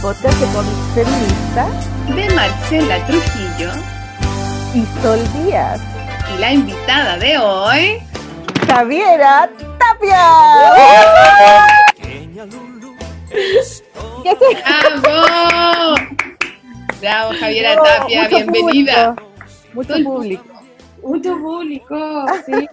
[0.00, 1.66] podcast de cómics feminista
[2.14, 3.70] de Marcela Trujillo
[4.74, 5.80] y Sol Díaz.
[6.34, 7.98] Y la invitada de hoy,
[8.68, 10.24] Javiera Tapia.
[15.02, 15.94] ¡Bravo!
[17.00, 19.14] Bravo, Javiera Tapia, mucho bienvenida.
[19.14, 19.28] público,
[19.74, 20.44] mucho público.
[21.02, 22.52] Mucho público, sí.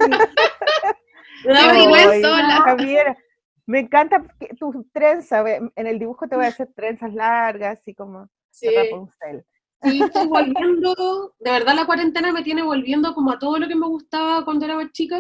[1.55, 2.61] Ay, igual sola.
[2.65, 3.17] Javiera,
[3.65, 4.23] me encanta
[4.59, 9.45] tus trenzas, en el dibujo te voy a hacer trenzas largas, así como Sí, Rapunzel.
[9.81, 13.75] sí, estoy volviendo, de verdad la cuarentena me tiene volviendo como a todo lo que
[13.75, 15.19] me gustaba cuando era más chica.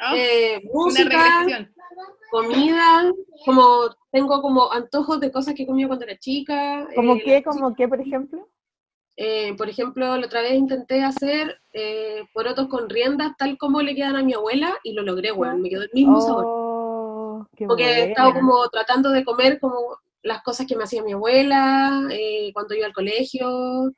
[0.00, 1.46] Oh, Eh, música,
[2.30, 3.12] comida,
[3.44, 6.86] como tengo como antojos de cosas que comía cuando era chica.
[6.94, 8.48] ¿Como eh, qué, como qué, por ejemplo?
[9.16, 13.96] eh, por ejemplo, la otra vez intenté hacer eh, porotos con riendas tal como le
[13.96, 16.67] quedan a mi abuela y lo logré, weón, me quedó el mismo sabor.
[17.58, 18.32] Qué Porque buena.
[18.34, 22.86] como tratando de comer como las cosas que me hacía mi abuela eh, cuando iba
[22.86, 23.92] al colegio.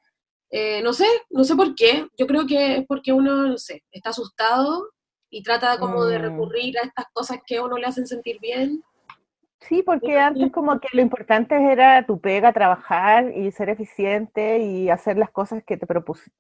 [0.51, 2.07] Eh, no sé, no sé por qué.
[2.17, 4.89] Yo creo que es porque uno, no sé, está asustado
[5.29, 6.23] y trata como de Mm.
[6.23, 8.83] recurrir a estas cosas que a uno le hacen sentir bien.
[9.61, 14.89] Sí, porque antes como que lo importante era tu pega, trabajar y ser eficiente y
[14.89, 15.87] hacer las cosas que te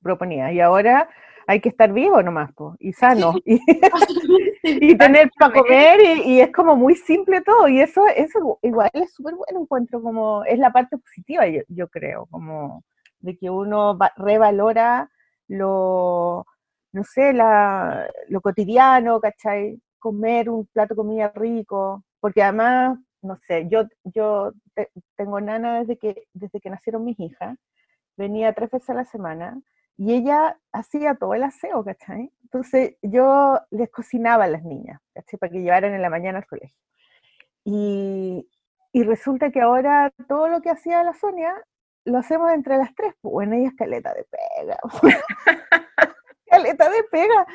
[0.02, 0.52] proponías.
[0.54, 1.06] Y ahora
[1.46, 3.60] hay que estar vivo nomás, po, y sano, y,
[4.62, 7.68] y tener para comer, y, y es como muy simple todo.
[7.68, 11.88] Y eso, eso igual es súper bueno, encuentro como, es la parte positiva, yo, yo
[11.88, 12.84] creo, como
[13.20, 15.10] de que uno va- revalora
[15.48, 16.46] lo,
[16.92, 19.80] no sé, la, lo cotidiano, ¿cachai?
[19.98, 25.80] Comer un plato de comida rico, porque además, no sé, yo, yo te- tengo nana
[25.80, 27.56] desde que, desde que nacieron mis hijas,
[28.16, 29.60] venía tres veces a la semana,
[30.00, 32.32] y ella hacía todo el aseo, ¿cachai?
[32.44, 35.38] Entonces yo les cocinaba a las niñas, ¿cachai?
[35.38, 36.78] Para que llevaran en la mañana al colegio.
[37.64, 38.48] Y,
[38.94, 41.52] resulta que ahora todo lo que hacía la Sonia
[42.06, 44.78] lo hacemos entre las tres, pues bueno, ella es caleta de pega.
[46.46, 47.46] caleta de pega.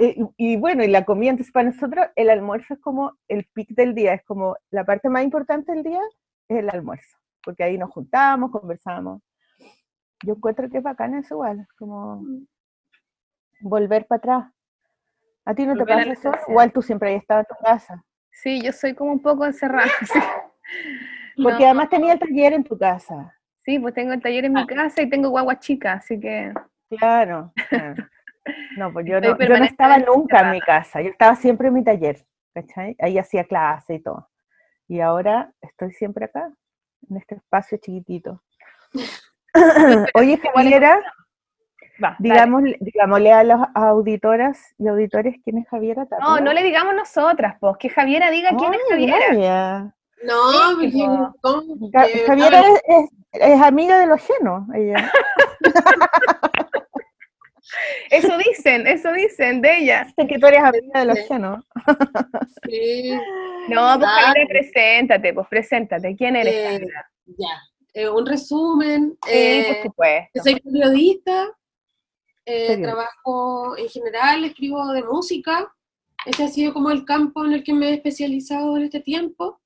[0.00, 3.46] Eh, y, y bueno, y la comida, entonces para nosotros el almuerzo es como el
[3.54, 6.00] pic del día, es como la parte más importante del día
[6.48, 9.22] es el almuerzo, porque ahí nos juntamos, conversamos.
[10.24, 12.24] Yo encuentro que es bacana eso igual, como
[13.60, 14.52] volver para atrás.
[15.44, 16.32] ¿A ti no te Volver pasa eso?
[16.48, 18.04] Igual tú siempre has estado en tu casa.
[18.30, 19.86] Sí, yo soy como un poco encerrada.
[21.36, 21.42] Sí.
[21.42, 21.66] Porque No.
[21.66, 23.32] además tenía el taller en tu casa.
[23.62, 26.52] Sí, pues tengo el taller en mi casa y tengo guagua chica, así que
[26.88, 27.52] Claro.
[27.68, 27.94] claro.
[28.76, 31.74] No, pues yo no, yo no estaba nunca en mi casa, yo estaba siempre en
[31.74, 32.94] mi taller, ¿cachai?
[33.00, 34.28] Ahí hacía clase y todo.
[34.86, 36.52] Y ahora estoy siempre acá,
[37.10, 38.42] en este espacio chiquitito.
[40.14, 41.00] Oye, Javiera,
[42.02, 42.16] va.
[42.18, 46.24] digamos, digámosle a las auditoras y auditores quién es Javiera Tapia.
[46.24, 49.94] No, no le digamos nosotras, pues, que Javiera diga quién es Ay, Javiera.
[50.22, 55.12] No, Sí, Javiera es, es- es amiga de los llenos, ella.
[58.10, 60.04] Eso dicen, eso dicen de ella.
[60.04, 61.64] Dicen que tú eres amiga de los llenos.
[62.64, 63.12] sí,
[63.68, 64.20] No, pues Ah.
[64.26, 66.14] Javiera, preséntate, pues preséntate.
[66.16, 67.10] ¿Quién eres, Eh, Javiera?
[67.26, 67.60] ya.
[67.96, 69.16] Eh, un resumen.
[69.24, 70.42] Sí, eh, por supuesto.
[70.42, 71.56] Soy periodista,
[72.44, 75.74] eh, trabajo en general, escribo de música.
[76.26, 79.62] Ese ha sido como el campo en el que me he especializado en este tiempo.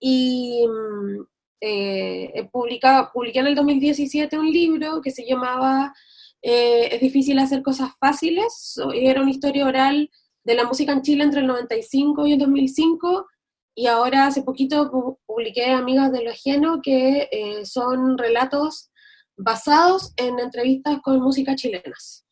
[0.00, 1.22] Y mm,
[1.60, 5.94] eh, he publicado, publiqué en el 2017 un libro que se llamaba
[6.42, 8.74] eh, Es difícil hacer cosas fáciles.
[8.92, 10.10] Era una historia oral
[10.42, 13.28] de la música en Chile entre el 95 y el 2005.
[13.74, 18.90] Y ahora hace poquito pu- publiqué Amigas de lo Ajeno, que eh, son relatos
[19.36, 22.26] basados en entrevistas con música chilenas.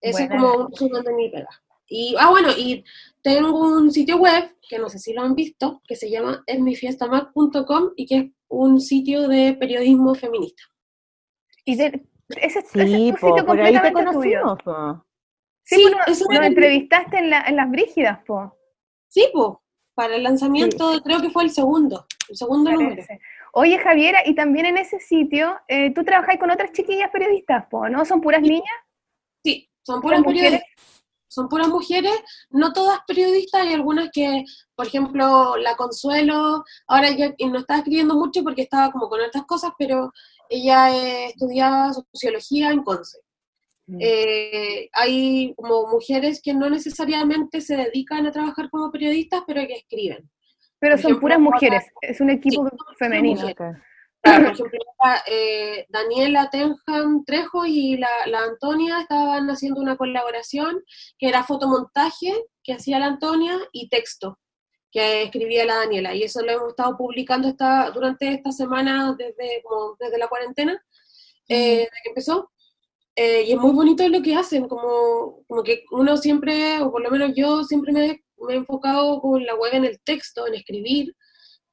[0.00, 1.48] Ese es como un resumen de mi pega.
[1.88, 2.84] Y, ah, bueno, y
[3.22, 7.92] tengo un sitio web, que no sé si lo han visto, que se llama esmifiestamac.com
[7.96, 10.62] y que es un sitio de periodismo feminista.
[11.64, 14.58] Y de- ese, ese Sí, es po, sitio por ahí te conocimos.
[14.64, 15.04] po.
[15.64, 18.56] Sí, eso es- entrevistaste en, la, en las Brígidas, po.
[19.08, 19.48] Sí, pues,
[19.96, 23.02] para el lanzamiento, creo que fue el segundo, el segundo número.
[23.54, 27.88] Oye, Javiera, y también en ese sitio, eh, tú trabajas con otras chiquillas periodistas, po,
[27.88, 28.04] ¿no?
[28.04, 28.76] ¿Son puras niñas?
[29.42, 30.42] Sí, son ¿Puras mujeres?
[30.42, 30.76] periodistas.
[31.28, 32.12] Son puras mujeres,
[32.50, 34.44] no todas periodistas, hay algunas que,
[34.74, 39.44] por ejemplo, la Consuelo, ahora ya no estaba escribiendo mucho porque estaba como con otras
[39.44, 40.12] cosas, pero
[40.50, 43.18] ella eh, estudiaba sociología en Conce.
[43.86, 43.98] Mm.
[44.00, 49.74] Eh, hay como mujeres que no necesariamente se dedican a trabajar como periodistas, pero que
[49.74, 50.28] escriben.
[50.78, 53.54] Pero Por son ejemplo, puras mujeres, es un equipo Sí, femenino.
[54.22, 54.80] Claro, por ejemplo,
[55.26, 60.82] eh, Daniela Tenham Trejo y la, la Antonia estaban haciendo una colaboración
[61.18, 62.32] que era fotomontaje
[62.64, 64.38] que hacía la Antonia y texto.
[64.90, 69.62] que escribía la Daniela, y eso lo hemos estado publicando esta, durante esta semana desde,
[69.62, 70.82] como desde la cuarentena,
[71.48, 72.50] eh, desde que empezó.
[73.16, 77.02] Eh, y es muy bonito lo que hacen, como, como que uno siempre, o por
[77.02, 80.54] lo menos yo siempre me, me he enfocado con la web en el texto, en
[80.54, 81.16] escribir,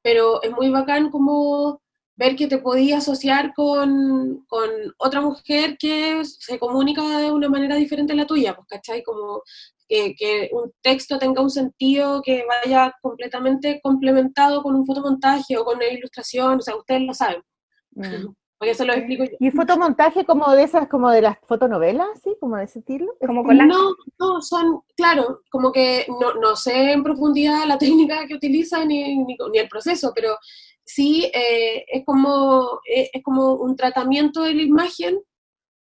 [0.02, 1.82] pero es muy bacán como
[2.16, 7.76] ver que te podías asociar con, con, otra mujer que se comunica de una manera
[7.76, 9.02] diferente a la tuya, pues, ¿cachai?
[9.02, 9.42] Como
[9.88, 15.64] que, que, un texto tenga un sentido que vaya completamente complementado con un fotomontaje o
[15.64, 17.42] con una ilustración, o sea, ustedes lo saben.
[17.90, 18.34] Mm.
[18.64, 19.36] Porque eso lo explico yo.
[19.38, 22.34] ¿Y fotomontaje como de esas, como de las fotonovelas, sí?
[22.40, 23.14] Como de ese estilo?
[23.20, 23.66] Como con las...
[23.66, 28.88] No, no, son, claro, como que no, no sé en profundidad la técnica que utilizan
[28.88, 30.38] ni, ni, ni el proceso, pero
[30.82, 35.20] sí eh, es, como, eh, es como un tratamiento de la imagen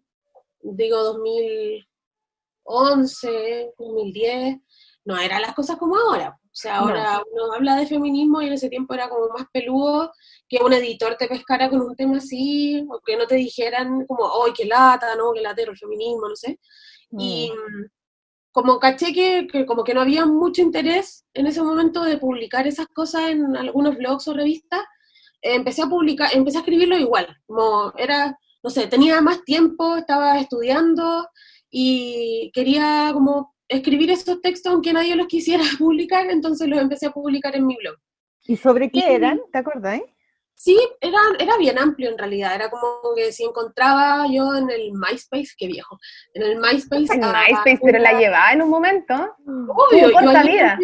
[0.61, 4.57] digo 2011, 2010,
[5.05, 6.37] no eran las cosas como ahora.
[6.57, 7.43] O sea, ahora no.
[7.45, 10.11] uno habla de feminismo y en ese tiempo era como más peludo
[10.49, 14.27] que un editor te pescara con un tema así, o que no te dijeran como,
[14.43, 16.59] ¡ay, qué lata, no, qué latero el feminismo, no sé!
[17.11, 17.19] Mm.
[17.19, 17.51] Y
[18.51, 22.65] como caché que, que, como que no había mucho interés en ese momento de publicar
[22.65, 24.81] esas cosas en algunos blogs o revistas,
[25.43, 29.95] eh, empecé a publicar, empecé a escribirlo igual, como era, no sé, tenía más tiempo,
[29.95, 31.27] estaba estudiando
[31.69, 37.11] y quería como escribir esos textos aunque nadie los quisiera publicar, entonces los empecé a
[37.11, 37.95] publicar en mi blog.
[38.45, 39.41] ¿Y sobre qué y, eran?
[39.51, 40.01] ¿Te acuerdas?
[40.55, 44.91] Sí, era, era bien amplio en realidad, era como que si encontraba yo en el
[44.91, 45.99] MySpace, qué viejo,
[46.33, 47.13] en el MySpace...
[47.13, 49.13] En MySpace, pero la llevaba en un momento.
[49.45, 50.79] Obvio, yo vida.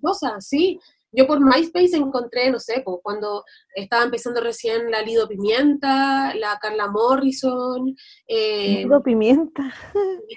[0.00, 0.78] Cosas, sí.
[1.12, 3.44] Yo por MySpace encontré, no sé, pues, cuando
[3.74, 9.72] estaba empezando recién la Lido Pimienta, la Carla Morrison, eh, Lido Pimienta,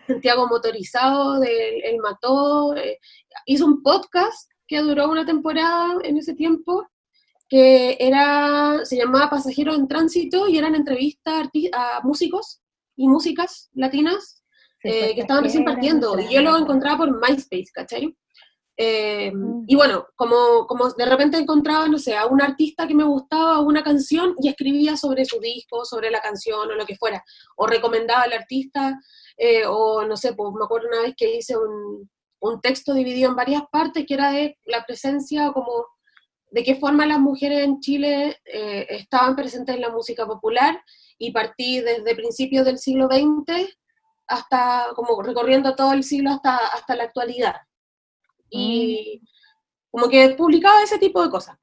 [0.08, 3.00] Santiago Motorizado, del El Mató, eh,
[3.46, 6.88] hizo un podcast que duró una temporada en ese tiempo,
[7.50, 12.62] que era, se llamaba Pasajeros en Tránsito y eran entrevistas a músicos
[12.96, 14.44] y músicas latinas
[14.84, 18.16] eh, que estaban recién partiendo, y yo lo encontraba por MySpace, ¿cachai?
[18.82, 19.66] Eh, mm.
[19.68, 23.60] Y bueno, como, como de repente encontraba, no sé, a un artista que me gustaba
[23.60, 27.22] una canción y escribía sobre su disco, sobre la canción o lo que fuera,
[27.58, 28.98] o recomendaba al artista,
[29.38, 32.10] eh, o no sé, pues me acuerdo una vez que hice un,
[32.40, 35.86] un texto dividido en varias partes que era de la presencia como
[36.52, 40.82] de qué forma las mujeres en Chile eh, estaban presentes en la música popular
[41.18, 43.78] y partí desde principios del siglo XX
[44.26, 47.56] hasta, como recorriendo todo el siglo hasta, hasta la actualidad.
[48.50, 49.22] Y
[49.92, 51.58] como que publicaba ese tipo de cosas.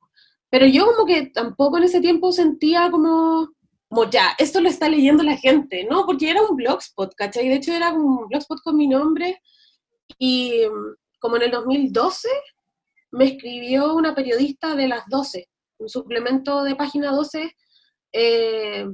[0.51, 3.51] Pero yo como que tampoco en ese tiempo sentía como,
[4.11, 6.07] ya, esto lo está leyendo la gente, ¿no?
[6.07, 7.49] Porque era un blogspot, ¿cachai?
[7.49, 9.41] De hecho era un blogspot con mi nombre
[10.19, 10.63] y
[11.19, 12.29] como en el 2012
[13.13, 17.55] me escribió una periodista de las 12, un suplemento de página 12
[18.13, 18.87] eh,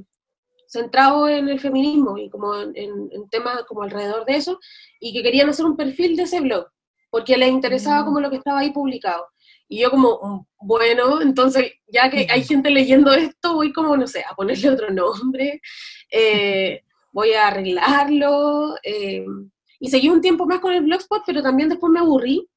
[0.67, 4.59] centrado en el feminismo y como en, en, temas como alrededor de eso,
[4.99, 6.67] y que querían hacer un perfil de ese blog,
[7.13, 9.27] porque les interesaba como lo que estaba ahí publicado.
[9.67, 14.25] Y yo como, bueno, entonces ya que hay gente leyendo esto, voy como, no sé,
[14.27, 15.61] a ponerle otro nombre,
[16.09, 18.73] eh, voy a arreglarlo.
[18.81, 19.23] Eh,
[19.79, 22.49] y seguí un tiempo más con el blogspot, pero también después me aburrí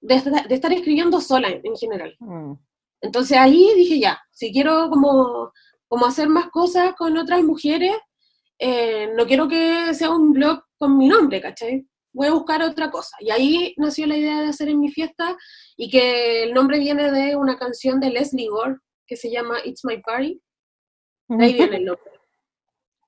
[0.00, 2.16] de, de estar escribiendo sola en, en general.
[2.20, 2.54] Mm.
[3.02, 5.52] Entonces ahí dije ya, si quiero como,
[5.88, 7.92] como hacer más cosas con otras mujeres,
[8.58, 11.86] eh, no quiero que sea un blog con mi nombre, ¿cachai?
[12.14, 13.14] Voy a buscar otra cosa.
[13.20, 15.36] Y ahí nació la idea de hacer en mi fiesta
[15.76, 19.84] y que el nombre viene de una canción de Leslie Gore que se llama It's
[19.84, 20.40] My Party.
[21.28, 22.12] De ahí viene el nombre.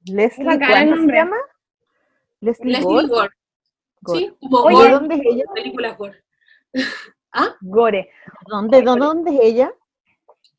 [0.07, 1.37] ¿Leslie ¿cómo se llama?
[2.41, 3.31] Leslie, Leslie Gore.
[4.13, 5.45] Sí, como Oye, gore, ¿dónde es ella?
[5.55, 6.23] películas gore.
[7.61, 8.11] Gore.
[8.49, 9.73] ¿Dónde, dónde, dónde es ella?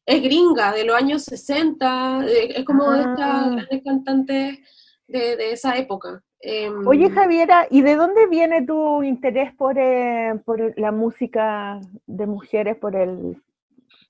[0.05, 3.09] Es gringa, de los años 60, eh, es como de Ah.
[3.09, 4.59] estas grandes cantantes
[5.07, 6.21] de, de esa época.
[6.39, 12.27] Em, Oye, Javiera, ¿y de dónde viene tu interés por, eh, por la música de
[12.27, 13.41] mujeres, por el...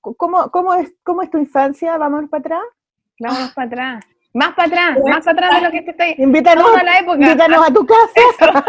[0.00, 1.96] ¿Cómo, cómo, es, ¿Cómo es tu infancia?
[1.98, 2.62] ¿Vamos para atrás?
[3.20, 4.04] Vamos para atrás.
[4.34, 6.14] Más para atrás, más para atrás de lo que te estoy.
[6.22, 7.16] Invítanos, Toda la época.
[7.16, 8.66] invítanos a tu casa.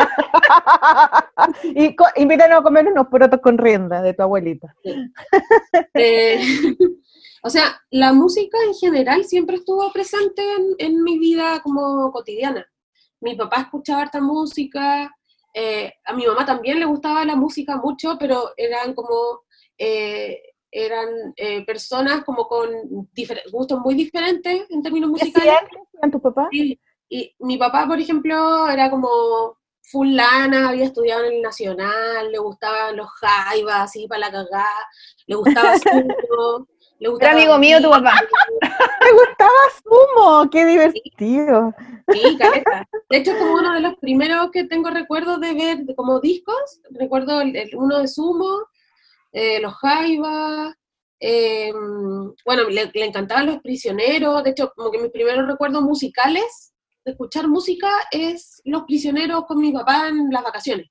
[1.63, 4.73] y co- invítanos a comer unos porotos con rienda de tu abuelita.
[5.93, 6.39] Eh,
[7.43, 12.65] o sea, la música en general siempre estuvo presente en, en mi vida como cotidiana.
[13.21, 15.11] Mi papá escuchaba harta música,
[15.53, 19.43] eh, a mi mamá también le gustaba la música mucho, pero eran como,
[19.77, 20.41] eh,
[20.71, 22.69] eran eh, personas como con
[23.51, 25.55] gustos muy diferentes en términos ¿Qué musicales.
[25.93, 26.47] hacían tus papás?
[26.51, 26.79] Sí,
[27.09, 32.95] y mi papá, por ejemplo, era como fulana, había estudiado en el Nacional, le gustaban
[32.95, 34.87] los jaivas, así para la cagada,
[35.25, 35.73] le gustaba
[36.99, 37.31] le gustaba...
[37.33, 38.13] amigo mío tu papá.
[39.01, 39.49] ¡Me gustaba
[39.83, 40.49] Sumo!
[40.49, 41.73] ¡Qué divertido!
[42.11, 42.87] Sí, caleta.
[43.09, 47.41] De hecho, como uno de los primeros que tengo recuerdos de ver como discos, recuerdo
[47.41, 48.67] el, el uno de Sumo,
[49.31, 50.73] eh, los jaivas,
[51.19, 51.71] eh,
[52.45, 56.73] bueno, le, le encantaban los prisioneros, de hecho, como que mis primeros recuerdos musicales
[57.05, 60.87] de escuchar música es Los prisioneros con mi papá en las vacaciones.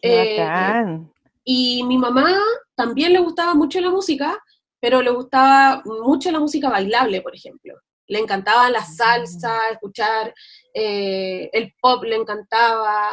[0.00, 1.12] ¡Qué Eh, bacán!
[1.44, 2.38] Y mi mamá
[2.74, 4.38] también le gustaba mucho la música,
[4.82, 7.72] pero le gustaba mucho la música bailable, por ejemplo.
[8.08, 10.34] Le encantaba la salsa, escuchar
[10.74, 13.08] eh, el pop, le encantaba,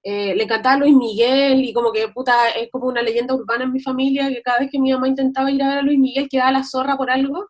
[0.00, 3.72] eh, le encantaba Luis Miguel, y como que puta, es como una leyenda urbana en
[3.72, 6.28] mi familia, que cada vez que mi mamá intentaba ir a ver a Luis Miguel
[6.30, 7.48] quedaba la zorra por algo.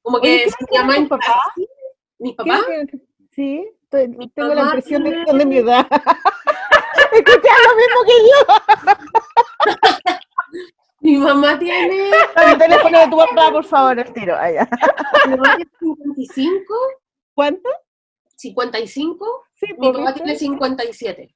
[0.00, 1.40] Como que ¿qué si edad mi mamá tu papá?
[2.20, 2.98] mi ¿Qué papá, que-
[3.32, 5.84] Sí, estoy- Mi tengo la impresión de que son de mi edad.
[7.12, 8.38] Escuchas lo mismo que yo.
[11.04, 12.10] mi mamá tiene,
[12.50, 14.36] El teléfono de tu papá, por favor, el tiro.
[14.36, 14.68] Allá.
[15.26, 16.74] mi mamá tiene 55,
[17.34, 17.68] ¿Cuánto?
[18.36, 20.12] 55, Sí, mi ¿viste?
[20.14, 21.34] tiene 57.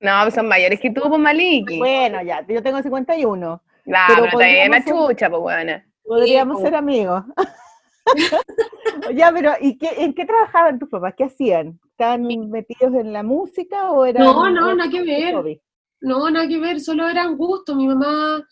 [0.00, 1.78] No, pues son mayores que tú, pues Maliki.
[1.78, 3.62] Bueno, ya, yo tengo 51.
[3.84, 5.86] Claro, pero pero podríamos ser- chucha, pues buena.
[6.04, 7.24] Podríamos ser amigos.
[9.14, 11.14] ya, pero ¿y qué, en qué trabajaban tus papás?
[11.16, 11.78] ¿Qué hacían?
[11.90, 15.34] ¿Estaban metidos en la música o eran No, no, nada que ver.
[15.34, 15.60] hobby?
[16.00, 17.76] No, nada que ver, solo eran gustos.
[17.76, 18.44] Mi mamá,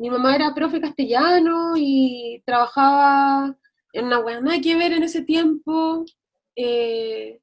[0.00, 3.54] mi mamá era profe castellano y trabajaba
[3.92, 6.06] en una weá, nada que ver en ese tiempo.
[6.56, 7.38] Eh,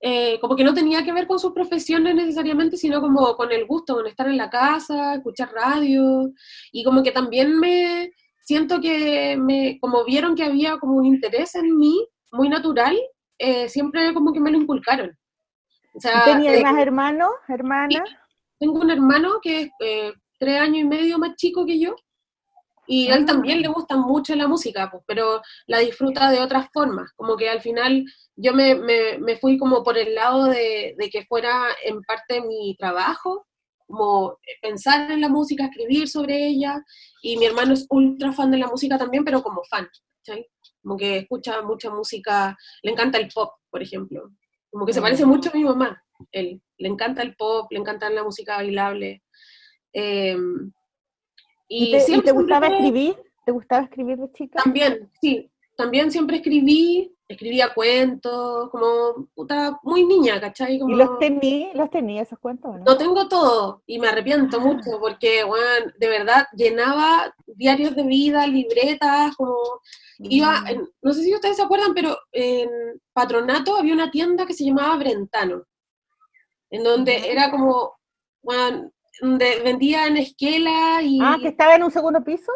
[0.00, 3.66] eh, como que no tenía que ver con sus profesiones necesariamente, sino como con el
[3.66, 6.32] gusto, con estar en la casa, escuchar radio,
[6.72, 11.54] y como que también me siento que me, como vieron que había como un interés
[11.54, 12.96] en mí, muy natural,
[13.38, 15.14] eh, siempre como que me lo inculcaron.
[15.92, 18.08] O sea, ¿Y ¿Tenías eh, más hermanos, hermanas?
[18.58, 21.94] tengo un hermano que es eh, tres años y medio más chico que yo,
[22.86, 23.26] y a él Ah.
[23.26, 27.48] también le gusta mucho la música, pues, pero la disfruta de otras formas, como que
[27.50, 28.04] al final
[28.36, 32.40] yo me, me- me fui como por el lado de, de que fuera en parte
[32.40, 33.46] mi trabajo,
[33.86, 36.82] como pensar en la música, escribir sobre ella,
[37.22, 39.88] y mi hermano es ultra fan de la música también, pero como fan.
[40.82, 44.30] Como que escucha mucha música, le encanta el pop, por ejemplo,
[44.70, 45.28] como que se parece Mm.
[45.28, 46.02] mucho a mi mamá,
[46.32, 49.22] él, le encanta el pop, le encanta la música bailable,
[49.92, 50.72] em,
[51.68, 53.16] ¿Y, te, y siempre- te gustaba escribir?
[53.44, 54.62] ¿Te gustaba escribir de chica?
[54.62, 55.50] también, sí.
[55.76, 60.78] También siempre escribí, escribía cuentos, como puta, muy niña, ¿cachai?
[60.78, 62.84] Como, ¿Y los tení, los tení esos cuentos no?
[62.84, 64.60] no tengo todo y me arrepiento Ah.
[64.60, 69.56] mucho porque, bueno, de verdad llenaba diarios de vida, libretas, como
[70.18, 70.66] iba, Mm.
[70.68, 72.68] en- no sé si ustedes se acuerdan, pero en
[73.12, 75.62] Patronato había una tienda que se llamaba Brentano,
[76.70, 77.92] en donde era como,
[78.42, 81.18] bueno, donde vendían esquela y...
[81.22, 82.52] Ah, que estaba en un segundo piso.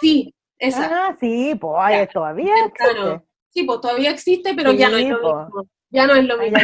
[0.00, 1.08] Sí, esa.
[1.08, 3.22] Ah, sí, pues todavía existe.
[3.50, 5.68] Sí, pues todavía existe, pero ya no es lo mismo.
[5.90, 6.58] Ya no es lo mismo.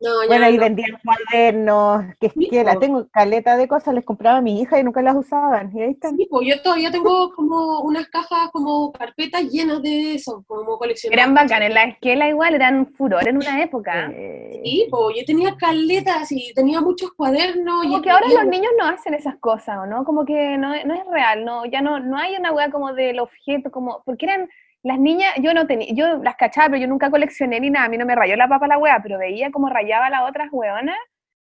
[0.00, 2.78] Ya no es- ya Bueno, y vendían cuadernos, que Sí, esquela, po.
[2.80, 5.70] tengo caleta de cosas, les compraba a mi hija y nunca las usaban.
[5.76, 6.16] Y ahí están.
[6.16, 11.22] Sí, pues yo todavía tengo como unas cajas, como carpetas llenas de eso, como coleccionables.
[11.22, 14.10] Eran bacanes, la esquela igual eran furor en una época.
[14.12, 17.82] Eh, Sí, pues yo tenía caletas y tenía muchos cuadernos.
[17.82, 20.04] Como y que ahora los niños no hacen esas cosas, ¿o no?
[20.04, 23.20] Como que no, no es real, no, ya no, no hay una weá como del
[23.20, 24.48] objeto, como, porque eran
[24.84, 27.88] las niñas, yo no tenía, yo las cachaba, pero yo nunca coleccioné ni nada, a
[27.88, 30.48] mí no me rayó la papa la weá, pero veía como rayaba a las otras
[30.52, 30.96] weonas,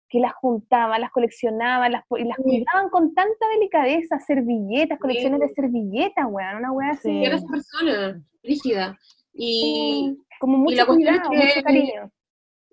[0.09, 2.43] que las juntaban, las coleccionaban, las, y las Sí.
[2.43, 5.47] cuidaban con tanta delicadeza, servilletas, colecciones Sí.
[5.47, 8.99] de servilletas, weón, una weá así, Yo era esa persona, rígida.
[9.33, 12.11] Y como mucho la cuestión es que- mucho cariño.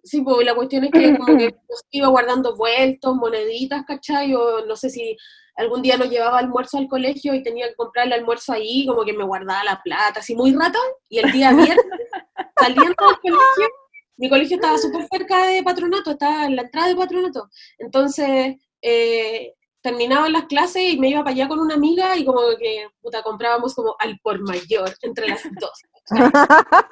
[0.03, 1.55] Sí, pues la cuestión es que como que
[1.91, 4.33] iba guardando vueltos, moneditas, ¿cachai?
[4.35, 5.15] O no sé si
[5.57, 9.03] algún día nos llevaba almuerzo al colegio y tenía que comprar el almuerzo ahí, como
[9.03, 11.77] que me guardaba la plata, así muy rata, y el día viernes,
[12.59, 13.69] saliendo del colegio,
[14.17, 17.49] mi colegio estaba súper cerca de patronato, estaba en la entrada de patronato,
[17.79, 22.41] entonces eh, terminaban las clases y me iba para allá con una amiga y como
[22.59, 25.81] que, puta, comprábamos como al por mayor entre las dos.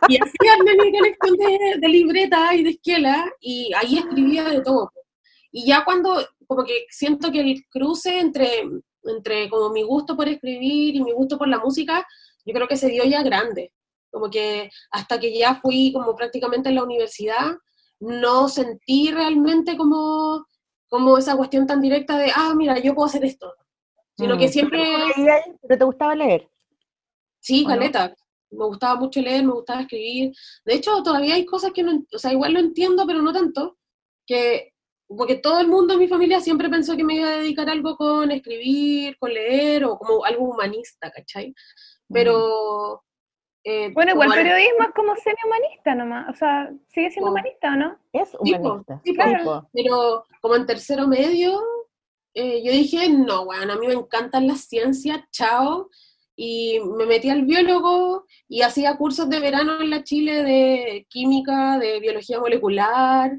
[0.08, 4.62] y así armé mi colección de, de libreta y de esquela y ahí escribía de
[4.62, 4.92] todo.
[5.52, 8.64] Y ya cuando, como que siento que el cruce entre,
[9.04, 12.06] entre como mi gusto por escribir y mi gusto por la música,
[12.46, 13.74] yo creo que se dio ya grande.
[14.12, 17.58] Como que hasta que ya fui como prácticamente en la universidad,
[18.00, 20.46] no sentí realmente como,
[20.88, 23.54] como esa cuestión tan directa de, ah, mira, yo puedo hacer esto.
[24.18, 24.52] Sino que mm.
[24.52, 24.84] siempre...
[25.62, 26.48] ¿Pero te gustaba leer?
[27.40, 28.16] Sí, caleta.
[28.52, 30.32] Me gustaba mucho leer, me gustaba escribir.
[30.64, 33.78] De hecho, todavía hay cosas que no, o sea, igual lo entiendo, pero no tanto,
[34.25, 34.74] que
[35.08, 37.74] porque todo el mundo en mi familia siempre pensó que me iba a dedicar a
[37.74, 41.54] algo con escribir, con leer o como algo humanista, ¿cachai?
[42.12, 43.04] Pero...
[43.68, 47.98] Eh, bueno, igual el periodismo es como semi-humanista nomás, o sea, sigue siendo humanista, ¿no?
[48.14, 49.02] Es humanista.
[49.04, 49.68] Sí, claro.
[49.74, 51.60] Pero como en tercero medio,
[52.36, 55.90] eh, yo dije, no, bueno, a mí me encantan las ciencias, chao,
[56.36, 61.80] y me metí al biólogo y hacía cursos de verano en la Chile de química,
[61.80, 63.32] de biología molecular,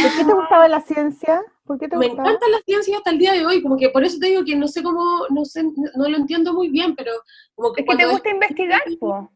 [0.00, 1.42] ¿Por qué te gustaba la ciencia?
[1.64, 4.04] ¿Por qué te me encanta la ciencia hasta el día de hoy, como que por
[4.04, 7.12] eso te digo que no sé cómo, no sé, no lo entiendo muy bien, pero
[7.54, 7.82] como que...
[7.82, 9.30] Es que te gusta investigar, po.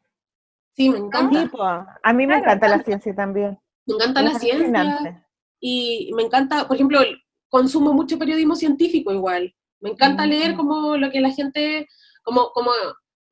[0.75, 1.98] Sí, me encanta.
[2.02, 3.58] A mí me encanta la ciencia también.
[3.86, 5.26] Me encanta la ciencia.
[5.60, 7.00] Y me encanta, por ejemplo,
[7.48, 9.54] consumo mucho periodismo científico igual.
[9.80, 11.88] Me encanta leer como lo que la gente,
[12.22, 12.72] como, como,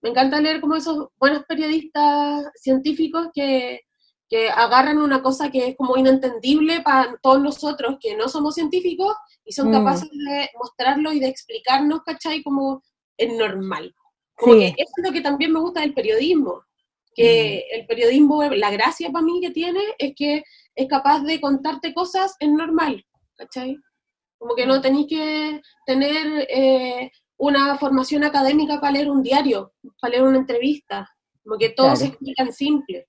[0.00, 3.81] me encanta leer como esos buenos periodistas científicos que,
[4.35, 9.14] que agarran una cosa que es como inentendible para todos nosotros que no somos científicos
[9.45, 9.73] y son mm.
[9.73, 12.42] capaces de mostrarlo y de explicarnos, ¿cachai?
[12.42, 12.83] Como
[13.16, 13.94] es normal.
[14.35, 16.64] Como que eso es lo que también me gusta del periodismo,
[17.14, 17.79] que mm.
[17.79, 20.42] el periodismo, la gracia para mí que tiene es que
[20.75, 23.79] es capaz de contarte cosas en normal, ¿cachai?
[24.37, 24.83] Como que no mm.
[24.83, 31.09] tenéis que tener eh, una formación académica para leer un diario, para leer una entrevista,
[31.44, 33.07] como que todo se explica en simple.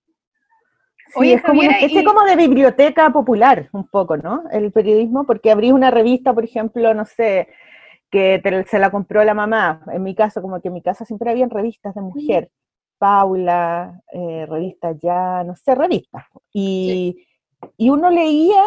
[1.15, 4.43] Oye, es como una especie como de biblioteca popular, un poco, ¿no?
[4.51, 7.47] El periodismo, porque abrís una revista, por ejemplo, no sé,
[8.09, 9.83] que se la compró la mamá.
[9.91, 12.51] En mi caso, como que en mi casa siempre habían revistas de mujer.
[12.97, 16.25] Paula, eh, revistas ya, no sé, revistas.
[16.53, 17.27] Y,
[17.77, 18.63] y uno leía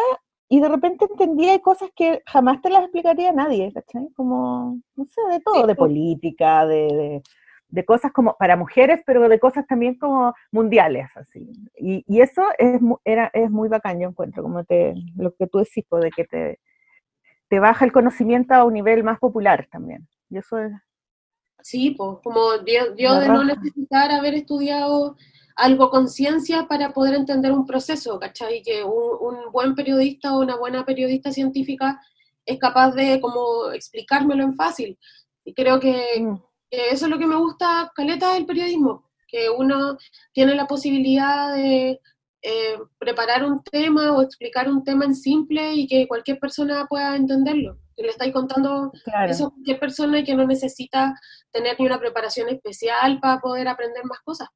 [0.47, 4.09] y de repente entendía cosas que jamás te las explicaría nadie, ¿cachai?
[4.15, 7.23] Como, no sé, de todo, de política, de, de
[7.85, 11.51] cosas como para mujeres, pero de cosas también como mundiales, así.
[11.77, 15.59] Y, y eso es, era, es muy bacán, yo encuentro, como te, lo que tú
[15.59, 16.59] decís, de que te,
[17.47, 20.07] te baja el conocimiento a un nivel más popular también.
[20.29, 20.71] Y eso es...
[21.61, 22.39] Sí, pues, como
[22.97, 25.15] yo, de no necesitar haber estudiado
[25.55, 28.63] algo con ciencia para poder entender un proceso, ¿cachai?
[28.63, 31.99] Que un, un buen periodista o una buena periodista científica
[32.45, 34.97] es capaz de como explicármelo en fácil.
[35.43, 39.97] Y creo que, mm eso es lo que me gusta, Caleta, del periodismo, que uno
[40.33, 41.99] tiene la posibilidad de
[42.41, 47.15] eh, preparar un tema o explicar un tema en simple y que cualquier persona pueda
[47.15, 47.77] entenderlo.
[47.95, 48.93] Que le estáis contando
[49.27, 51.13] eso a cualquier persona y que no necesita
[51.51, 54.47] tener ni una preparación especial para poder aprender más cosas.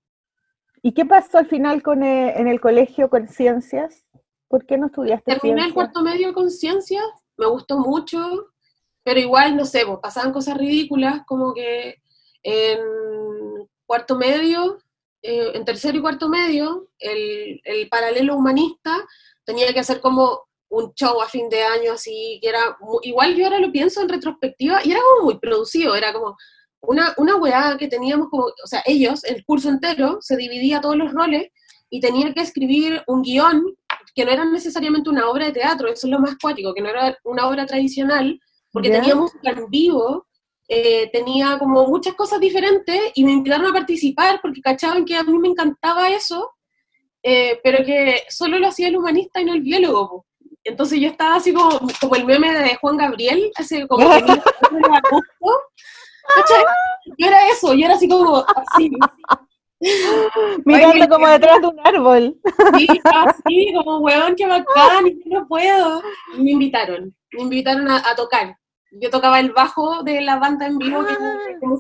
[0.82, 4.06] ¿Y qué pasó al final con eh, en el colegio con ciencias?
[4.48, 7.04] ¿Por qué no estudiaste Terminé el cuarto medio con ciencias,
[7.38, 8.20] me gustó mucho,
[9.04, 12.03] pero igual, no sé, pues, pasaban cosas ridículas, como que
[12.44, 12.80] en
[13.86, 14.80] cuarto medio,
[15.22, 19.06] eh, en tercero y cuarto medio, el, el, paralelo humanista
[19.46, 23.46] tenía que hacer como un show a fin de año, así que era, igual yo
[23.46, 26.36] ahora lo pienso en retrospectiva, y era como muy producido, era como
[26.82, 30.98] una, una weá que teníamos como, o sea, ellos, el curso entero, se dividía todos
[30.98, 31.50] los roles,
[31.90, 33.64] y tenía que escribir un guion
[34.16, 36.90] que no era necesariamente una obra de teatro, eso es lo más cuático, que no
[36.90, 38.40] era una obra tradicional,
[38.72, 40.26] porque teníamos música en vivo,
[40.68, 45.24] eh, tenía como muchas cosas diferentes y me invitaron a participar porque cachaban que a
[45.24, 46.52] mí me encantaba eso,
[47.22, 50.26] eh, pero que solo lo hacía el humanista y no el biólogo.
[50.64, 54.26] Entonces yo estaba así como, como el meme de Juan Gabriel, así como que
[57.18, 58.90] Yo era eso, yo era así como así.
[60.66, 62.40] Mirando como detrás de un árbol.
[62.78, 66.02] Sí, así, como huevón, qué bacán, y no puedo.
[66.38, 68.56] Y me invitaron, me invitaron a tocar
[69.00, 71.06] yo tocaba el bajo de la banda en vivo.
[71.06, 71.14] Que,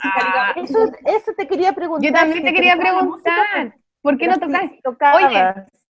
[0.04, 2.12] ah, eso, eso, te quería preguntar.
[2.12, 3.76] Yo también te quería preguntar.
[4.02, 4.64] ¿Por qué no tocas?
[5.16, 5.54] Oye,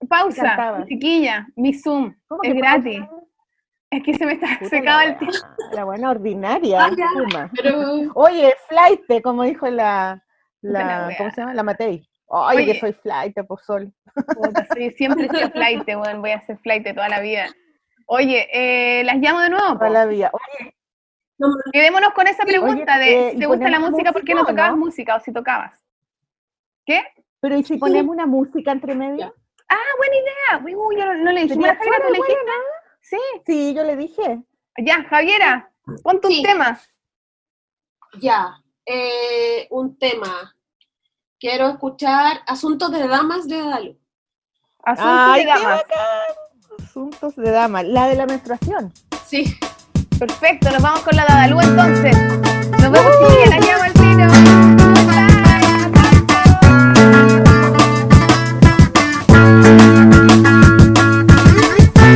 [0.08, 0.86] Pausa, cantabas?
[0.88, 3.00] chiquilla, mi Zoom, ¿Cómo es que gratis.
[3.00, 3.26] pausa?
[3.90, 5.38] Es que se me está, Puta se la acaba el tiempo.
[5.74, 6.86] La buena ordinaria.
[6.86, 7.50] Ah.
[7.56, 10.22] Pero Oye, flight, como dijo la.
[10.62, 11.54] ¿cómo se llama?
[11.54, 12.08] La Matei.
[12.30, 12.74] Ay, Oye.
[12.74, 13.94] que soy flight, por sol.
[14.14, 17.48] Puta, sí, siempre sido flight, weón, voy a hacer flight toda la vida.
[18.08, 19.78] Oye, eh, las llamo de nuevo.
[19.78, 20.32] Toda la vida.
[20.34, 20.76] Oye,
[21.38, 24.24] no Quedémonos con esa pregunta Oye, de eh, si ¿y te gusta la música, ¿por
[24.24, 24.78] qué no tocabas no?
[24.78, 25.84] música o si tocabas?
[26.86, 27.04] ¿Qué?
[27.40, 29.34] pero ¿y si ponemos una música entre medio?
[29.70, 30.78] Ah, buena idea.
[30.78, 32.52] Uy, yo no, le Sería Javiera, ¿no le dijiste?
[33.02, 33.18] Sí.
[33.46, 34.42] Sí, yo le dije.
[34.78, 35.72] Ya, Javiera,
[36.04, 36.44] pon tus Sí.
[36.44, 36.90] temas.
[38.20, 38.56] ya.
[38.88, 40.56] Eh, un tema.
[41.40, 44.00] Quiero escuchar Asuntos de Damas de Dalu.
[44.84, 45.84] Asuntos Ay, de qué damas.
[45.84, 46.84] bacán.
[46.84, 47.84] Asuntos de dama.
[47.84, 48.94] La de la menstruación.
[49.26, 49.44] Sí.
[50.20, 52.16] Perfecto, nos vamos con la Dadalú entonces.
[52.72, 54.28] Nos vemos, chiquillas, las llamo al tiro.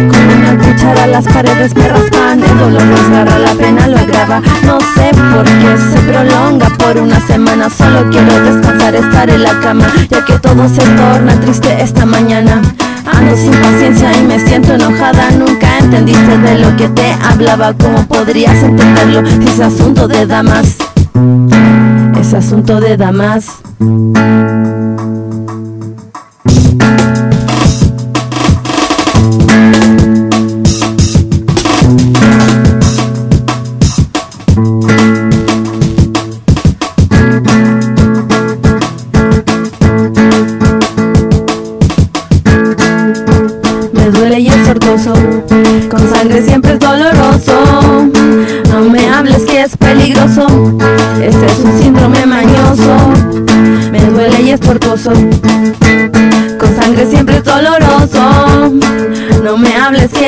[0.08, 4.80] Con una cuchara las paredes me raspan El dolor desgarra, la pena lo agrava No
[4.96, 9.88] sé por qué se prolonga por una semana Solo quiero descansar, estar en la cama
[10.10, 12.62] Ya que todo se torna triste esta mañana
[13.14, 15.32] Ando sin paciencia y me siento enojada.
[15.32, 17.74] Nunca entendiste de lo que te hablaba.
[17.74, 20.78] ¿Cómo podrías entenderlo es asunto de damas?
[22.20, 23.62] Es asunto de damas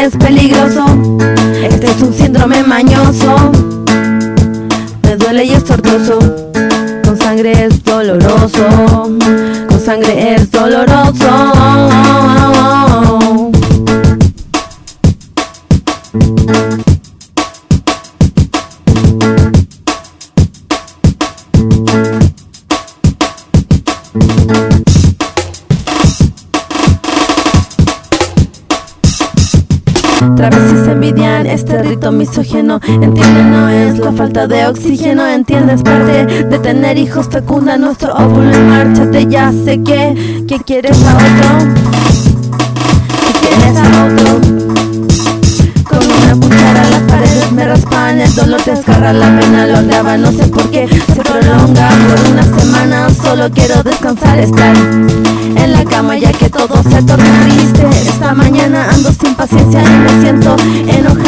[0.02, 0.18] hables
[34.32, 39.82] falta de oxígeno Entiendes, parte de tener hijos fecunda nuestro óvulo en márchate Ya sé
[39.84, 41.74] que, que quieres a otro
[43.26, 44.39] Que quieres a otro.
[45.84, 50.17] Con una cuchara las paredes me raspan El dolor te desgarra, la pena lo agrava
[50.17, 54.76] No sé por qué se prolonga por una semana Solo quiero descansar, estar
[55.54, 57.88] en la cama ya que todo se torna triste.
[58.08, 60.56] Esta mañana ando sin paciencia y me siento
[60.88, 61.21] enojada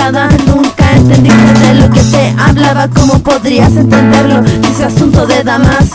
[2.47, 4.43] hablaba ¿Cómo podrías entenderlo?
[4.45, 5.91] Si es asunto de damas.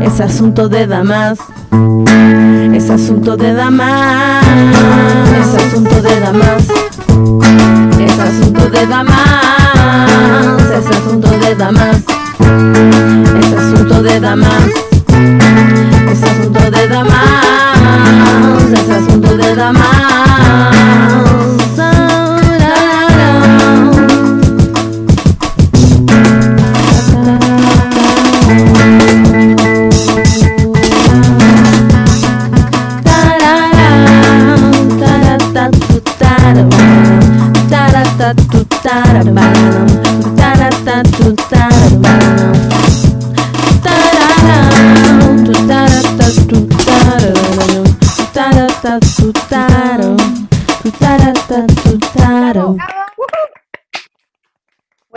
[0.00, 1.38] Es asunto de damas.
[2.72, 4.44] Es asunto de damas.
[5.38, 6.64] Es asunto de damas.
[7.98, 9.18] Es asunto de damas.
[10.72, 12.02] Es asunto de damas.
[13.40, 14.93] Es asunto de damas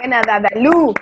[0.08, 0.93] Buena Dadalú.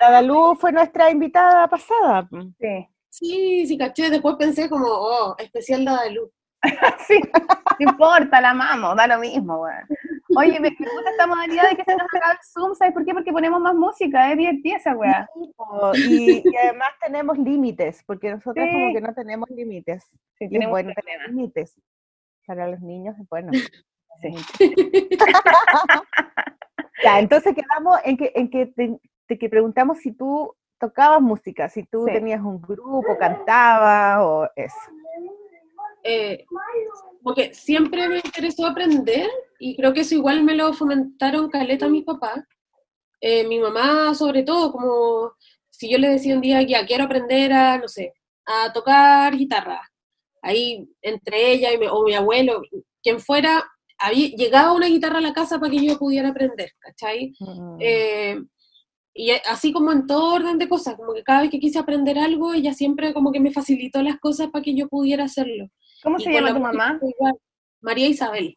[0.00, 2.26] Dadalú fue nuestra invitada pasada.
[2.58, 2.88] Sí.
[3.10, 4.08] Sí, sí, caché.
[4.08, 6.30] Después pensé como, oh, especial Dalu.
[7.06, 7.20] Sí,
[7.78, 9.86] no importa, la amamos, da lo mismo, weón.
[10.36, 13.12] Oye, me, gusta esta modalidad de que se nos acaba el Zoom, ¿sabes por qué?
[13.12, 15.28] Porque ponemos más música, es divertida esa weá.
[15.56, 18.72] Oh, Y, y además tenemos límites, porque nosotros Sí.
[18.72, 20.04] como que no tenemos límites.
[20.38, 20.92] Sí, Y es tenemos bueno
[21.28, 21.78] límites.
[22.46, 23.50] Para los niños es bueno.
[24.20, 24.34] Sí.
[27.02, 31.68] Ya, entonces quedamos en que, en que te, te- que preguntamos si tú tocabas música,
[31.68, 32.12] si tú Sí.
[32.12, 34.76] tenías un grupo, cantabas o eso.
[36.04, 36.44] Eh,
[37.22, 42.04] porque siempre me interesó aprender y creo que eso igual me lo fomentaron caleta mis
[42.04, 42.44] papás.
[43.20, 45.32] Eh, mi mamá sobre todo, como
[45.70, 48.12] si yo le decía un día, ya quiero aprender a, no sé,
[48.46, 49.80] a tocar guitarra.
[50.42, 52.60] ahí entre ella y mi, o mi abuelo,
[53.02, 53.62] quien fuera,
[54.00, 57.34] había, llegaba una guitarra a la casa para que yo pudiera aprender, ¿cachai?
[57.38, 57.76] Mm.
[57.80, 58.42] Eh,
[59.12, 62.18] y así como en todo orden de cosas, como que cada vez que quise aprender
[62.18, 65.68] algo, ella siempre como que me facilitó las cosas para que yo pudiera hacerlo.
[66.02, 67.00] ¿Cómo Y se llama la tu mamá?
[67.02, 67.34] igual.
[67.80, 68.54] María Isabel.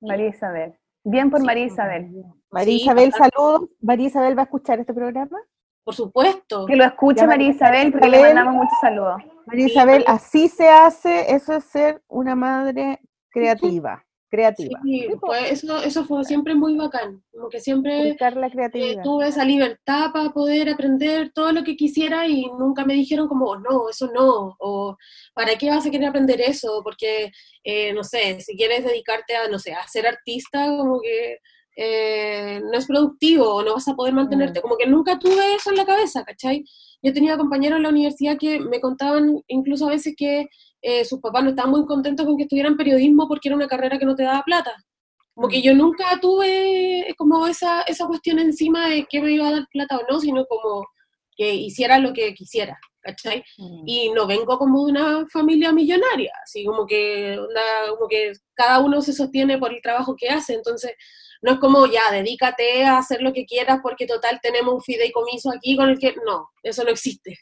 [0.00, 0.74] María Isabel.
[1.04, 2.10] Bien por Sí, María Isabel.
[2.50, 3.68] María Sí, Isabel, saludos.
[3.80, 5.38] María Isabel va a escuchar este programa.
[5.84, 6.66] Por supuesto.
[6.66, 9.22] Que lo escuche Ya, María Isabel porque le mandamos muchos saludos.
[9.46, 14.80] María Isabel, así se hace, eso es ser una madre creativa, creativa.
[14.82, 15.06] Sí,
[15.50, 17.22] eso, eso fue siempre muy bacán.
[17.32, 19.02] Como que siempre la eh, creatividad.
[19.02, 23.56] tuve esa libertad para poder aprender todo lo que quisiera y nunca me dijeron como,
[23.56, 24.96] no, eso no, o
[25.34, 26.80] ¿para qué vas a querer aprender eso?
[26.82, 27.30] Porque,
[27.64, 31.38] eh, no sé, si quieres dedicarte a, no sé, a ser artista, como que
[31.76, 35.70] eh, no es productivo, o no vas a poder mantenerte, como que nunca tuve eso
[35.70, 36.64] en la cabeza, ¿cachai?
[37.02, 40.46] Yo tenía compañeros en la universidad que me contaban incluso a veces que
[40.82, 43.98] eh, sus papás no estaban muy contentos con que estuvieran periodismo porque era una carrera
[43.98, 44.74] que no te daba plata.
[45.34, 49.52] Como que yo nunca tuve como esa, esa cuestión encima de que me iba a
[49.52, 50.86] dar plata o no, sino como
[51.36, 53.44] que hiciera lo que quisiera, ¿cachai?
[53.58, 53.82] Mm.
[53.84, 57.38] Y no vengo como de una familia millonaria, así como que,
[57.90, 60.94] como que cada uno se sostiene por el trabajo que hace, entonces
[61.42, 65.50] no es como ya, dedícate a hacer lo que quieras porque total tenemos un fideicomiso
[65.50, 67.38] aquí con el que, no, eso no existe.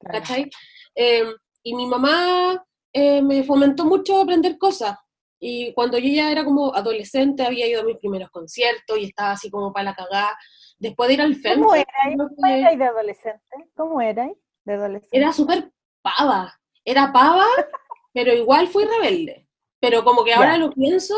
[0.00, 0.48] ¿cachai?
[0.94, 1.24] Eh,
[1.68, 4.96] y mi mamá eh, me fomentó mucho aprender cosas,
[5.40, 9.32] y cuando yo ya era como adolescente, había ido a mis primeros conciertos y estaba
[9.32, 10.36] así como para la cagada.
[10.78, 11.84] Después de ir al FEM, ¿Cómo era?
[12.04, 13.56] creo ¿Cómo que erais de adolescente?
[13.74, 15.16] ¿Cómo erais de adolescente?
[15.16, 15.70] era súper
[16.02, 16.54] pava.
[16.84, 17.44] Era pava,
[18.14, 19.46] pero igual fui rebelde.
[19.80, 20.58] Pero como que ahora Ya.
[20.58, 21.14] lo pienso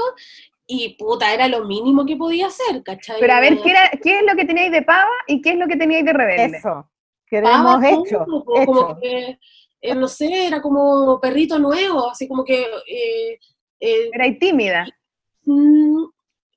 [0.66, 3.20] y puta, era lo mínimo que podía hacer, ¿cachai?
[3.20, 5.56] Pero a ver, ¿qué, era, ¿qué es lo que teníais de pava y qué es
[5.56, 6.56] lo que teníais de rebelde?
[6.56, 6.68] Eso.
[6.68, 6.90] pava
[7.30, 8.24] Queremos hecho.
[8.24, 8.98] todo, po, como hecho.
[9.00, 9.38] que,
[9.80, 12.62] eh, no sé, era como perrito nuevo, así como que...
[12.86, 13.38] eh,
[13.80, 14.86] eh, Erais tímida.
[15.44, 16.04] Mm,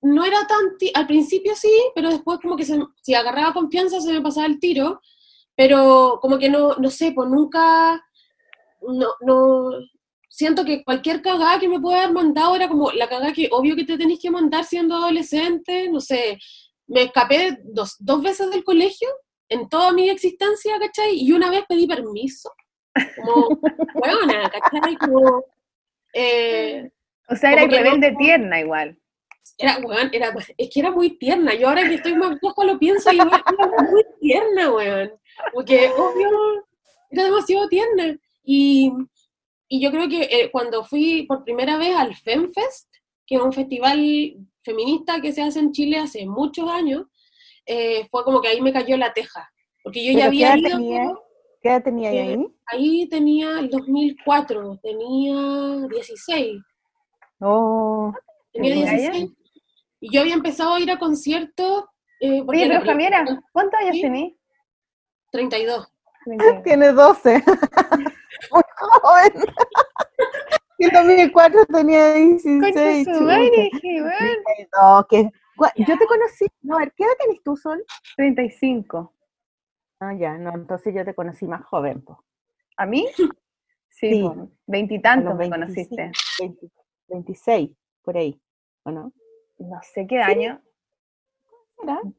[0.03, 0.59] no era tan,
[0.95, 4.59] al principio sí, pero después como que se, si agarraba confianza se me pasaba el
[4.59, 4.99] tiro,
[5.55, 8.03] pero como que no, no sé, pues nunca,
[8.81, 9.69] no, no,
[10.29, 13.75] siento que cualquier cagada que me pueda haber mandado era como la cagada que obvio
[13.75, 16.39] que te tenés que mandar siendo adolescente, no sé,
[16.87, 19.07] me escapé dos, dos veces del colegio
[19.49, 21.19] en toda mi existencia, ¿cachai?
[21.19, 22.49] Y una vez pedí permiso,
[23.15, 23.59] como,
[23.95, 24.95] huevona, ¿cachai?
[24.97, 25.45] Como,
[26.13, 26.89] eh,
[27.29, 28.97] O sea, erais que no- rebelde tierna igual.
[29.57, 31.53] era, weón, era, es que era muy tierna.
[31.53, 33.25] Yo ahora que estoy más vieja lo pienso y era
[33.91, 35.11] muy tierna, weón.
[35.53, 36.29] Porque, obvio,
[37.09, 38.17] era demasiado tierna.
[38.43, 38.91] Y,
[39.67, 42.89] y yo creo que eh, cuando fui por primera vez al FemFest,
[43.25, 47.05] que es un festival feminista que se hace en Chile hace muchos años,
[47.65, 49.49] eh, fue como que ahí me cayó la teja.
[49.83, 51.11] Porque yo ya ¿Pero qué había ido, tenía?
[51.61, 52.47] ¿Qué edad tenía Eh, ahí?
[52.67, 56.61] ahí tenía el 2004, tenía 16.
[57.39, 58.11] Oh,
[58.51, 58.91] Tenía Qué buena.
[58.97, 59.31] 16.
[60.01, 61.85] Y yo había empezado a ir a conciertos.
[62.19, 64.01] Eh, porque Oye, pero Javiera, ¿cuántos años Sí.
[64.01, 64.33] tenés?
[65.31, 65.87] 32.
[66.65, 67.43] tiene 12.
[68.51, 69.31] Muy joven.
[70.83, 72.59] En 2004 tenía 16.
[72.73, 74.17] Concha su madre, qué bueno.
[74.81, 75.29] No, que,
[75.75, 77.85] yo te conocí, no, a ver, ¿qué edad tenés tú, Sol?
[78.17, 79.13] 35.
[80.01, 82.23] Ah, ya, no, entonces yo te conocí más joven, po.
[82.75, 83.07] ¿A mí?
[83.93, 84.23] Sí,
[84.65, 86.11] veintitantos me 25, conociste.
[86.39, 86.71] 20,
[87.09, 87.69] 26,
[88.01, 88.41] por ahí,
[88.83, 89.11] ¿o no?
[89.59, 90.61] No sé qué año.
[91.75, 92.13] Oh,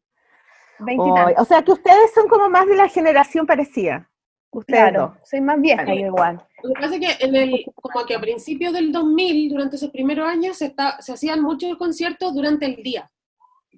[0.79, 1.43] Veintitantos.
[1.43, 4.09] o sea que ustedes son como más de la generación parecida.
[4.51, 6.47] Ustedes Claro, soy más vieja igual.
[6.63, 9.91] Lo que pasa es que en el, como que a principios del 2000, durante esos
[9.91, 13.11] primeros años, se, está, se hacían muchos conciertos durante el día.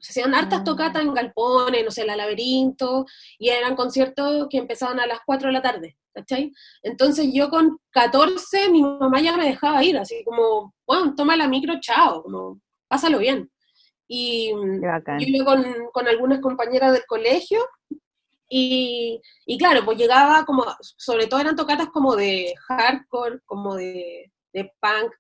[0.05, 0.65] Se hacían hartas Ah.
[0.65, 3.07] tocatas en galpones, no sé, la laberinto,
[3.39, 6.53] y eran conciertos que empezaban a las 4 de la tarde, ¿cachai?
[6.83, 11.49] Entonces yo con 14, mi mamá ya me dejaba ir, así como, bueno, toma la
[11.49, 13.51] micro, chao, como, pásalo bien.
[14.07, 17.61] Y, yo con, con algunas compañeras del colegio
[18.51, 24.31] y, y claro, pues llegaba como, sobre todo eran tocatas como de hardcore, como de,
[24.53, 25.13] de punk,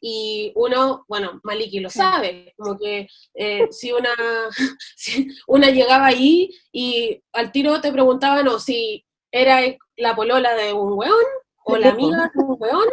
[0.00, 4.10] y uno, bueno, Maliki lo sabe, como que eh, si, una,
[4.96, 9.60] si una llegaba ahí y al tiro te preguntaban o si era
[9.96, 11.24] la polola de un weón
[11.64, 12.88] o la amiga de un weón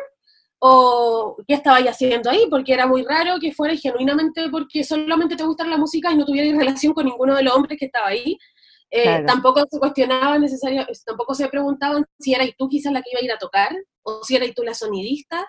[0.66, 5.44] o qué estabais haciendo ahí, porque era muy raro que fuera genuinamente porque solamente te
[5.44, 8.38] gustara la música y no tuvierais relación con ninguno de los hombres que estaba ahí.
[8.90, 9.26] Eh, Claro.
[9.26, 13.26] Tampoco se cuestionaba necesario, tampoco se preguntaban si erais tú quizás la que iba a
[13.26, 15.46] ir a tocar, o si erais tú la sonidista,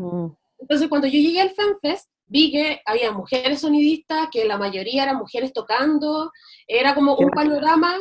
[0.00, 5.02] Mm, Entonces cuando yo llegué al FanFest, vi que había mujeres sonidistas, que la mayoría
[5.04, 6.32] eran mujeres tocando,
[6.66, 7.96] era como un panorama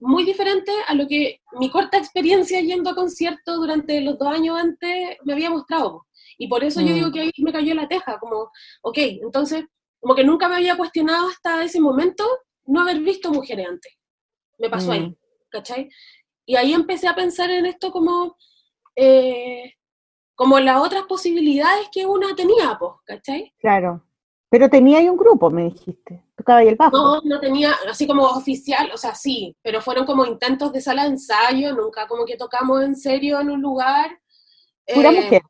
[0.00, 4.58] muy diferente a lo que mi corta experiencia yendo a conciertos durante los dos años
[4.58, 6.06] antes me había mostrado.
[6.38, 6.94] Y por eso yo Mm.
[6.94, 8.50] digo que ahí me cayó la teja, como,
[8.82, 9.64] ok, entonces,
[10.00, 12.24] como que nunca me había cuestionado hasta ese momento
[12.66, 13.92] no haber visto mujeres antes.
[14.58, 14.92] Me pasó Mm.
[14.94, 15.16] ahí,
[15.50, 15.88] ¿cachai?
[16.46, 18.36] Y ahí empecé a pensar en esto como,
[18.94, 19.74] eh,
[20.38, 23.52] como las otras posibilidades que una tenía, pues, ¿cachai?
[23.58, 24.04] Claro.
[24.48, 26.24] Pero tenía ahí un grupo, me dijiste.
[26.36, 26.96] Tocaba ahí el bajo.
[26.96, 31.02] No, no tenía, así como oficial, o sea, sí, pero fueron como intentos de sala
[31.02, 34.10] de ensayo, nunca como que tocamos en serio en un lugar.
[34.94, 35.42] Pura Eh, mujer.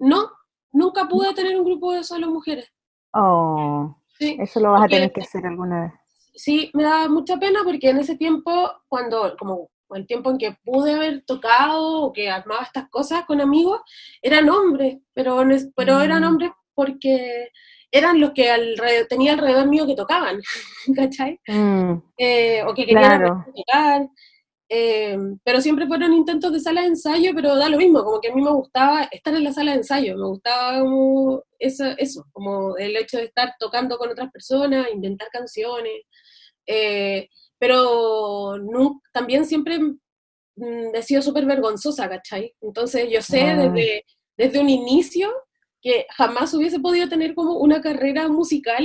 [0.00, 0.28] No,
[0.72, 2.68] nunca pude tener un grupo de solo mujeres.
[3.12, 5.92] Oh, Sí, eso lo vas a tener que hacer alguna vez.
[6.34, 10.56] sí, me da mucha pena porque en ese tiempo, cuando, como el tiempo en que
[10.64, 13.80] pude haber tocado o que armaba estas cosas con amigos,
[14.22, 15.42] eran hombres, pero,
[15.76, 16.26] pero eran Mm.
[16.26, 17.48] hombres porque
[17.92, 20.40] eran los que alre- tenía alrededor mío que tocaban,
[20.96, 21.38] ¿cachai?
[21.46, 23.44] Mm, eh, o que querían Claro.
[23.54, 24.08] tocar,
[24.68, 28.30] eh, pero siempre fueron intentos de sala de ensayo, pero da lo mismo, como que
[28.30, 32.24] a mí me gustaba estar en la sala de ensayo, me gustaba como eso, eso
[32.32, 36.02] como el hecho de estar tocando con otras personas, inventar canciones,
[36.66, 37.28] eh,
[37.64, 38.58] pero
[39.12, 42.54] también siempre mm, he sido súper vergonzosa, ¿cachai?
[42.60, 43.56] Entonces yo sé Ah.
[43.56, 44.04] desde,
[44.36, 45.32] desde un inicio
[45.80, 48.84] que jamás hubiese podido tener como una carrera musical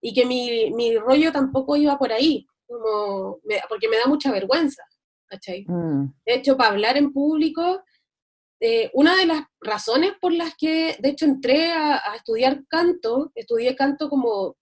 [0.00, 4.30] y que mi, mi rollo tampoco iba por ahí, como, me- porque me da mucha
[4.30, 4.82] vergüenza,
[5.26, 5.64] ¿cachai?
[5.66, 6.14] mm.
[6.26, 7.82] De hecho, para hablar en público,
[8.60, 13.32] eh, una de las razones por las que, de hecho, entré a, a estudiar canto,
[13.34, 14.56] estudié canto como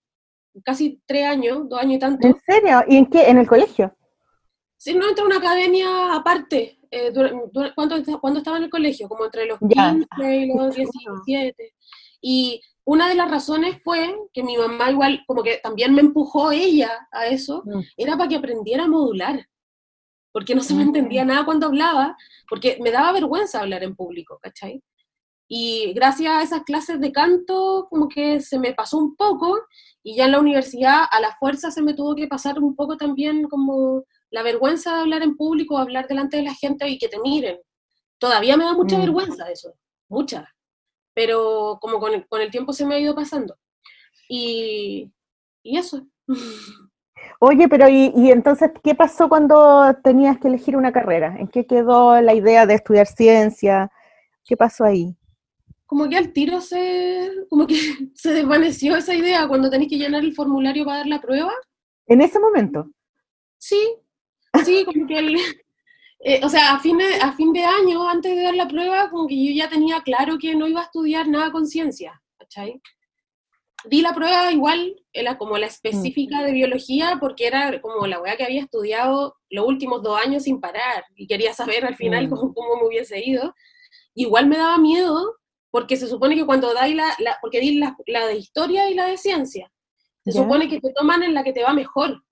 [0.63, 2.83] casi tres años, dos años y tanto, ¿En serio?
[2.87, 3.29] ¿Y en qué?
[3.29, 3.95] ¿En el colegio?
[4.77, 7.11] Sí, no entré a una academia aparte, eh,
[7.75, 9.91] cuando, cuando estaba en el colegio, como entre los Ya.
[10.17, 11.73] 15 y los 17.
[12.21, 16.51] Y una de las razones fue que mi mamá igual, como que también me empujó
[16.51, 17.79] ella a eso, Mm.
[17.97, 19.47] era para que aprendiera a modular,
[20.33, 20.87] porque no se me Mm.
[20.87, 22.17] entendía nada cuando hablaba,
[22.49, 24.83] porque me daba vergüenza hablar en público, ¿cachai?
[25.47, 29.59] Y gracias a esas clases de canto, como que se me pasó un poco,
[30.03, 32.97] y ya en la universidad a la fuerza se me tuvo que pasar un poco
[32.97, 37.07] también como la vergüenza de hablar en público, hablar delante de la gente y que
[37.07, 37.59] te miren.
[38.19, 39.01] Todavía me da mucha Mm.
[39.01, 39.73] vergüenza eso,
[40.09, 40.47] mucha.
[41.13, 43.55] Pero como con el, con el tiempo se me ha ido pasando.
[44.27, 45.11] Y,
[45.63, 46.05] y eso.
[47.39, 51.35] Oye, pero ¿y, y entonces qué pasó cuando tenías que elegir una carrera?
[51.37, 53.91] ¿En qué quedó la idea de estudiar ciencia?
[54.45, 55.15] ¿Qué pasó ahí?
[55.93, 57.75] Como que al tiro se, como que
[58.15, 61.53] se desvaneció esa idea cuando tenés que llenar el formulario para dar la prueba.
[62.07, 62.89] En ese momento.
[63.59, 63.77] Sí,
[64.65, 65.35] sí, como que el,
[66.21, 69.11] eh, o sea, a fin, de, a fin de año, antes de dar la prueba,
[69.11, 72.81] como que yo ya tenía claro que no iba a estudiar nada con ciencia, ¿cachai?
[73.85, 78.35] Di la prueba igual, era como la específica de biología, porque era como la weá
[78.35, 82.29] que había estudiado los últimos dos años sin parar, y quería saber al final Mm.
[82.31, 83.53] cómo, cómo me hubiese ido.
[84.15, 85.37] Igual me daba miedo,
[85.73, 88.93] porque se supone que cuando dais la, la- porque di la, la de historia y
[88.93, 89.71] la de ciencia,
[90.23, 90.39] se Ya.
[90.43, 92.23] supone que te toman en la que te va mejor.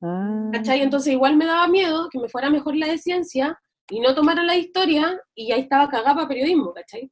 [0.00, 0.82] Ah, ¿cachai?
[0.82, 3.58] Entonces igual me daba miedo que me fuera mejor la de ciencia
[3.90, 7.10] y no tomara la de historia y ahí estaba cagada para periodismo, ¿cachai?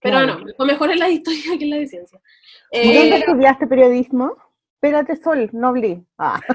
[0.00, 0.38] Pero Claro.
[0.40, 2.20] no, me fue mejor en la de historia que en la de ciencia.
[2.72, 4.36] ¿Y dónde Eh, estudiaste periodismo?
[4.74, 6.02] Espérate, Sol, no hablé.
[6.18, 6.40] Ah.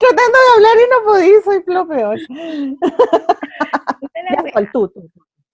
[0.00, 2.18] Tratando de hablar y no podí, soy lo peor.
[4.32, 5.10] Ya, Sol, tú, tú.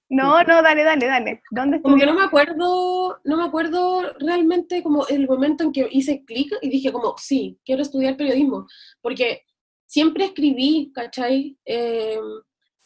[0.09, 1.42] No, no, dale, dale, dale.
[1.51, 5.88] ¿Dónde como que no me acuerdo, no me acuerdo realmente como el momento en que
[5.90, 8.66] hice clic y dije como, sí, quiero estudiar periodismo,
[9.01, 9.42] porque
[9.87, 11.57] siempre escribí, ¿cachai?
[11.64, 12.21] Eh,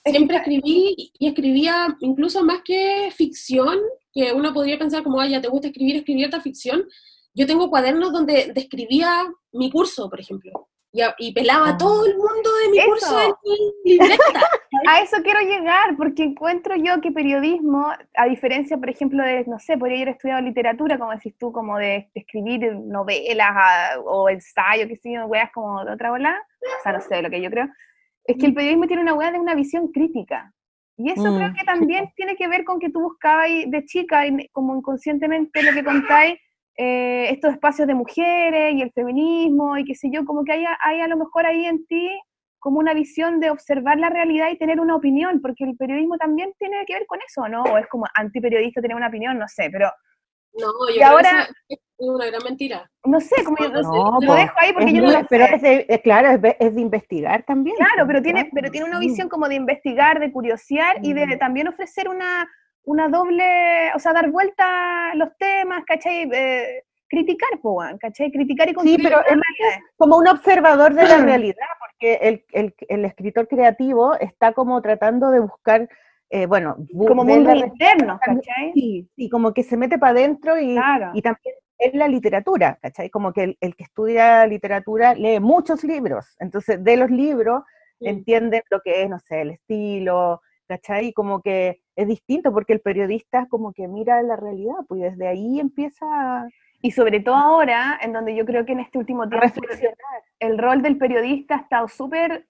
[0.04, 3.78] siempre escribí y escribía incluso más que ficción,
[4.12, 6.88] que uno podría pensar como, ay, ya te gusta escribir, escribir esta ficción.
[7.34, 11.78] Yo tengo cuadernos donde describía mi curso, por ejemplo, y, a- y pelaba a Ah.
[11.78, 12.88] todo el mundo de mi Eso.
[12.88, 14.18] curso mi libreta.
[14.86, 19.58] A eso quiero llegar, porque encuentro yo que periodismo, a diferencia, por ejemplo, de, no
[19.58, 24.28] sé, podría haber estudiado literatura, como decís tú, como de, de escribir novelas ah, o
[24.30, 27.42] ensayo, que sé yo, weas como de otra bola, o sea, no sé, lo que
[27.42, 27.68] yo creo,
[28.24, 30.52] es que el periodismo tiene una wea de una visión crítica.
[30.96, 34.22] Y eso Mm, creo que también tiene que ver con que tú buscabas de chica,
[34.52, 36.38] como inconscientemente lo que contáis,
[36.82, 40.64] eh, estos espacios de mujeres y el feminismo y qué sé yo, como que hay,
[40.64, 42.08] a- hay a lo mejor ahí en ti
[42.58, 46.52] como una visión de observar la realidad y tener una opinión, porque el periodismo también
[46.58, 47.62] tiene que ver con eso, ¿no?
[47.64, 49.90] O es como antiperiodista tener una opinión, no sé, pero
[50.54, 52.90] No, yo Y creo ahora- que es una gran mentira.
[53.04, 55.54] no sé, como yo No, No, lo dejo ahí porque yo no lo pero sé.
[55.54, 57.76] es de- claro, es de, es de investigar también.
[57.76, 61.26] Claro, pero tiene, claro, pero tiene una visión como de investigar, de curiosear y de
[61.26, 61.38] Mm.
[61.38, 62.48] también ofrecer una,
[62.84, 66.28] una doble, o sea, dar vuelta a los temas, ¿cachai?
[66.32, 68.30] Eh, criticar, po, weón, ¿cachai?
[68.30, 72.44] Criticar y Sí, construir pero una es como un observador de la realidad, porque el,
[72.52, 75.88] el, el escritor creativo está como tratando de buscar,
[76.30, 78.72] eh, bueno, bu- Como mundos la- internos, ¿cachai?
[78.74, 81.10] Sí, sí, como que se mete para adentro y, Claro.
[81.14, 83.10] y también es la literatura, ¿cachai?
[83.10, 87.62] Como que el, el que estudia literatura lee muchos libros, entonces de los libros
[88.02, 88.06] Mm.
[88.06, 90.40] entienden lo que es, no sé, el estilo,
[90.70, 91.08] ¿cachai?
[91.08, 95.04] Y como que es distinto porque el periodista como que mira la realidad, pues y
[95.04, 96.48] desde ahí empieza
[96.80, 99.48] Y sobre todo ahora, en donde yo creo que en este último tiempo
[100.38, 102.46] el rol del periodista ha estado súper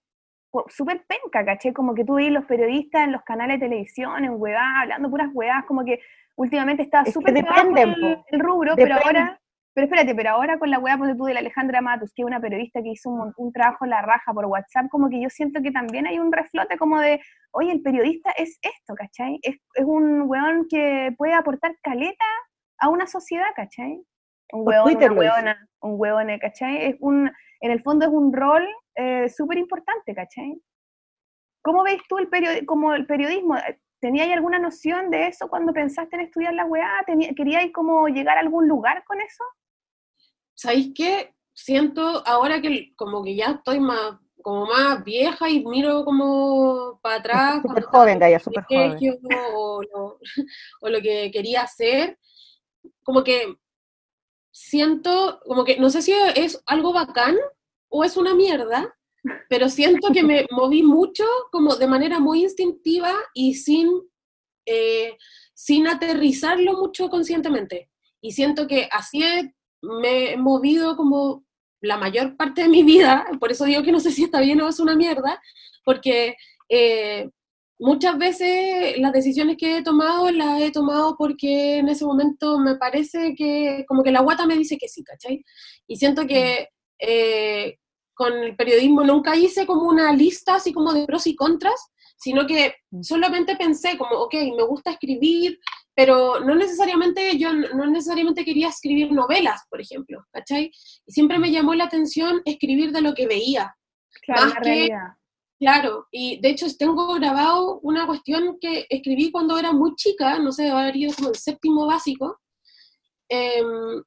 [0.69, 1.73] súper penca, ¿caché?
[1.73, 5.31] Como que tú ves los periodistas en los canales de televisión, en huevadas, hablando puras
[5.33, 6.01] huevadas, como que
[6.37, 7.95] últimamente estaba Es que súper dependen,
[8.27, 9.41] el, rubro, pero ahora,
[9.75, 10.81] pero espérate, pero ahora con la
[11.17, 13.91] tú, de la Alejandra Matus, que es una periodista que hizo un, un trabajo en
[13.91, 17.21] la raja por WhatsApp, como que yo siento que también hay un reflote como de,
[17.53, 19.39] oye, el periodista es esto, ¿cachai?
[19.43, 22.25] Es, es un weón que puede aportar caleta
[22.79, 24.03] a una sociedad, ¿cachai?
[24.53, 26.87] Un weón, una weona, un weón, ¿cachai?
[26.87, 28.67] Es un, en el fondo es un rol
[28.97, 30.61] eh, súper importante, ¿cachai?
[31.63, 33.55] ¿Cómo ves tú el, periodi- como el periodismo?
[34.01, 36.91] ¿Teníais alguna noción de eso cuando pensaste en estudiar la weá?
[37.07, 39.45] ¿Tenía- ¿Queríais como llegar a algún lugar con eso?
[40.55, 41.35] ¿Sabéis qué?
[41.53, 47.17] Siento ahora que como que ya estoy más, como más vieja y miro como para
[47.17, 47.63] atrás.
[47.63, 48.89] Súper joven, Gaya, súper joven.
[48.91, 49.19] colegio
[49.55, 50.19] O lo,
[50.81, 52.19] o lo que quería hacer,
[53.03, 53.55] como que
[54.51, 57.37] siento, como que no sé si es algo bacán
[57.89, 58.95] o es una mierda,
[59.49, 63.89] pero siento que me moví mucho como de manera muy instintiva y sin,
[64.67, 65.17] eh,
[65.55, 67.91] sin aterrizarlo mucho conscientemente.
[68.21, 71.45] Y siento que así he- me he movido como
[71.83, 74.61] la mayor parte de mi vida, por eso digo que no sé si está bien
[74.61, 75.41] o es una mierda,
[75.85, 76.37] porque
[76.69, 77.31] eh,
[77.79, 82.77] muchas veces las decisiones que he tomado las he tomado porque en ese momento me
[82.77, 85.45] parece que como que la guata me dice que sí, ¿cachai?
[85.87, 86.69] Y siento que
[86.99, 87.79] eh,
[88.21, 91.81] con el periodismo nunca hice como una lista así como de pros y contras,
[92.19, 93.03] sino que Mm.
[93.03, 95.59] solamente pensé como, ok, me gusta escribir,
[95.95, 100.71] pero no necesariamente, yo no necesariamente quería escribir novelas, por ejemplo, ¿cachai?
[101.07, 103.75] Y siempre me llamó la atención escribir de lo que veía,
[104.23, 104.91] Claro, Más que-.
[105.59, 110.53] Claro, y de hecho tengo grabado una cuestión que escribí cuando era muy chica, no
[110.53, 112.39] sé, debe haber ido como el séptimo básico,
[113.29, 114.03] em,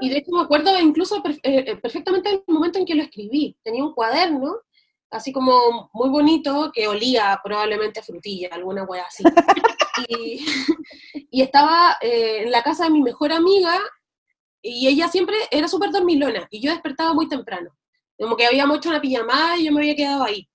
[0.00, 3.56] y de hecho me acuerdo incluso eh, eh, perfectamente del momento en que lo escribí.
[3.62, 4.56] Tenía un cuaderno,
[5.10, 9.22] así como muy bonito, que olía probablemente a frutilla, alguna wea así.
[10.08, 10.44] y,
[11.30, 13.78] y estaba eh, en la casa de mi mejor amiga,
[14.60, 17.70] y ella siempre era súper dormilona, y yo despertaba muy temprano.
[18.18, 20.48] Como que habíamos hecho una pijamada y yo me había quedado ahí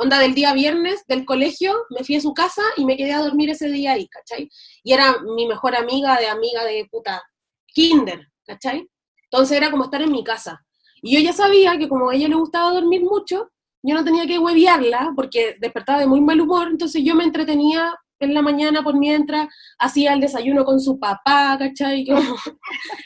[0.00, 3.20] onda del día viernes del colegio, me fui a su casa y me quedé a
[3.20, 4.48] dormir ese día ahí, ¿cachai?
[4.82, 7.22] Y era mi mejor amiga de amiga de puta
[7.66, 8.88] kinder, ¿cachai?
[9.24, 10.64] Entonces era como estar en mi casa.
[11.02, 13.50] Y yo ya sabía que como a ella le gustaba dormir mucho,
[13.82, 17.94] yo no tenía que hueviarla porque despertaba de muy mal humor, entonces yo me entretenía
[18.18, 19.48] en la mañana por mientras,
[19.78, 22.04] hacía el desayuno con su papá, ¿cachai?
[22.06, 22.36] Como,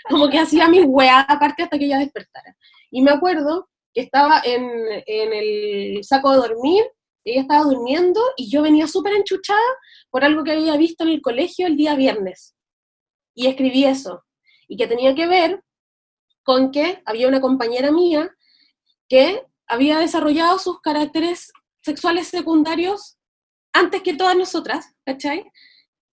[0.08, 2.56] como que hacía mis weas aparte hasta que ella despertara.
[2.90, 4.68] Y me acuerdo que estaba en,
[5.06, 6.82] en el saco de dormir,
[7.24, 9.60] ella estaba durmiendo y yo venía súper enchuchada
[10.10, 12.56] por algo que había visto en el colegio el día viernes.
[13.34, 14.24] Y escribí eso.
[14.68, 15.62] Y que tenía que ver
[16.42, 18.34] con que había una compañera mía
[19.08, 21.52] que había desarrollado sus caracteres
[21.82, 23.18] sexuales secundarios
[23.72, 25.50] antes que todas nosotras, ¿cachai?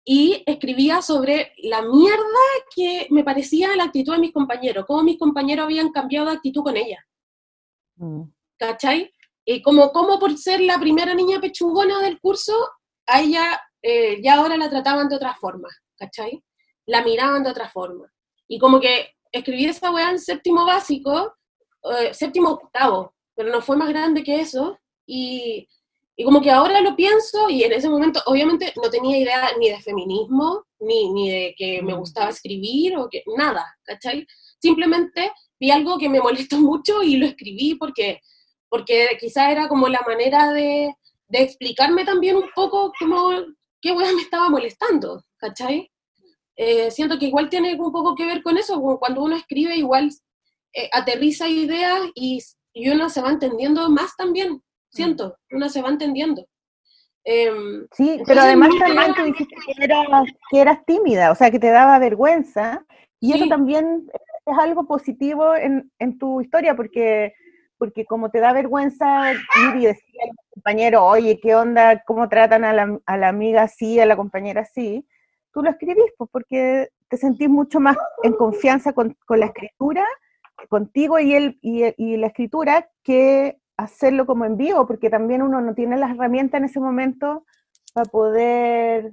[0.04, 5.18] Y escribía sobre la mierda que me parecía la actitud de mis compañeros, cómo mis
[5.18, 7.04] compañeros habían cambiado de actitud con ella.
[7.96, 8.24] Mm.
[8.58, 9.12] ¿cachai?
[9.44, 12.54] Y como, como por ser la primera niña pechugona del curso,
[13.06, 16.42] a ella eh, ya ahora la trataban de otra forma, ¿cachai?
[16.86, 18.10] La miraban de otra forma.
[18.48, 21.34] Y como que escribí esa weá en séptimo básico,
[21.98, 25.68] eh, séptimo octavo, pero no fue más grande que eso, y,
[26.16, 29.70] y como que ahora lo pienso, y en ese momento obviamente no tenía idea ni
[29.70, 31.98] de feminismo, ni, ni de que me Mm.
[31.98, 34.26] gustaba escribir, o que nada, ¿cachai?
[34.60, 36.20] Simplemente vi algo que me
[36.50, 38.20] molestó mucho y lo escribí porque,
[38.68, 40.94] porque quizá era como la manera de,
[41.28, 43.30] de explicarme también un poco como
[43.80, 45.90] qué weá me estaba molestando, ¿cachai?
[46.56, 49.74] Eh, siento que igual tiene un poco que ver con eso, como cuando uno escribe
[49.76, 50.10] igual
[50.72, 52.40] eh, aterriza ideas y,
[52.72, 56.46] y uno se va entendiendo más también, siento, uno se va entendiendo.
[57.24, 60.06] Em, Sí, Entonces, pero además también tú dijiste que eras,
[60.50, 62.84] que eras tímida, o sea, que te daba vergüenza,
[63.18, 63.48] y eso Sí.
[63.48, 64.10] también
[64.46, 67.32] es algo positivo en, en tu historia, porque,
[67.78, 72.02] porque como te da vergüenza ir y decirle a los compañeros, oye, ¿qué onda?
[72.06, 75.06] ¿Cómo tratan a la, a la amiga así, a la compañera así?
[75.54, 80.04] Tú lo escribís, pues, porque te sentís mucho más en confianza con, con la escritura,
[80.68, 85.60] contigo y, el, y, y la escritura, que hacerlo como en vivo, porque también uno
[85.60, 87.44] no tiene las herramientas en ese momento
[87.92, 89.12] para poder,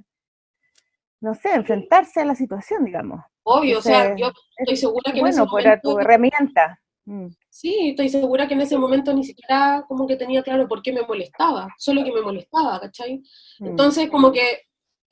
[1.20, 3.20] no sé, enfrentarse a la situación, digamos.
[3.44, 6.78] Obvio, o sea, yo estoy segura que en Bueno, ese pues era tu momento, herramienta.
[7.04, 7.26] Mm.
[7.48, 10.92] sí, estoy segura que en ese momento ni siquiera como que tenía claro por qué
[10.92, 13.22] me molestaba, solo que me molestaba, ¿cachai?
[13.58, 13.66] Mm.
[13.66, 14.60] Entonces, como que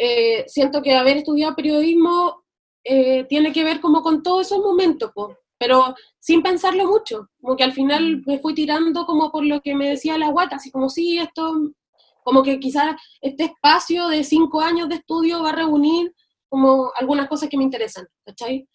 [0.07, 2.43] eh, siento que haber estudiado periodismo
[2.85, 7.55] eh, tiene que ver como con todos esos momentos, po, pero sin pensarlo mucho, como
[7.57, 8.23] que al final Mm.
[8.27, 11.43] me fui tirando como por lo que me decía la guata, así como sí, esto,
[12.25, 16.15] como que quizás este espacio de cinco años de estudio va a reunir
[16.49, 18.67] como algunas cosas que me interesan, ¿cachai?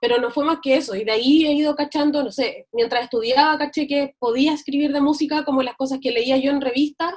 [0.00, 3.04] Pero no fue más que eso, y de ahí he ido cachando, no sé, mientras
[3.04, 7.14] estudiaba caché que podía escribir de música como las cosas que leía yo en revistas,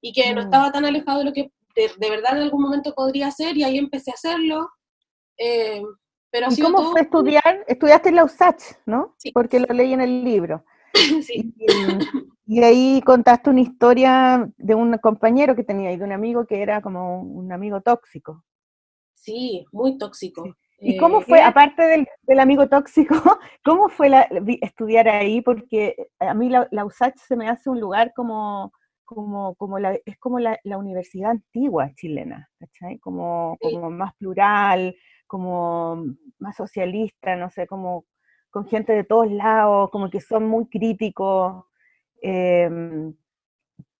[0.00, 0.44] y que no Mm.
[0.46, 3.64] estaba tan alejado de lo que de, de verdad en algún momento podría hacer, y
[3.64, 4.68] ahí empecé a hacerlo.
[5.38, 5.82] eh,
[6.30, 7.64] pero ¿Y cómo todo- fue estudiar?
[7.68, 9.14] Estudiaste en la USACH, ¿no?
[9.18, 9.32] Sí.
[9.32, 10.64] Porque lo leí en el libro.
[11.22, 11.54] sí,
[12.46, 16.46] Y, y ahí contaste una historia de un compañero que tenía y de un amigo
[16.46, 18.44] que era como un amigo tóxico.
[19.14, 20.44] sí, muy tóxico.
[20.78, 23.14] ¿Y Eh, cómo fue, aparte del, del amigo tóxico,
[23.64, 24.28] cómo fue la-
[24.62, 25.40] estudiar ahí?
[25.42, 28.72] Porque a mí la, la USACH se me hace un lugar como,
[29.14, 32.98] como, como la, es como la, la universidad antigua chilena, ¿cachai?
[32.98, 33.68] Como, Sí.
[33.72, 34.96] como más plural,
[35.26, 36.04] como
[36.38, 38.04] más socialista, no sé, como
[38.50, 41.64] con gente de todos lados, como que son muy críticos,
[42.22, 43.14] em,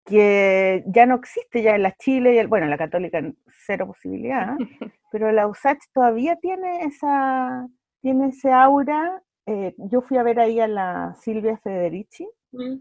[0.05, 3.21] que ya no existe ya en la Chile, y el- bueno, en la católica
[3.67, 4.57] cero posibilidad,
[5.13, 7.67] pero la USACH todavía tiene esa,
[8.01, 9.23] tiene ese aura.
[9.47, 12.77] eh, yo fui a ver ahí a la Silvia Federici mm,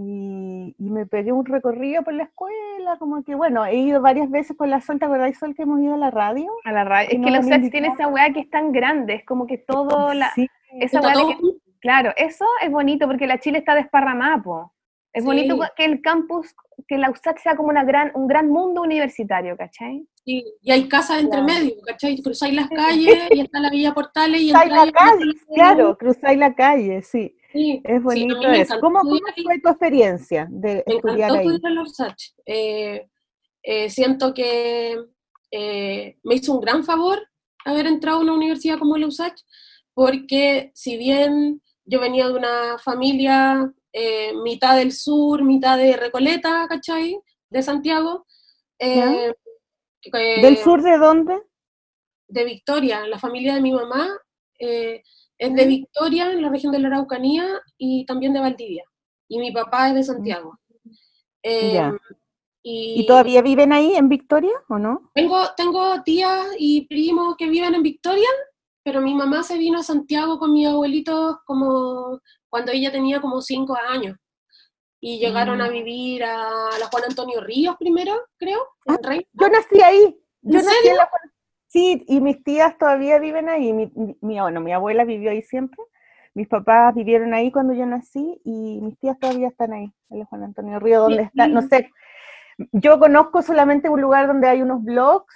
[0.00, 4.30] y, y me pegué un recorrido por la escuela, como que bueno, he ido varias
[4.30, 6.50] veces con la Sol, ¿te acordáis Sol que hemos ido a la radio?
[6.64, 7.08] A la radio.
[7.10, 8.10] Es no que los sets tiene invitado.
[8.10, 11.36] esa weá que es tan grande, es como que todo la, Sí, esa weá que-
[11.80, 14.72] claro, eso es bonito porque la Chile está desparramada, po.
[15.12, 15.26] Es Sí.
[15.26, 16.54] bonito que el campus,
[16.86, 20.06] que la USAC sea como una gran, un gran mundo universitario, ¿cachai?
[20.24, 21.46] Sí, y hay casas entre Claro.
[21.60, 22.20] medio, ¿cachai?
[22.22, 26.54] Cruzáis las calles y está la Villa Portales y cruzáis la calle, claro, cruzáis la
[26.54, 28.78] calle, sí, Sí, es bonito eso.
[28.78, 31.38] ¿Cómo, cómo fue tu experiencia de Me estudiar ahí?
[31.38, 32.34] estudiar en la USACH.
[32.44, 33.08] Eh,
[33.62, 34.98] eh, siento que
[35.50, 37.26] eh, me hizo un gran favor
[37.64, 39.40] haber entrado a una universidad como la USACH,
[39.94, 46.66] porque si bien yo venía de una familia eh, mitad del sur, mitad de Recoleta,
[46.68, 47.18] ¿cachai?
[47.50, 48.26] De Santiago.
[48.80, 49.32] eh,
[50.00, 50.10] que-
[50.42, 51.36] ¿Del sur de dónde?
[52.30, 54.06] de Victoria, la familia de mi mamá
[54.60, 55.02] eh,
[55.38, 55.66] es de.
[55.66, 57.46] Victoria, en la región de la Araucanía,
[57.78, 58.84] y también de Valdivia.
[59.28, 60.58] Y mi papá es de Santiago.
[61.42, 61.94] Eh, Ya.
[62.62, 65.10] y ¿Y todavía viven ahí en Victoria o no?
[65.14, 68.28] tengo, tengo tías y primos que viven en Victoria,
[68.88, 72.18] pero mi mamá se vino a Santiago con mis abuelitos como
[72.48, 74.16] cuando ella tenía como cinco años.
[74.98, 75.72] Y llegaron a Mm.
[75.74, 78.96] vivir a la Juan Antonio Ríos primero, creo, Ah.
[79.34, 80.18] Yo nací ahí.
[80.40, 80.90] Yo ¿En nací serio?
[80.92, 81.32] en la Juan-
[81.66, 83.74] Sí, y mis tías todavía viven ahí.
[83.74, 85.84] Mi, mi, mi- bueno, mi abuela vivió ahí siempre.
[86.32, 90.24] Mis papás vivieron ahí cuando yo nací y mis tías todavía están ahí, en la
[90.24, 91.90] Juan Antonio Río, donde está, no sé.
[92.72, 95.26] Yo conozco solamente un lugar donde hay unos blogs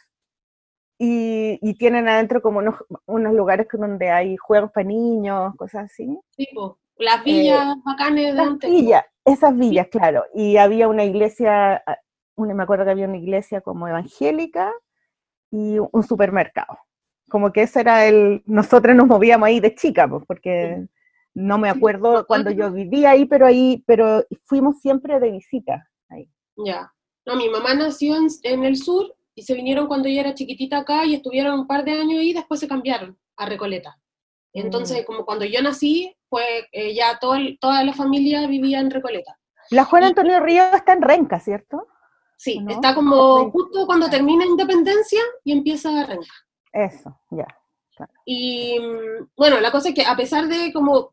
[1.04, 2.76] y, y tienen adentro como unos,
[3.06, 6.16] unos lugares donde hay juegos para niños, cosas así.
[6.36, 10.24] Tipo, las villas bacanes de Eh, Las villas, esas villas, claro.
[10.32, 11.98] Y había una iglesia, ah,
[12.36, 14.72] una, me acuerdo que había una iglesia como evangélica
[15.50, 16.78] y un supermercado.
[17.28, 20.86] Como que ese era el, nosotros nos movíamos ahí de chica, pues, porque
[21.34, 26.30] no me acuerdo cuando yo vivía ahí, pero ahí, pero fuimos siempre de visita ahí.
[26.64, 26.92] Ya.
[27.26, 30.78] No, mi mamá nació en, en el sur y se vinieron cuando ella era chiquitita
[30.78, 33.98] acá y estuvieron un par de años y después se cambiaron a Recoleta.
[34.52, 39.38] Entonces, como cuando yo nací, pues eh, ya todo toda la familia vivía en Recoleta.
[39.70, 41.86] La Juan Y- Antonio Río está en Renca, ¿cierto?
[42.36, 42.70] Sí, ¿No?
[42.72, 46.32] está como justo cuando termina Independencia y empieza Renca.
[46.72, 47.46] Eso, ya.
[48.24, 51.12] Y mm, bueno, la cosa es que a pesar de como,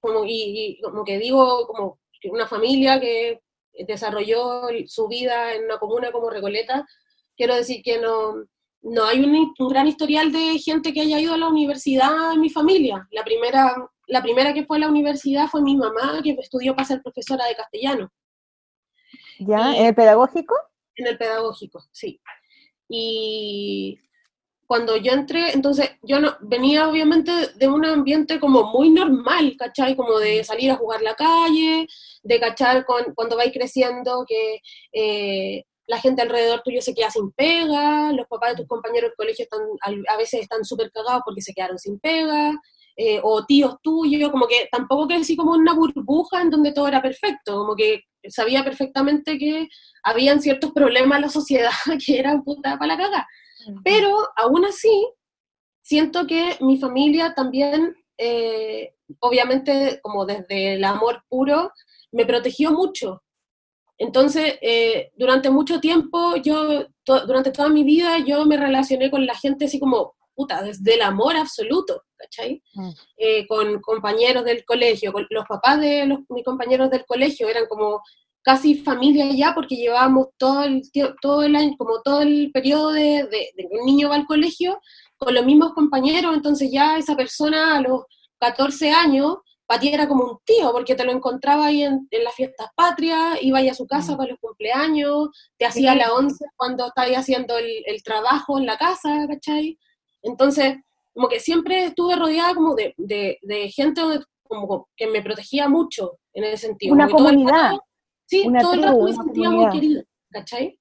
[0.00, 1.98] como, y, y como que digo, como
[2.30, 3.42] una familia que
[3.86, 6.86] desarrolló su vida en una comuna como Recoleta,
[7.36, 8.44] quiero decir que no,
[8.82, 12.40] no hay un, un gran historial de gente que haya ido a la universidad en
[12.40, 13.06] mi familia.
[13.10, 13.74] La primera,
[14.06, 17.46] la primera que fue a la universidad fue mi mamá, que estudió para ser profesora
[17.46, 18.12] de castellano.
[19.38, 19.74] ¿Ya?
[19.76, 20.54] ¿En el pedagógico?
[20.96, 22.20] En el pedagógico, sí.
[22.88, 23.98] Y
[24.66, 29.96] cuando yo entré, entonces yo no, venía obviamente de un ambiente como muy normal, ¿cachai?
[29.96, 31.86] Como de salir a jugar la calle,
[32.22, 34.60] de cachar con, cuando vais creciendo que
[34.92, 39.16] eh, la gente alrededor tuyo se queda sin pega, los papás de tus compañeros del
[39.16, 39.60] colegio están,
[40.08, 42.58] a veces están súper cagados porque se quedaron sin pega,
[42.96, 47.02] eh, o tíos tuyos, como que tampoco crecí como una burbuja en donde todo era
[47.02, 49.68] perfecto, como que sabía perfectamente que
[50.02, 51.70] habían ciertos problemas en la sociedad
[52.06, 53.28] que eran puta para la caga.
[53.84, 55.10] Pero aún así,
[55.82, 61.70] siento que mi familia también, eh, obviamente como desde el amor puro,
[62.12, 63.22] me protegió mucho.
[63.98, 69.34] Entonces, eh, durante mucho tiempo, yo, durante toda mi vida, yo me relacioné con la
[69.34, 72.62] gente así como, puta, desde el amor absoluto, ¿cachai?
[72.74, 72.90] Mm.
[73.16, 77.66] Eh, con compañeros del colegio, con los papás de los, mis compañeros del colegio eran
[77.66, 78.02] como
[78.42, 80.82] casi familia ya porque llevábamos todo el,
[81.20, 84.26] todo el año, como todo el periodo de, de, de que un niño va al
[84.26, 84.80] colegio
[85.16, 88.02] con los mismos compañeros, entonces ya esa persona a los
[88.40, 89.36] 14 años
[89.66, 92.68] para ti era como un tío, porque te lo encontraba ahí en, en las fiestas
[92.76, 94.16] patrias, iba ahí a su casa Mm.
[94.16, 95.98] para los cumpleaños, te hacía Sí.
[95.98, 99.78] la once cuando estabas haciendo el, el trabajo en la casa, ¿cachai?
[100.22, 100.76] Entonces,
[101.14, 104.00] como que siempre estuve rodeada como de, de, de gente
[104.44, 106.92] como que me protegía mucho en ese sentido.
[106.94, 107.84] Una como todo comunidad, rato-
[108.26, 109.70] sí, una todo el rato me sentía comunidad.
[109.72, 110.78] muy querida, ¿cachai?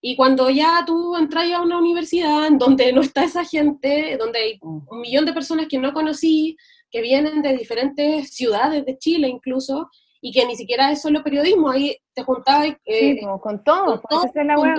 [0.00, 4.38] Y cuando ya tú entras a una universidad en donde no está esa gente, donde
[4.38, 4.80] hay Mm.
[4.88, 6.56] un millón de personas que no conocí,
[6.90, 11.70] que vienen de diferentes ciudades de Chile incluso, y que ni siquiera es solo periodismo,
[11.70, 14.74] ahí te juntabas eh, Sí, con todo, con pues, todo, la con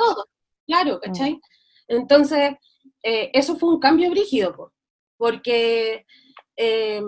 [0.66, 1.40] claro, ¿cachai?
[1.88, 2.56] Entonces,
[3.04, 4.74] eh, eso fue un cambio brígido, po,
[5.16, 6.06] porque
[6.56, 7.02] eh,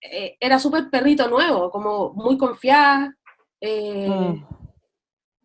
[0.00, 3.14] eh, era súper perrito nuevo, como muy confiada,
[3.60, 4.44] eh, Mm.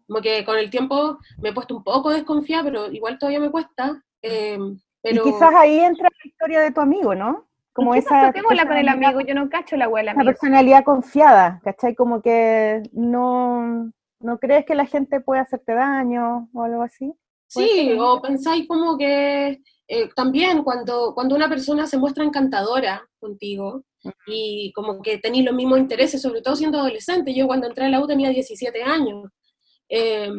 [0.08, 3.52] como que con el tiempo me he puesto un poco desconfiada, pero igual todavía me
[3.52, 4.04] cuesta.
[4.22, 7.48] pero Y quizás ahí entra la historia de tu amigo, ¿no?
[7.74, 8.34] Como ¿Qué esa pasó?
[8.34, 10.26] Démosla con el amigo, yo no cacho la Una amigo.
[10.26, 11.96] personalidad confiada, ¿cachai?
[11.96, 17.14] Como que no, no crees que la gente puede hacerte daño o algo así.
[17.54, 23.04] ¿Puede Sí, o pensáis como que eh, también cuando, cuando una persona se muestra encantadora
[23.20, 23.84] contigo
[24.28, 27.90] y como que tenéis los mismos intereses, sobre todo siendo adolescente, yo cuando entré a
[27.90, 29.30] la U tenía 17 años,
[29.90, 30.30] eh,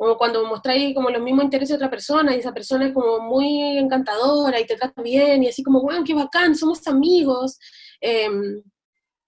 [0.00, 3.18] o cuando mostráis como los mismos intereses de otra persona y esa persona es como
[3.18, 7.58] muy encantadora y te trata bien y así como, bueno, qué bacán, somos amigos.
[8.00, 8.30] eh,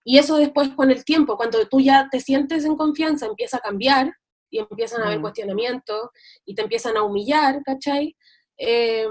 [0.04, 3.60] y eso después con el tiempo, cuando tú ya te sientes en confianza, empieza a
[3.60, 4.14] cambiar
[4.50, 5.22] y empiezan a haber Mm.
[5.22, 6.08] cuestionamientos
[6.46, 8.16] y te empiezan a humillar, ¿cachai?
[8.56, 9.06] Eh,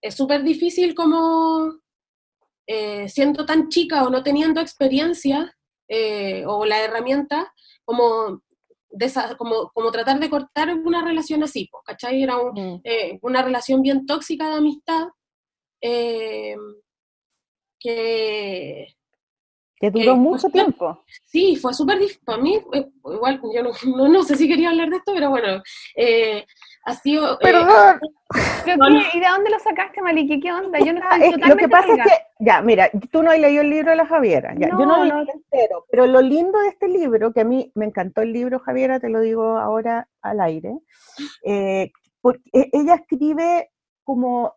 [0.00, 1.74] es súper difícil como
[2.66, 5.54] eh, siendo tan chica o no teniendo experiencia
[5.88, 7.52] eh, o la herramienta,
[7.84, 8.42] como,
[8.92, 12.22] desa- como, como tratar de cortar una relación así, ¿cachai?
[12.22, 12.80] Era un- Mm.
[12.84, 15.08] eh, una relación bien tóxica de amistad
[15.80, 16.54] eh,
[17.78, 18.86] que
[19.80, 21.02] Que duró Eh, mucho tiempo.
[21.26, 22.22] Sí, fue súper difícil.
[22.24, 25.30] Para mí, eh, igual, yo no, no, no sé si quería hablar de esto, pero
[25.30, 25.60] bueno,
[25.96, 26.46] eh,
[26.84, 27.34] ha sido...
[27.34, 28.00] eh, Perdón.
[28.64, 28.94] ¿Pero No, qué?
[28.94, 29.00] no.
[29.14, 30.40] ¿Y de dónde lo sacaste, Maliki?
[30.40, 30.78] ¿Qué onda?
[30.80, 33.38] Yo no Ah, estoy es lo que pasa es que, ya, mira, tú no has
[33.38, 35.22] leído el libro de la Javiera, ya, yo no No, lo no.
[35.24, 38.58] leí entero, pero lo lindo de este libro, que a mí me encantó el libro,
[38.60, 40.78] Javiera, te lo digo ahora al aire,
[41.44, 43.70] eh, porque ella escribe
[44.04, 44.54] como,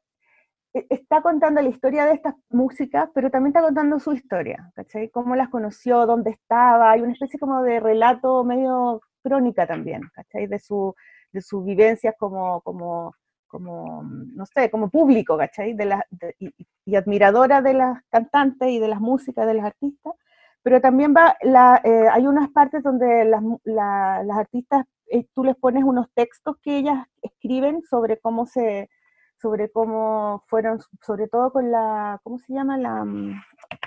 [0.73, 5.09] e- está contando la historia de estas músicas, pero también está contando su historia, ¿cachai?
[5.09, 10.47] Cómo las conoció, dónde estaba, hay una especie como de relato medio crónica también, ¿cachai?
[10.47, 10.95] De su,
[11.35, 13.13] de sus vivencias como, como,
[13.47, 15.73] como, no sé, como público, ¿cachai?
[15.75, 16.51] De la, de- y,
[16.85, 20.13] y admiradora de las cantantes y de las músicas de las artistas,
[20.63, 25.43] pero también va, la, eh, hay unas partes donde las, la- las artistas, eh, tú
[25.43, 28.89] les pones unos textos que ellas escriben sobre cómo se,
[29.41, 32.77] sobre cómo fueron, sobre todo con la, ¿cómo se llama?
[32.77, 33.41] La, mm,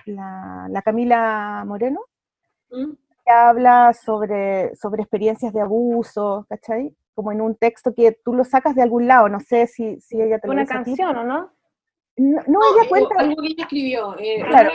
[0.06, 2.00] la, la Camila Moreno,
[2.70, 2.92] ¿Mm?
[3.24, 6.94] que habla sobre, sobre experiencias de abuso, ¿cachai?
[7.18, 10.22] Como en un texto que tú lo sacas de algún lado, no sé si, si
[10.22, 11.50] ella te lo Una dice canción, ¿o no?
[12.16, 14.16] No, no, No, ella cuenta, algo que ella escribió.
[14.20, 14.70] eh, Claro,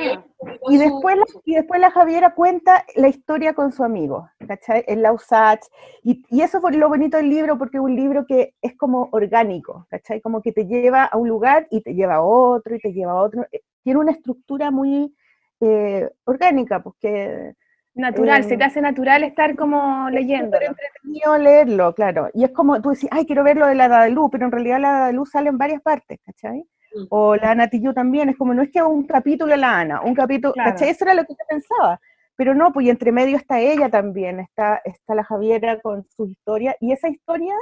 [0.67, 4.83] y su- después, la, y después la Javiera cuenta la historia con su amigo, ¿cachai?
[4.87, 5.61] En la USACH,
[6.03, 9.07] y, y eso fue lo bonito del libro, porque es un libro que es como
[9.13, 10.19] orgánico, ¿cachai?
[10.19, 13.13] Como que te lleva a un lugar y te lleva a otro, y te lleva
[13.13, 13.47] a otro.
[13.53, 15.15] Eh, Tiene una estructura muy
[15.61, 17.53] eh, orgánica, porque
[17.95, 20.65] Natural, Eh, se te hace natural estar como leyéndolo.
[20.65, 22.29] entretenido leerlo, claro.
[22.33, 24.79] Y es como tú decís, ay, quiero ver lo de la Dadalú, pero en realidad
[24.79, 26.59] la Dadalú sale en varias partes, ¿cachai?
[26.95, 27.05] Mm.
[27.09, 30.15] O la Ana Tijoux también, es como, no es que un capítulo la Ana, un
[30.15, 30.71] capítulo, Claro.
[30.71, 30.89] ¿cachai?
[30.89, 31.99] Eso era lo que yo pensaba.
[32.35, 36.25] Pero no, pues y entre medio está ella también, está, está la Javiera con su
[36.25, 37.53] historia, y esa historia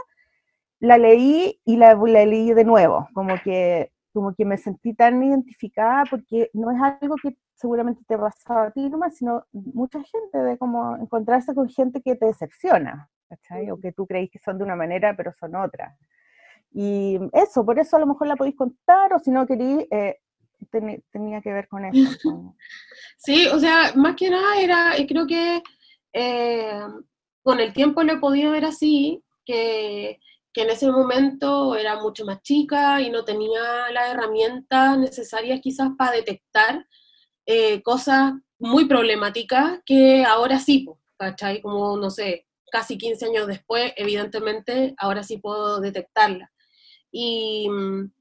[0.79, 5.21] la leí y la, la leí de nuevo, como que, como que me sentí tan
[5.21, 10.38] identificada porque no es algo que seguramente te pasaba a ti nomás, sino mucha gente,
[10.39, 13.70] de como encontrarse con gente que te decepciona, ¿cachai?
[13.70, 15.95] O que tú creís que son de una manera, pero son otra.
[16.74, 20.18] Y eso, por eso a lo mejor la podéis contar, o si no queréis, eh,
[21.12, 21.93] tenía que ver con eso.
[23.24, 25.62] Sí, o sea, más que nada era, y creo que
[26.12, 26.82] eh,
[27.43, 30.20] con el tiempo lo he podido ver así, que,
[30.51, 35.89] que en ese momento era mucho más chica y no tenía las herramientas necesarias quizás
[35.95, 36.88] para detectar
[37.46, 40.86] eh, cosas muy problemáticas que ahora sí,
[41.18, 41.62] ¿cachai?
[41.62, 46.50] Como, no sé, casi 15 años después, evidentemente, ahora sí puedo detectarlas.
[47.12, 48.12] Y mm,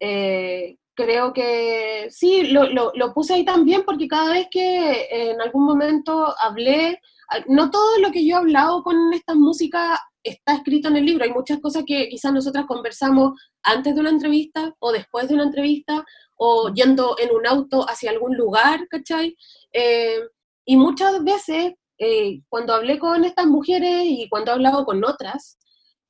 [0.00, 5.40] eh, creo que sí, lo, lo- lo puse ahí también porque cada vez que en
[5.40, 7.00] algún momento hablé,
[7.30, 11.04] ah, no todo lo que yo he hablado con esta música está escrito en el
[11.06, 13.32] libro, hay muchas cosas que quizás nosotras conversamos
[13.62, 16.04] antes de una entrevista o después de una entrevista
[16.44, 19.36] o yendo en un auto hacia algún lugar, ¿cachai?
[19.72, 20.20] Eh,
[20.64, 25.56] y muchas veces eh, cuando hablé con estas mujeres y cuando he hablado con otras,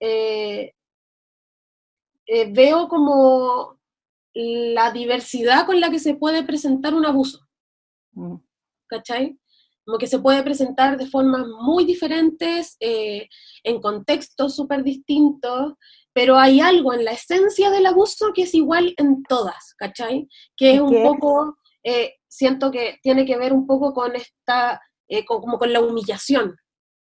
[0.00, 0.72] eh,
[2.26, 3.78] eh, veo como
[4.32, 7.40] la diversidad con la que se puede presentar un abuso,
[8.14, 8.36] Mm.
[8.86, 9.38] ¿cachai?
[9.84, 13.28] Como que se puede presentar de formas muy diferentes, eh,
[13.64, 15.74] en contextos súper distintos,
[16.12, 20.28] pero hay algo en la esencia del abuso que es igual en todas, ¿cachai?
[20.56, 25.24] Que es un poco, eh, siento que tiene que ver un poco con esta, eh,
[25.24, 26.56] con- como con la humillación,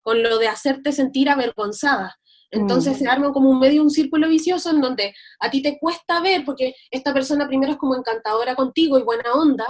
[0.03, 2.16] con lo de hacerte sentir avergonzada.
[2.51, 2.99] Entonces Mm.
[3.01, 6.44] se arma como un medio un círculo vicioso en donde a ti te cuesta ver,
[6.44, 9.66] porque esta persona primero es como encantadora contigo y buena onda,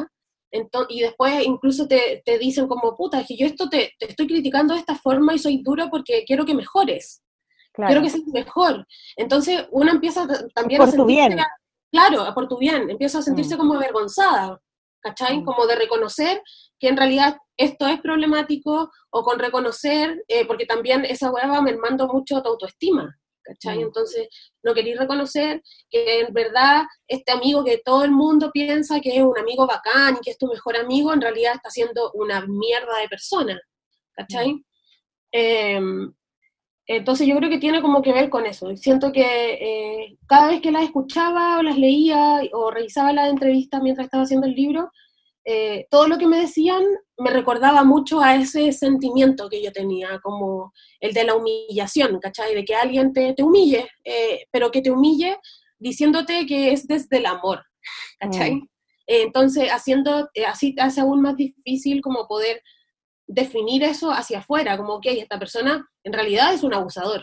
[0.89, 4.27] y después incluso te, te dicen como, puta, es que yo esto te, te estoy
[4.27, 7.22] criticando de esta forma y soy duro porque quiero que mejores,
[7.77, 7.89] Claro.
[7.91, 8.87] quiero que seas mejor.
[9.16, 11.39] Entonor uno empieza también Por a tu sentirse, bien.
[11.93, 13.59] claro, por tu bien, empieza a sentirse Mm.
[13.59, 14.61] como avergonzada,
[15.01, 15.39] ¿cachai?
[15.41, 15.45] Mm.
[15.45, 16.43] Como de reconocer
[16.81, 21.61] que en realidad esto es problemático, o con reconocer, eh, porque también esa hueá va
[21.62, 23.79] mermando mucho tu autoestima, ¿cachai?
[23.79, 23.83] Mm.
[23.83, 24.29] Entonces,
[24.62, 29.22] no queréis reconocer que en verdad este amigo que todo el mundo piensa que es
[29.22, 32.99] un amigo bacán y que es tu mejor amigo, en realidad está siendo una mierda
[33.01, 33.61] de persona,
[34.14, 34.64] ¿cachai?
[35.33, 36.12] Mm.
[36.87, 38.74] Entonces yo creo que tiene como que ver con eso.
[38.76, 43.82] Siento que eh, cada vez que las escuchaba o las leía o revisaba las entrevistas
[43.82, 44.91] mientras estaba haciendo el libro,
[45.49, 46.82] eh, todo lo que me decían
[47.18, 52.53] me recordaba mucho a ese sentimiento que yo tenía, como el de la humillación, ¿cachai?
[52.55, 55.39] De que alguien te, te humille, eh, pero que te humille
[55.78, 57.62] diciéndote que es desde el amor,
[58.18, 58.57] ¿cachai?
[58.57, 58.68] Mm.
[59.07, 62.61] Entonces, haciendo, eh, así hace aún más difícil como poder
[63.27, 67.22] definir eso hacia afuera, como que esta persona en realidad es un abusador.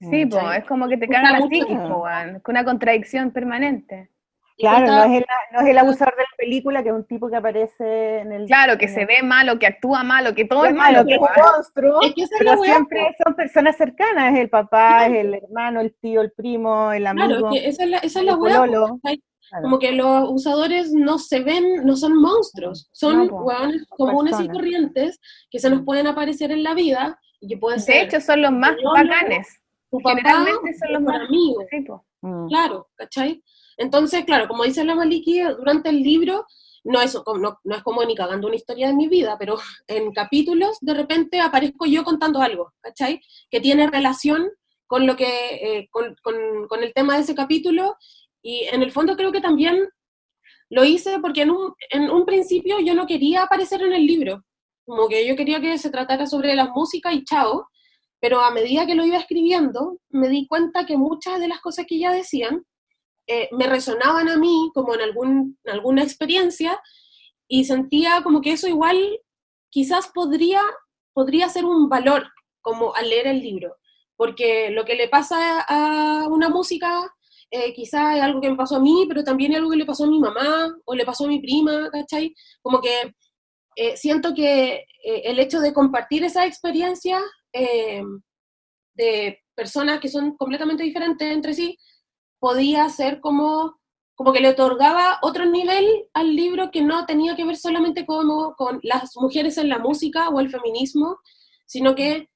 [0.00, 4.10] Sí, po, es como que te caga la psiquis, con una contradicción permanente.
[4.58, 7.30] Claro, no es, el, no es el abusador de la película, que es un tipo
[7.30, 8.46] que aparece en el...
[8.46, 11.20] Claro, que se ve malo, que actúa malo, que todo es es malo, que es
[11.20, 15.34] un monstruo, Es que es pero siempre son personas cercanas, es el papá, es el
[15.34, 18.26] hermano, el tío, el primo, el amigo, Claro, es que esa es la, esa es
[18.26, 18.36] la.
[18.36, 19.22] ¿cachai?
[19.48, 19.62] Claro.
[19.64, 24.36] Como que los abusadores no se ven, no son monstruos, son No, hueones comunes y
[24.48, 24.56] Personas.
[24.56, 25.20] corrientes
[25.50, 28.42] que se nos pueden aparecer en la vida y que pueden De ser hecho, son
[28.42, 29.48] los más pololo, bacanes.
[29.90, 31.64] tu papá, generalmente son los más- amigo.
[31.70, 32.04] Sí, po.
[32.20, 32.48] Mm.
[32.48, 33.42] Claro, ¿cachai?
[33.76, 36.44] Entonces, claro, como dice la Maliki, durante el libro,
[36.84, 40.12] no es, no, no es como ni cagando una historia de mi vida, pero en
[40.12, 43.20] capítulos de repente aparezco yo contando algo, ¿cachai?
[43.50, 44.50] Que tiene relación
[44.86, 47.96] con lo que, eh, con, con- con el tema de ese capítulo,
[48.42, 49.88] y en el fondo creo que también
[50.70, 54.44] lo hice porque en un, en un principio yo no quería aparecer en el libro,
[54.84, 57.68] como que yo quería que se tratara sobre la música y chao,
[58.20, 61.86] pero a medida que lo iba escribiendo, me di cuenta que muchas de las cosas
[61.86, 62.64] que ella decían
[63.26, 66.80] eh, me resonaban a mí como en, algún, alguna experiencia
[67.46, 69.20] y sentía como que eso igual
[69.70, 70.62] quizás podría,
[71.12, 72.26] podría ser un valor
[72.62, 73.76] como al leer el libro,
[74.16, 77.12] porque lo que le pasa a una música
[77.50, 80.04] eh, quizás es algo que me pasó a mí, pero también algo que le pasó
[80.04, 82.34] a mi mamá o le pasó a mi prima, ¿cachai?
[82.62, 83.14] Como que
[83.80, 84.74] eh, siento que
[85.04, 87.20] eh, el hecho de compartir esa experiencia
[87.52, 88.02] eh,
[88.94, 91.78] de personas que son completamente diferentes entre sí,
[92.40, 93.78] podía ser como,
[94.16, 98.56] como que le otorgaba otro nivel al libro que no tenía que ver solamente como
[98.56, 101.18] con las mujeres en la música o el feminismo,
[101.64, 102.28] sino que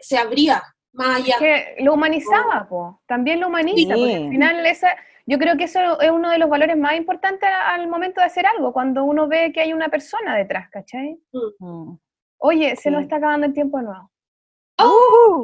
[0.00, 1.36] se abría más allá.
[1.38, 3.02] que lo humanizaba, po.
[3.06, 4.00] también lo humaniza, Sí.
[4.00, 7.48] porque al final esa, yo creo que eso es uno de los valores más importantes
[7.66, 11.18] al momento de hacer algo, cuando uno ve que hay una persona detrás, ¿cachai?
[11.58, 11.94] Mm.
[12.38, 14.10] Oye, se nos está acabando el tiempo de nuevo.
[14.82, 15.42] Uh,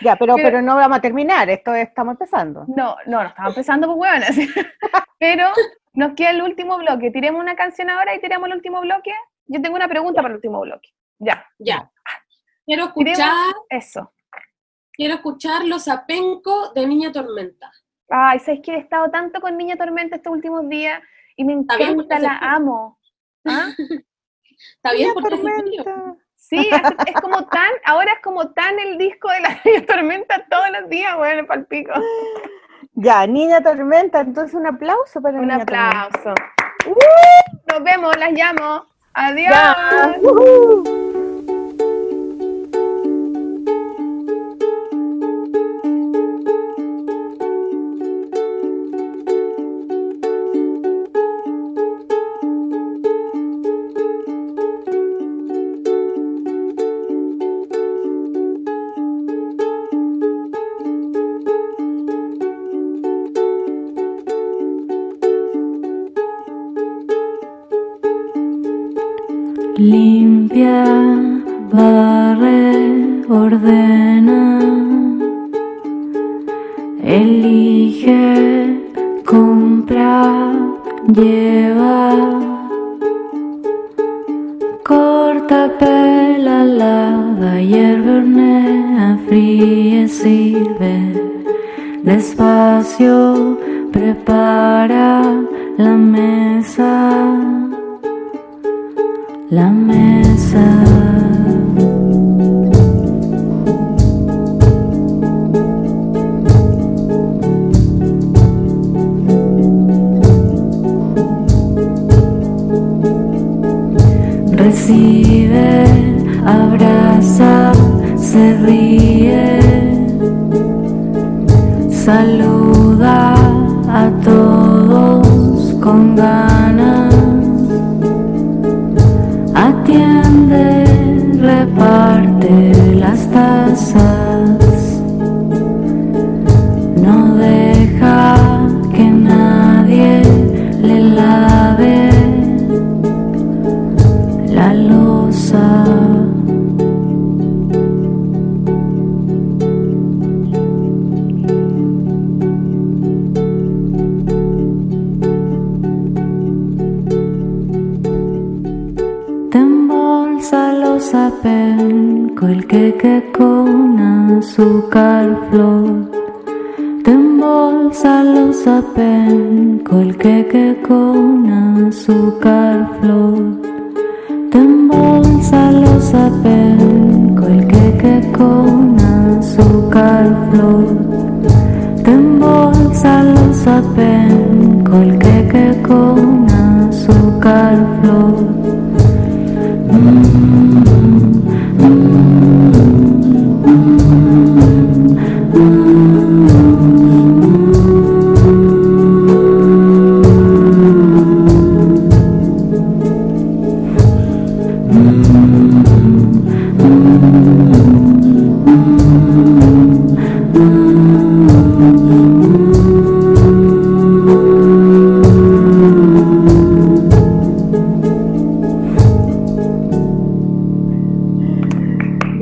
[0.00, 2.64] ya, pero, Pero- pero no vamos a terminar, esto estamos empezando.
[2.68, 4.30] No, no, no estamos empezando por hueonas.
[5.18, 5.48] Pero
[5.94, 7.10] nos queda el último bloque.
[7.10, 9.12] Tiremos una canción ahora y tiramos el último bloque.
[9.46, 10.88] Yo tengo una pregunta para el último bloque.
[11.18, 11.90] Ya, Ya.
[12.66, 14.12] Quiero Tiremos- escuchar, eso.
[14.94, 17.70] Quiero escuchar Los Apenco de Niña Tormenta.
[18.08, 21.02] Ay, ¿sabes que he estado tanto con Niña Tormenta estos últimos días?
[21.36, 22.98] Y me encanta, la amo.
[23.44, 23.68] ¿Ah?
[24.76, 26.16] Está bien Niña porque tormenta.
[26.36, 30.46] Sí, es, es como tan, ahora es como tan el disco de la Niña Tormenta
[30.48, 31.92] todos los días, bueno, palpico.
[32.92, 36.02] Ya, Niña Tormenta, entonces un aplauso para Un Niña Tormenta.
[36.02, 36.34] aplauso.
[37.72, 38.86] Nos vemos, las llamo.
[39.14, 39.50] Adiós.
[39.50, 41.03] Ya.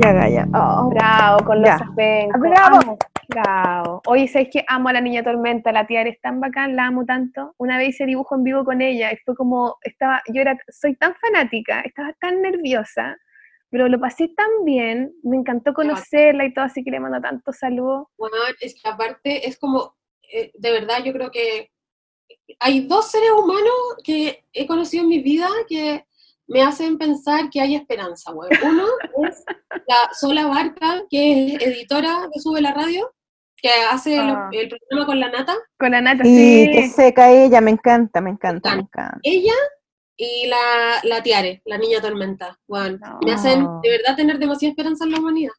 [0.03, 0.47] Ya, Gaya.
[0.53, 1.75] Oh, Bravo, con los Ya.
[1.75, 2.41] apencos.
[2.41, 2.75] Bravo.
[2.81, 2.97] Amo.
[3.29, 4.01] Bravo.
[4.07, 7.05] Oye, ¿sabes que Amo a la Niña Tormenta, la tía es tan bacán, la amo
[7.05, 7.55] tanto.
[7.57, 10.97] Una vez hice dibujo en vivo con ella y fue como, estaba, yo era, soy
[10.97, 13.15] tan fanática, estaba tan nerviosa,
[13.69, 17.57] pero lo pasé tan bien, me encantó conocerla y todo, así que le mando tantos
[17.57, 18.07] saludos.
[18.17, 19.95] Bueno, es que aparte es como,
[20.33, 21.71] eh, de verdad, yo creo que
[22.59, 23.73] hay dos seres humanos
[24.03, 26.05] que he conocido en mi vida que
[26.53, 28.51] me hacen pensar que hay esperanza, weón.
[28.63, 28.85] Uno
[29.27, 29.43] es
[29.87, 33.11] la Sola Barca, que es editora de Sube la Radio,
[33.57, 34.49] que hace el- Ah.
[34.51, 35.55] el, programa con la nata.
[35.79, 36.71] Con la nata, Y sí.
[36.71, 39.19] que seca ella, me encanta, me encanta, me encanta.
[39.23, 39.53] Ella
[40.15, 42.59] y la, la Tiare, la niña tormenta.
[42.67, 45.53] Weón, me hacen de verdad tener demasiada esperanza en la humanidad.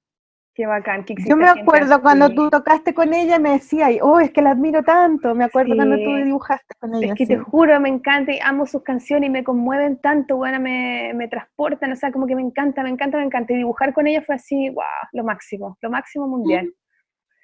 [0.55, 1.05] Qué bacán.
[1.05, 4.51] que Yo me acuerdo cuando tú tocaste con ella, me decía, oh, es que la
[4.53, 5.35] admiro tanto.
[5.35, 7.09] Me acuerdo cuando tú dibujaste con ella.
[7.09, 7.33] Es que sí.
[7.35, 11.27] te juro, me encanta y amo sus canciones y me conmueven tanto, bueno, me, me
[11.27, 13.53] transportan, o sea, como que me encanta, me encanta, me encanta.
[13.53, 16.73] Y dibujar con ella fue así, wow, lo máximo, lo máximo mundial.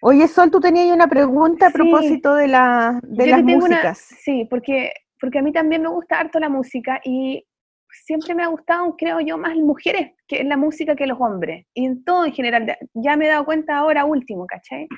[0.03, 1.75] Oye, Sol, tú tenías una pregunta a Sí.
[1.75, 3.99] propósito de, la, de Yo las una- músicas.
[3.99, 7.45] sí, porque, porque a mí también me gusta harto la música y
[7.93, 11.67] siempre me ha gustado, creo yo, más mujeres que en la música que los hombres.
[11.75, 14.89] Y en todo en general, ya- me he dado cuenta ahora último, ¿cachai?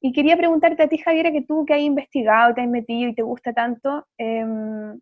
[0.00, 3.14] Y quería preguntarte a ti, Javiera, que tú que has investigado, te has metido y
[3.14, 4.98] te gusta tanto, em,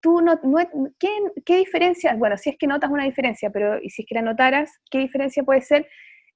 [0.00, 0.68] tú no, no-
[0.98, 1.08] ¿qué,
[1.44, 4.22] ¿qué diferencia, bueno, si es que notas una diferencia, pero y si es que la
[4.22, 5.88] notaras, ¿qué diferencia puede ser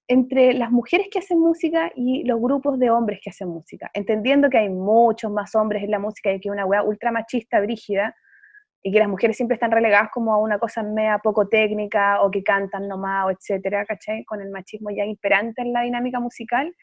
[0.08, 3.90] entre las mujeres que hacen música y los grupos de hombres que hacen música?
[3.94, 7.60] Entendiendo que hay muchos más hombres en la música y que una weá ultra machista,
[7.60, 8.14] brígida,
[8.82, 12.30] y que las mujeres siempre están relegadas como a una cosa media poco técnica o
[12.30, 14.24] que cantan nomás o etcétera, ¿cachai?
[14.24, 16.74] Con el machismo ya imperante en la dinámica musical.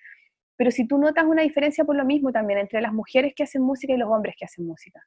[0.55, 3.61] Pero si tú notas una diferencia por lo mismo también entre las mujeres que hacen
[3.61, 5.01] música y los hombres que hacen música.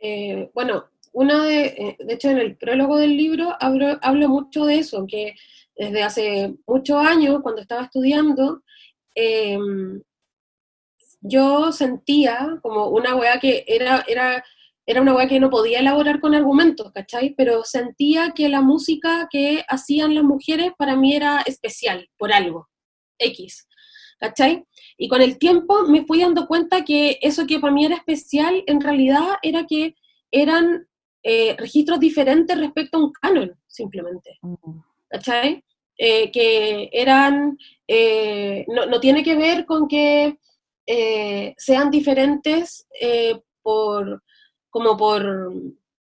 [0.00, 4.64] Eh, bueno, una de, eh, de hecho en el prólogo del libro hablo, hablo mucho
[4.64, 5.34] de eso, que
[5.76, 8.62] desde hace muchos años, cuando estaba estudiando,
[9.14, 10.02] em,
[11.22, 14.44] yo sentía como una weá que era, era,
[14.90, 17.32] era una weá que no podía elaborar con argumentos, ¿cachai?
[17.36, 22.68] Pero sentía que la música que hacían las mujeres para mí era especial, por algo,
[23.16, 23.68] X,
[24.18, 24.64] ¿cachai?
[24.98, 28.64] Y con el tiempo me fui dando cuenta que eso que para mí era especial,
[28.66, 29.94] en realidad era que
[30.32, 30.88] eran
[31.22, 34.40] eh, registros diferentes respecto a un canon, simplemente.
[35.08, 35.62] ¿Cachai?
[35.96, 40.36] Eh, que eran, eh, no, no, tiene que ver con que
[41.56, 42.88] sean diferentes
[43.62, 44.20] por,
[44.70, 45.52] como por,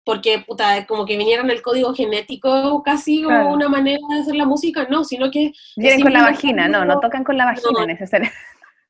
[0.03, 4.45] porque puta, como que vinieran el código genético casi como una manera de hacer la
[4.45, 5.51] música, no, sino que...
[5.75, 8.37] Vienen con la vagina, no, no tocan con la vagina necesariamente.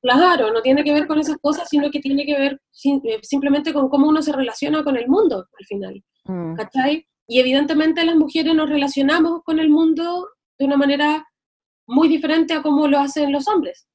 [0.02, 2.62] Claro, no tiene que ver con esas cosas, sino que tiene que ver
[3.22, 6.04] simplemente con cómo uno se relaciona con el mundo al final.
[6.26, 6.56] Mm.
[6.56, 7.08] ¿Cachai?
[7.28, 11.24] Y evidentemente las mujeres nos relacionamos con el mundo de una manera
[11.86, 13.88] muy diferente a cómo lo hacen los hombres.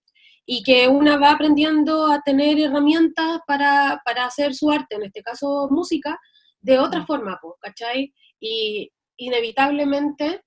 [0.47, 5.23] Y que una va aprendiendo a tener herramientas para, para hacer su arte, en este
[5.23, 6.19] caso música,
[6.61, 8.15] de otra forma, ¿cachai?
[8.41, 10.43] Y inevitablemente,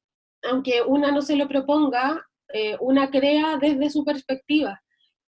[0.50, 4.82] aunque una no se lo proponga, eh, una crea desde su perspectiva.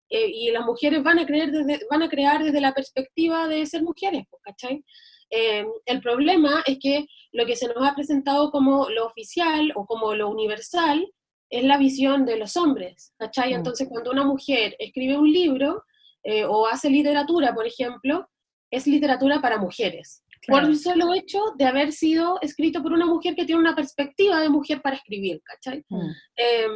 [0.10, 3.66] Eh, y las mujeres van a, creer desde, van a crear desde la perspectiva de
[3.66, 4.84] ser mujeres, ¿cachai?
[5.30, 9.86] Eh, el problema es que lo que se nos ha presentado como lo oficial o
[9.86, 11.08] como lo universal
[11.52, 13.52] es la visión de los hombres, ¿cachai?
[13.52, 13.58] Mm.
[13.58, 15.84] Entonces, cuando una mujer escribe un libro
[16.24, 18.28] eh, o hace literatura, por ejemplo,
[18.72, 20.24] es literatura para mujeres.
[20.48, 24.40] Por el solo hecho de haber sido escrito por una mujer que tiene una perspectiva
[24.40, 25.86] de mujer para escribir, ¿cachai?
[25.90, 26.10] Mm.
[26.38, 26.68] Eh,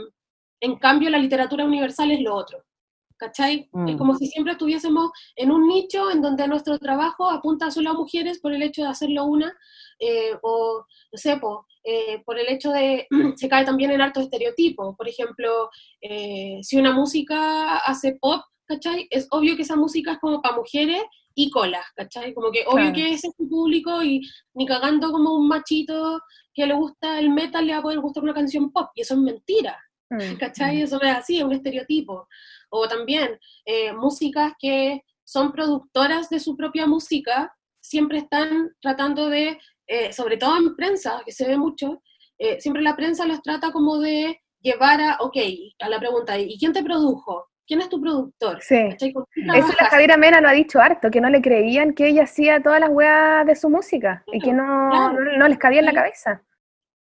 [0.60, 2.64] en cambio, la literatura universal es lo otro.
[3.18, 3.62] ¿cachai?
[3.88, 3.98] Es mm.
[3.98, 8.40] como si siempre estuviésemos en un nicho en donde nuestro trabajo apunta solo a mujeres
[8.40, 9.56] por el hecho de hacerlo una,
[10.00, 11.40] eh, o no sé,
[11.86, 14.96] eh, por el hecho de, se cae también en harto estereotipo.
[14.96, 15.70] Por ejemplo,
[16.02, 19.08] eh, si una música hace pop, ¿cachai?
[19.10, 21.04] Es obvio que esa música es como para mujeres
[21.36, 22.34] y colas, ¿cachai?
[22.34, 24.22] Como que obvio que ese es su público y
[24.54, 26.20] ni cagando como un machito
[26.54, 29.14] que le gusta el metal le va a poder gustar una canción pop, y eso
[29.16, 29.78] es mentira,
[30.10, 30.38] mm.
[30.40, 30.82] ¿cachai?
[30.82, 32.28] Eso no es así, es un estereotipo
[32.70, 39.60] o también eh, músicas que son productoras de su propia música, siempre están tratando de,
[39.88, 42.02] eh, sobre todo en prensa, que se ve mucho,
[42.38, 45.38] eh, siempre la prensa las trata como de llevar a, ok,
[45.80, 47.48] a la pregunta, ¿y quién te produjo?
[47.68, 48.62] ¿Quién es tu productor?
[48.62, 48.96] Sí.
[49.00, 52.62] Eso la Javiera Mena lo ha dicho harto, que no le creían que ella hacía
[52.62, 56.44] todas las weas de su música y que no, no, les cabía en la cabeza.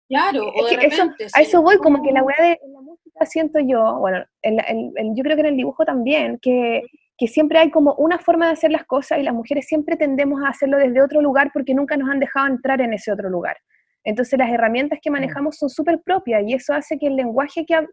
[0.08, 3.58] Claro, o de repente, A eso voy, como que la wea de la música siento
[3.60, 6.82] yo, bueno, yo creo que en el dibujo también, que,
[7.18, 10.42] que, siempre hay como una forma de hacer las cosas y las mujeres siempre tendemos
[10.42, 13.56] a hacerlo desde otro lugar porque nunca nos han dejado entrar en ese otro lugar.
[14.04, 17.86] Entonces las herramientas que manejamos son súper propias y eso hace que el lenguaje que,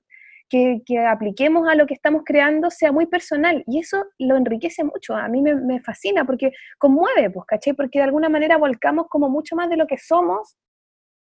[0.49, 4.83] que, que, apliquemos a lo que estamos creando sea muy personal y eso lo enriquece
[4.83, 7.75] mucho, a mí me, me fascina porque conmueve, pues, ¿caché?
[7.75, 10.57] Porque de alguna manera volcamos como mucho más de lo que somos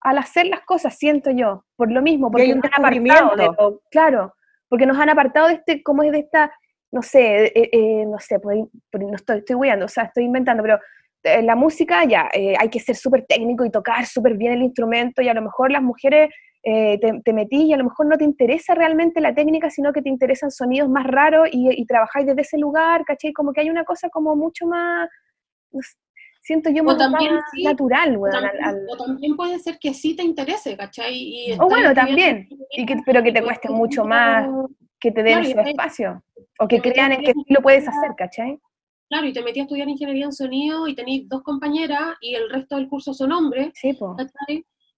[0.03, 4.33] al hacer las cosas, siento yo, por lo mismo, porque nos han apartado de claro,
[4.67, 6.51] porque nos han apartado de este, como es de esta,
[6.93, 10.79] no sé, eh, eh, no sé, pues, no estoy, estoy o sea, estoy inventando, pero
[11.23, 15.21] eh, la música ya, hay que ser súper técnico y tocar súper bien el instrumento
[15.23, 16.29] y a lo mejor las mujeres
[16.61, 20.01] te, te, metís y a lo mejor no te interesa realmente la técnica, sino que
[20.01, 23.33] te interesan sonidos más raros y, y trabajáis desde ese lugar, ¿cachai?
[23.33, 25.09] Como que hay una cosa como mucho más,
[26.41, 27.33] siento yo más, también,
[27.63, 31.51] natural, o también, puede ser que sí te interese, ¿cachai?
[31.59, 34.47] o bueno, también, y que, pero que te cueste mucho más
[35.03, 36.23] que te den ese espacio,
[36.59, 38.59] o que crean en que sí lo puedes hacer, ¿cachai?
[39.09, 42.49] Claro, y te metí a estudiar ingeniería en sonido y tenéis dos compañeras y el
[42.49, 44.27] resto del curso son hombres, sí, pues.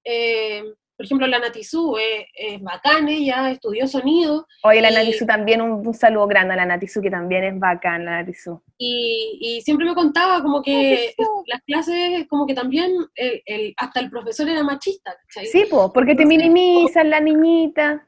[0.05, 0.63] Eh,
[0.95, 4.47] por ejemplo, la Natizú es, es bacán, ella estudió sonido.
[4.63, 8.21] Oye, la Natizú también, un, saludo grande a la Natizú, que también es bacán, la
[8.21, 8.61] Natizú.
[8.77, 11.13] Y, y siempre me contaba como que
[11.47, 16.25] las clases, como que también, el, hasta el profesor era machista, Sí, pues, porque te
[16.25, 18.05] minimizan la niñita.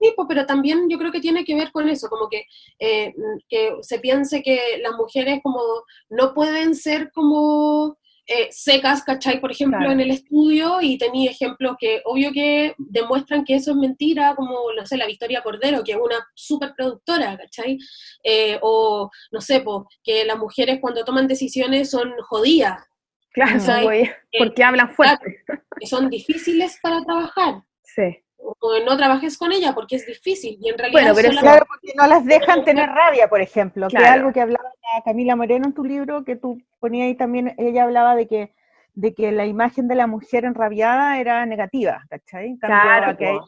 [0.00, 2.46] Sí, pues, pero también yo creo que tiene que ver con eso, como que,
[2.78, 3.14] eh,
[3.48, 5.60] que se piense que las mujeres como
[6.08, 9.40] no pueden ser como eh, secas, ¿cachai?
[9.40, 13.76] Por ejemplo, en el estudio, y tenía ejemplos que, obvio que demuestran que eso es
[13.76, 17.76] mentira, como, no sé, la Victoria Cordero, que es una súper productora, ¿cachai?
[18.22, 19.62] Eh, o, no sé,
[20.02, 22.80] que las mujeres cuando toman decisiones son jodidas,
[23.32, 23.58] Claro,
[24.38, 25.44] porque hablan fuerte.
[25.78, 27.62] que son difíciles para trabajar.
[27.82, 28.24] Sí.
[28.42, 31.66] O no trabajes con ella porque es difícil y en realidad Bueno, pero solamente- Claro,
[31.68, 34.20] porque no las dejan tener rabia, por ejemplo, que es Claro.
[34.20, 37.84] algo que hablaba la Camila Moreno en tu libro, que tú ponías ahí también, ella
[37.84, 38.54] hablaba de que
[38.94, 42.46] de que la imagen de la mujer enrabiada era negativa, ¿cachai?
[42.48, 43.38] En cambio, Claro, que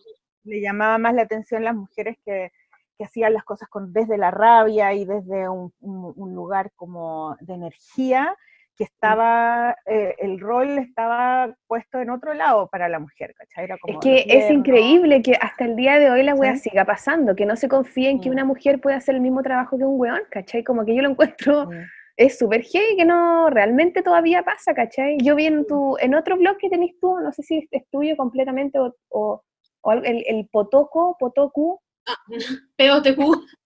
[0.44, 2.52] le llamaba más la atención las mujeres que,
[2.96, 7.36] que hacían las cosas con, desde la rabia y desde un, un- un lugar como
[7.40, 8.34] de energía,
[8.76, 13.64] que estaba, eh, el rol estaba puesto en otro lado para la mujer, ¿cachai?
[13.64, 16.70] Era Es que es increíble que hasta el día de hoy la wea ¿Sí?
[16.70, 18.32] siga pasando, que no se confíe en que Mm.
[18.32, 20.64] una mujer puede hacer el mismo trabajo que un weón, ¿cachai?
[20.64, 21.70] Como que yo lo encuentro, Mm.
[22.16, 25.18] es súper heavy que no realmente todavía pasa, ¿cachai?
[25.22, 28.16] Yo vi en tu, en otro blog que tenés tú, no sé si es tuyo
[28.16, 29.42] completamente o, o,
[29.82, 31.80] o algo- el, el Potoco, Potoku,
[32.78, 33.18] POTQ,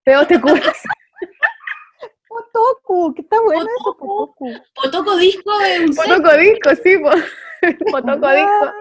[0.05, 0.45] POTQ,
[2.37, 4.51] Potoku, que está bueno eso, Potoku.
[4.75, 5.51] Potoco Disco.
[5.97, 7.11] Potoco Disco, sí, po.
[7.91, 8.73] Potoco Disco.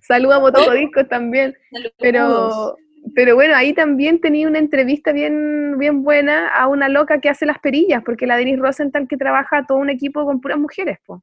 [0.00, 1.56] Saluda a Potoco Disco también.
[1.70, 1.94] Saludos.
[1.98, 2.76] Pero,
[3.14, 7.46] pero bueno, ahí también tenía una entrevista bien, bien buena a una loca que hace
[7.46, 11.22] las perillas, porque la Denise Rosenthal que trabaja todo un equipo con puras mujeres, po.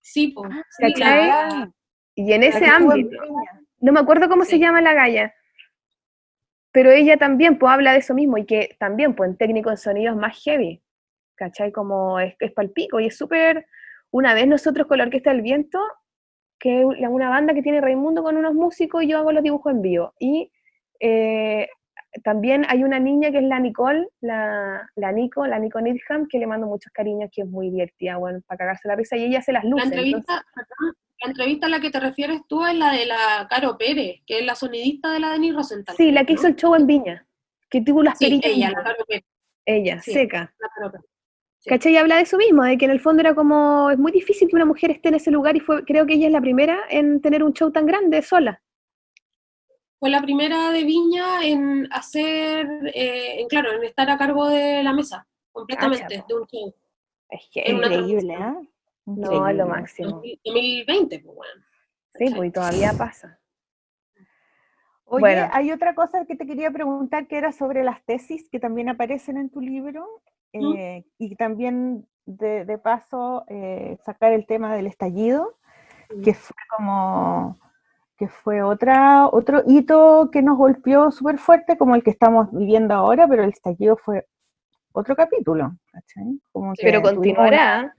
[0.00, 0.48] Sí, po.
[0.70, 1.28] Sí, ¿Cachai?
[1.28, 1.70] la-
[2.14, 3.16] Y en ese ámbito,
[3.80, 4.58] no me acuerdo cómo se Sí.
[4.58, 5.34] llama la galla,
[6.72, 9.76] pero ella también pues habla de eso mismo y que también pues en técnico en
[9.76, 10.82] sonido es más heavy,
[11.40, 11.72] ¿cachai?
[11.72, 13.66] Como es, es palpico y es súper...
[14.12, 15.80] Una vez nosotros con la Orquesta del Viento,
[16.58, 19.42] que es la- una banda que tiene Raimundo con unos músicos y yo hago los
[19.42, 20.12] dibujos en vivo.
[20.18, 20.50] Y
[21.00, 21.68] eh,
[22.24, 26.38] también hay una niña que es la Nicole, la, la Nico, la Nico Needham, que
[26.40, 29.38] le mando muchos cariños, que es muy divertida, bueno, para cagarse la risa, y ella
[29.38, 29.86] hace las La luces.
[29.92, 33.78] entrevista, perdón, la entrevista a la que te refieres tú es la de la Caro
[33.78, 35.94] Pérez, que es la sonidista de la Denis Rosenthal.
[35.96, 36.38] Sí, la que ¿no?
[36.40, 37.26] hizo el show en Viña,
[37.70, 38.50] que tuvo las Sí, perillas.
[38.56, 38.82] ella, la.
[38.82, 39.24] Caro Pérez.
[39.64, 40.12] Ella, Sí.
[40.12, 40.52] seca.
[40.58, 41.06] la Caro Pérez.
[41.60, 41.68] Sí.
[41.68, 41.92] ¿Cachai?
[41.92, 44.48] Y habla de eso mismo, de que en el fondo era como, es muy difícil
[44.48, 46.78] que una mujer esté en ese lugar y fue, creo que ella es la primera
[46.88, 48.62] en tener un show tan grande sola.
[49.98, 54.82] Fue la primera de Viña en hacer, eh, en, claro, en estar a cargo de
[54.82, 56.74] la mesa, completamente, Cacha, de un show.
[57.28, 58.34] Es Increíble.
[58.36, 58.56] ¿ah?
[59.04, 59.54] No, es Increíble.
[59.54, 60.22] lo máximo.
[60.42, 61.62] 2020, pues bueno.
[62.14, 63.38] Sí, pues y todavía pasa.
[65.04, 65.48] Oye, Bueno.
[65.52, 69.36] hay otra cosa que te quería preguntar que era sobre las tesis que también aparecen
[69.36, 70.06] en tu libro
[70.52, 70.72] ¿Mm?
[70.76, 75.56] eh, y también de, de paso eh, sacar el tema del estallido,
[76.24, 77.58] que fue como
[78.16, 82.94] que fue otra otro hito que nos golpeó súper fuerte como el que estamos viviendo
[82.94, 84.26] ahora, pero el estallido fue
[84.92, 85.72] otro capítulo.
[86.52, 87.78] Como que Pero tuvimos continuará.
[87.80, 87.94] una-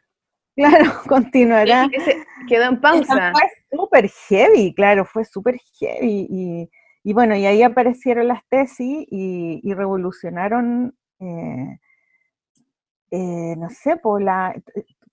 [0.56, 1.90] claro, continuará.
[1.92, 3.32] Ese quedó en pausa.
[3.32, 3.42] Fue
[3.72, 6.28] súper heavy, claro, fue súper heavy.
[6.30, 6.70] Y,
[7.04, 11.80] y bueno, y ahí aparecieron las tesis y, y revolucionaron, eh,
[13.12, 14.56] eh, no sé, por la,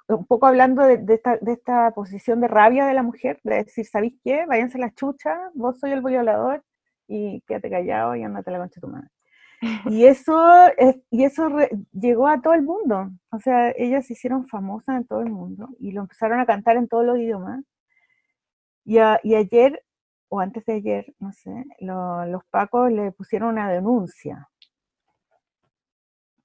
[0.09, 3.57] un poco hablando de, de esta, de esta posición de rabia de la mujer, de
[3.64, 4.46] decir, ¿sabéis qué?
[4.46, 6.64] Váyanse las chuchas, vos soy el violador
[7.09, 9.09] y quédate callado y andate la concha de tu madre.
[9.90, 10.36] Y eso,
[10.76, 13.11] es- y eso re- llegó a todo el mundo.
[13.32, 16.76] O sea, ellas se hicieron famosas en todo el mundo y lo empezaron a cantar
[16.76, 17.64] en todos los idiomas.
[18.84, 19.84] Y, a- y ayer,
[20.28, 24.49] o antes de ayer, no sé, lo- los pacos le pusieron una denuncia.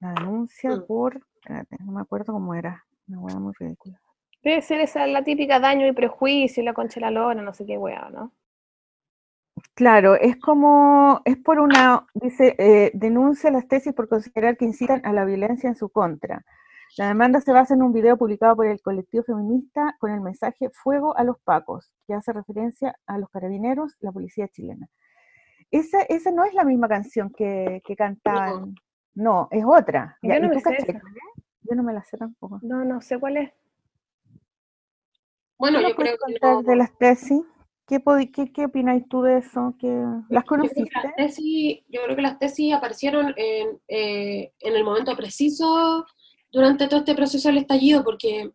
[0.02, 0.86] Una denuncia Mm.
[0.86, 4.00] por, no me acuerdo cómo era, una hueá muy ridícula.
[4.44, 7.54] Debe ser esa la típica daño y prejuicio, y la concha de la lona, no
[7.54, 8.34] sé qué weá, ¿no?
[9.76, 15.02] Claro, es como, es por una, dice, eh, denuncia las tesis por considerar que incitan
[15.06, 16.44] a la violencia en su contra.
[16.98, 20.70] La demanda se basa en un video publicado por el colectivo feminista con el mensaje
[20.70, 24.88] Fuego a los Pacos, que hace referencia a los carabineros, la policía chilena.
[25.72, 28.76] Esa, esa no es la misma canción que, que cantaban,
[29.16, 30.18] no, es otra.
[30.22, 31.02] Yo Ya, no ¿y me sé esa.
[31.64, 32.60] Yo no me la sé tampoco.
[32.62, 33.52] No, no sé cuál es.
[35.58, 37.42] Bueno, ¿Qué yo creo que no- de las tesis?
[37.88, 38.02] ¿Qué,
[38.34, 39.76] qué, qué opináis tú de eso?
[39.80, 40.90] ¿Qué, ¿Las Yo creo, que conociste?
[41.04, 46.06] las tesis, yo creo que las tesis aparecieron en, eh, en el momento preciso
[46.52, 48.52] durante todo este proceso del estallido, porque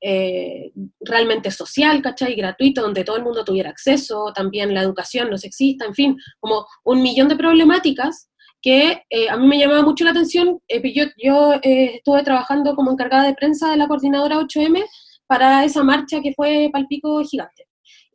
[0.00, 2.34] eh, realmente social, ¿cachai?
[2.34, 6.66] Gratuito, donde todo el mundo tuviera acceso, también la educación no sexista, en fin, como
[6.84, 8.30] un millón de problemáticas
[8.64, 10.58] que eh, a mí me llamaba mucho la atención.
[10.68, 14.82] eh, yo yo eh, estuve trabajando como encargada de prensa de la coordinadora 8M
[15.26, 17.66] para esa marcha que fue Palpico Gigante.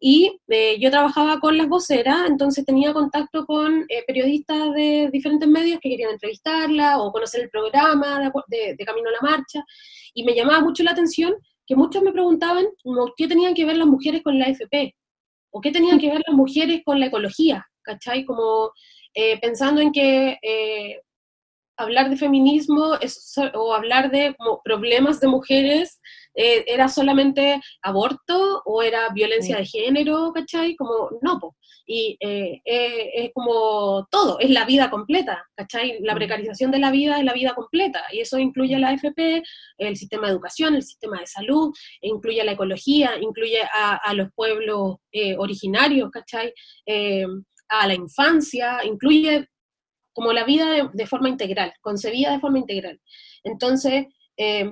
[0.02, 5.48] Y eh, yo trabajaba con las voceras, entonces tenía contacto con eh, periodistas de diferentes
[5.48, 9.64] medios que querían entrevistarla o conocer el programa de, de, Camino a la Marcha.
[10.16, 11.36] Y me llamaba mucho la atención
[11.68, 12.66] que muchos me preguntaban
[13.18, 14.96] qué tenían que ver las mujeres con la AFP
[15.52, 18.26] o qué tenían que ver las mujeres con la ecología, ¿cachai?
[18.26, 18.72] Como
[19.14, 20.38] eh, pensando en que
[21.80, 26.00] hablar de feminismo es, o hablar de problemas de mujeres
[26.36, 30.76] eh, era solamente aborto o era violencia de género, ¿cachai?
[30.76, 31.40] Como, no,
[31.86, 36.00] y eh, eh, es como todo, es la vida completa, ¿cachai?
[36.02, 39.44] La precarización de la vida es la vida completa, y eso incluye la AFP,
[39.80, 44.98] el sistema de educación, el sistema de salud, incluye la ecología, incluye a, los pueblos
[45.38, 46.54] originarios, ¿cachai?
[47.70, 49.48] A la infancia, incluye
[50.14, 53.00] como la vida de, forma integral, concebida de forma integral.
[53.44, 54.70] Entonces, eh,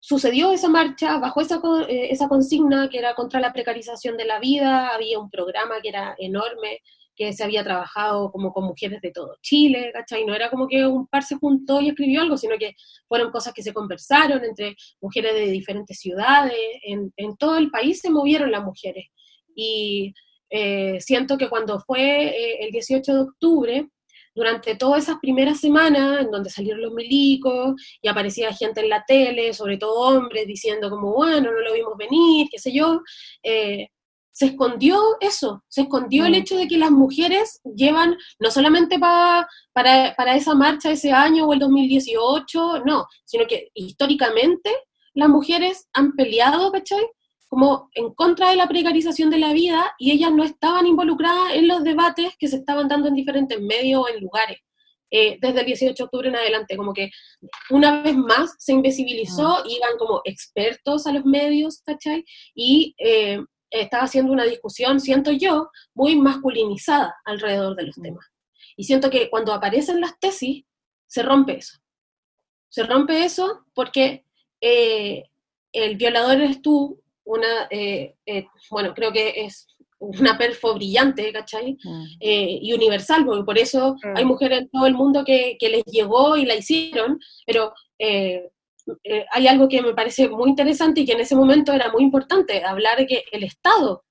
[0.00, 4.40] sucedió esa marcha bajo esa, eh, esa consigna que era contra la precarización de la
[4.40, 6.80] vida, había un programa que era enorme,
[7.14, 10.24] que se había trabajado como con mujeres de todo Chile, ¿cachai?
[10.24, 12.74] No era como que un par se juntó y escribió algo, sino que
[13.06, 18.00] fueron cosas que se conversaron entre mujeres de diferentes ciudades, en, en todo el país
[18.00, 19.06] se movieron las mujeres.
[19.54, 20.14] Y
[20.52, 23.88] eh, siento que cuando fue el 18 de octubre,
[24.34, 29.04] durante todas esas primeras semanas, en donde salieron los milicos y aparecía gente en la
[29.06, 33.02] tele, sobre todo hombres, diciendo como, bueno, no lo vimos venir, qué sé yo,
[33.42, 33.88] eh,
[34.34, 36.36] se escondió eso, se escondió el mm.
[36.36, 41.52] hecho de que las mujeres llevan, no solamente para, para esa marcha ese año o
[41.52, 44.70] el 2018, no, sino que históricamente
[45.12, 47.04] las mujeres han peleado, ¿cachai?
[47.52, 51.68] Como en contra de la precarización de la vida y ellas no estaban involucradas en
[51.68, 54.56] los debates que se estaban dando en diferentes medios o en lugares.
[55.10, 57.10] Eh, desde el 18 de octubre en adelante, como que
[57.68, 59.64] una vez más se invisibilizó, ah.
[59.68, 62.24] iban como expertos a los medios, ¿cachai?
[62.54, 68.02] Y eh, estaba haciendo una discusión, siento yo, muy masculinizada alrededor de los mm.
[68.02, 68.26] temas.
[68.78, 70.64] Y siento que cuando aparecen las tesis,
[71.06, 71.76] se rompe eso.
[72.70, 74.24] Se rompe eso porque
[74.62, 75.24] eh,
[75.72, 79.66] el violador eres tú, una, eh, eh, bueno, creo que es
[79.98, 81.78] una perfo brillante, ¿cachai?
[81.82, 82.04] Mm.
[82.20, 84.16] Eh, y universal, porque por eso mm.
[84.16, 87.72] hay mujeres en todo el mundo que, les llegó y la hicieron, pero
[89.30, 92.64] hay algo que me parece muy interesante y que en ese momento era muy importante,
[92.64, 94.04] hablar de que el Estado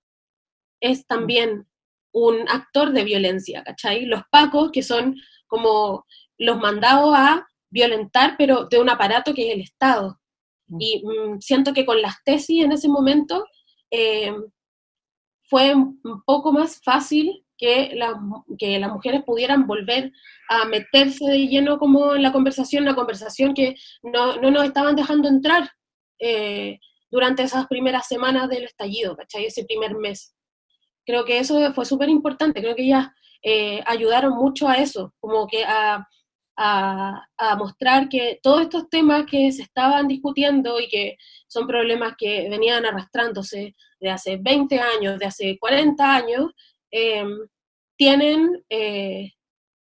[0.79, 1.67] es también
[2.13, 4.05] un actor de violencia, ¿cachai?
[4.05, 5.17] Los pacos, que son
[5.47, 6.05] como
[6.37, 10.20] los mandados a violentar, pero de un aparato que es el Estado.
[10.79, 13.45] Y mm, siento que con las tesis en ese momento
[13.89, 14.33] eh,
[15.49, 17.97] fue un poco más fácil que,
[18.57, 20.11] que las mujeres pudieran volver
[20.49, 24.95] a meterse de lleno como en la conversación, la conversación que no, no nos estaban
[24.95, 25.69] dejando entrar
[26.19, 26.79] eh,
[27.11, 29.45] durante esas primeras semanas del estallido, ¿cachai?
[29.45, 30.33] Ese primer mes.
[31.05, 33.09] Creo que eso fue súper importante, creo que ellas
[33.43, 36.07] eh, ayudaron mucho a eso, como que a
[36.63, 41.17] a, mostrar que todos estos temas que se estaban discutiendo y que
[41.47, 46.51] son problemas que venían arrastrándose de hace 20 años, de hace 40 años,
[46.91, 47.47] em,
[47.97, 49.31] tienen eh,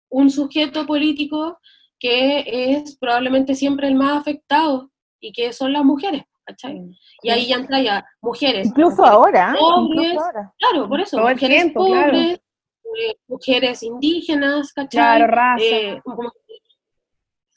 [0.09, 1.59] un sujeto político
[1.99, 6.23] que es probablemente siempre el más afectado y que son las mujeres.
[7.21, 8.67] Y ahí ya entra ya mujeres.
[8.67, 9.55] Incluso, ahora,
[10.57, 11.19] Claro, por eso.
[11.19, 12.39] mujeres pobres,
[12.99, 14.89] eh, mujeres indígenas, ¿cachai?
[14.89, 15.63] Claro, raza.
[15.63, 16.01] Eh,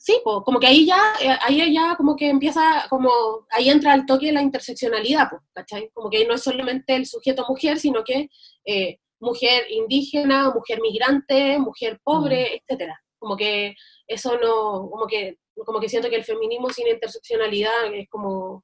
[0.05, 3.10] sí, como que ahí ya, eh, ahí ya como que empieza, como
[3.51, 5.89] ahí entra el toque de la interseccionalidad, ¿cachai?
[5.94, 8.28] Como que no es solamente el sujeto mujer, sino que
[8.66, 12.56] eh, mujer indígena, mujer migrante, mujer pobre, mm.
[12.59, 13.02] etcétera.
[13.18, 13.74] Como que
[14.06, 18.62] eso no, como que, como que siento que el feminismo sin interseccionalidad es como,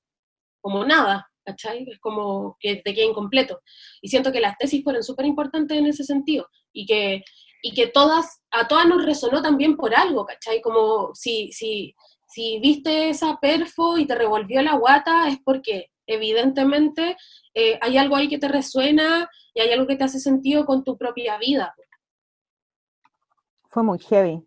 [0.61, 1.87] como nada, ¿cachai?
[1.91, 3.61] Es como que te queda incompleto.
[4.03, 7.25] Y siento que las tesis fueron súper importantes en ese sentido, y que
[7.62, 10.61] y que todas, a todas nos resonó también por algo, ¿cachai?
[10.61, 11.95] Como si, si,
[12.27, 17.16] si viste esa perfo y te revolvió la guata, es porque evidentemente
[17.55, 20.85] eh, hay algo ahí que te resuena y hay algo que te hace sentido con
[20.85, 21.74] tu propia vida.
[23.69, 24.45] Fue muy heavy.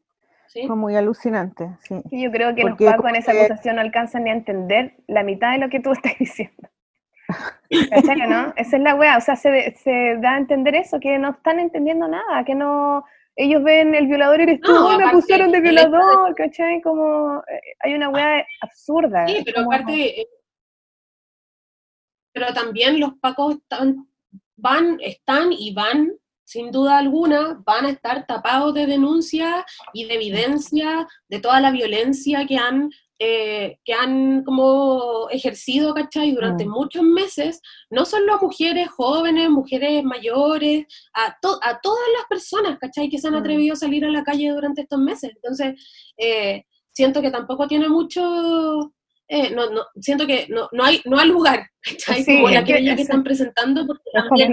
[0.68, 1.96] Fue muy alucinante, sí.
[2.12, 5.52] yo creo que los pacos en esa acusación no alcanzan ni a entender la mitad
[5.52, 6.70] de lo que tú estás diciendo.
[7.90, 8.54] ¿Cachai, no?
[8.58, 11.60] Esa es la weá, o sea, se, se, da a entender eso, que no están
[11.60, 13.04] entendiendo nada, que no,
[13.36, 16.82] ellos ven el violador y eres tú, no, me acusaron de violador, ¿cachai?
[16.82, 19.28] Como, eh, hay una weá absurda.
[19.28, 20.28] Sí, pero aparte, eh,
[22.34, 24.08] pero también los pacos están,
[24.56, 26.12] van, están y van,
[26.44, 29.64] sin duda alguna, van a estar tapados de denuncias
[29.94, 32.90] y de evidencia de toda la violencia que han
[33.26, 36.32] eh, que han como ejercido, ¿cachai?
[36.34, 36.72] Durante Mm.
[36.80, 42.78] muchos meses, no solo a mujeres jóvenes, mujeres mayores, a, to- a todas las personas,
[42.80, 43.10] ¿cachai?
[43.10, 43.44] Que se han Mm.
[43.44, 45.32] atrevido a salir a la calle durante estos meses.
[45.36, 45.68] Entonces,
[46.18, 48.22] eh, siento que tampoco tiene mucho...
[49.30, 52.24] eh, no, no, siento que no, no, hay, no hay lugar, ¿cachai?
[52.24, 54.52] Sí, Como la que están presentando, porque también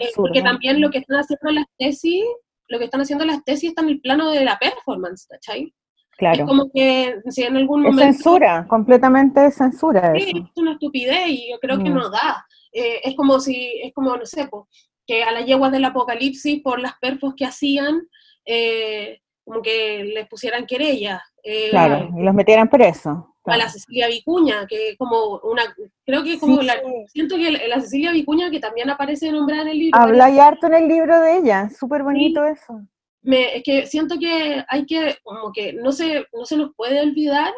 [0.00, 2.24] eh, porque también lo que están haciendo las tesis,
[2.68, 5.72] lo que están haciendo las tesis está en el plano de la performance, ¿cachai?
[6.16, 6.40] Claro.
[6.42, 8.12] Es como que si en algún Es momento...
[8.12, 10.44] censura, completamente censura Sí, eso.
[10.44, 11.94] es una estupidez y yo creo que Mm.
[11.94, 12.46] no da.
[12.72, 14.68] Eh, es como si, es como, no sé, po,
[15.06, 18.02] que a las yeguas del apocalipsis, por las perfos que hacían,
[18.46, 21.22] eh, como que les pusieran querella.
[21.42, 23.18] Eh, Claro, y los metieran presos.
[23.46, 25.62] A la Cecilia Vicuña, que como una,
[26.06, 26.66] creo que como Sí.
[26.66, 26.76] la,
[27.08, 30.66] siento que la Cecilia Vicuña, que también aparece nombrada en el libro, Habla y harto
[30.68, 32.80] en el libro de ella, súper bonito eso.
[33.24, 37.00] Me, es que siento que hay que, como que no se, no se nos puede
[37.00, 37.52] olvidar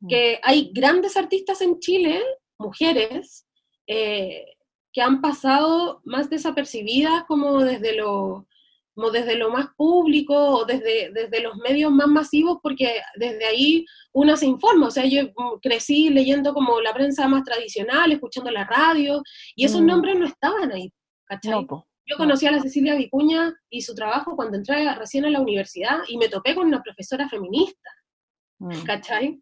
[0.00, 0.08] Mm.
[0.08, 2.22] que hay grandes artistas en Chile,
[2.58, 3.46] mujeres,
[3.86, 4.44] eh,
[4.92, 8.46] que han pasado más desapercibidas como desde lo,
[8.94, 13.84] como desde lo más público o desde, desde los medios más masivos, porque desde ahí
[14.12, 14.86] uno se informa.
[14.88, 19.22] O sea, yo mm, crecí leyendo como la prensa más tradicional, escuchando la radio,
[19.56, 19.86] y esos Mm.
[19.86, 20.92] nombres no estaban ahí.
[21.24, 21.64] ¿cachai?
[21.66, 21.87] No.
[22.08, 25.98] Yo conocí a la Cecilia Vicuña y su trabajo cuando entré recién a la universidad
[26.08, 27.90] y me topé con una profesora feminista,
[28.60, 28.82] Mm.
[28.84, 29.40] ¿cachai?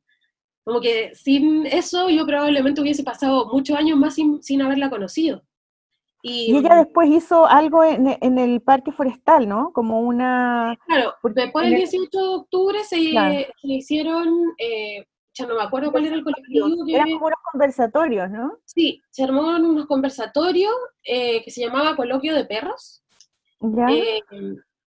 [0.64, 5.42] Como que sin eso yo probablemente hubiese pasado muchos años más sin, sin haberla conocido.
[6.22, 9.72] Y, Y ella después hizo algo en, en el parque forestal, ¿no?
[9.72, 10.76] Como una...
[10.86, 13.34] claro, porque después del el- 18 de octubre se, Claro.
[13.62, 14.28] se hicieron,
[14.58, 15.04] eh,
[15.38, 16.94] ya no me acuerdo cuál era el colectivo que...
[16.94, 18.58] Eran como unos conversatorios, ¿no?
[18.64, 20.72] Sí, se armó unos conversatorios
[21.04, 23.02] eh, que se llamaba Coloquio de Perros.
[23.60, 23.86] Ya.
[23.90, 24.22] eh,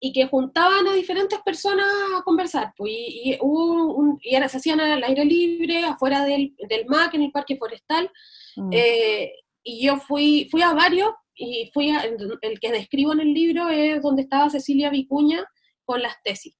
[0.01, 1.85] y que juntaban a diferentes personas
[2.17, 2.73] a conversar.
[2.77, 6.85] Pues, y, y hubo un- y era, se hacían al aire libre, afuera del, del
[6.87, 8.09] MAC, en el Parque Forestal.
[8.55, 8.69] Mm.
[8.71, 13.33] eh, y yo fui, fui a varios, y fui a, el que describo en el
[13.33, 15.45] libro es donde estaba Cecilia Vicuña
[15.85, 16.57] con las tesis,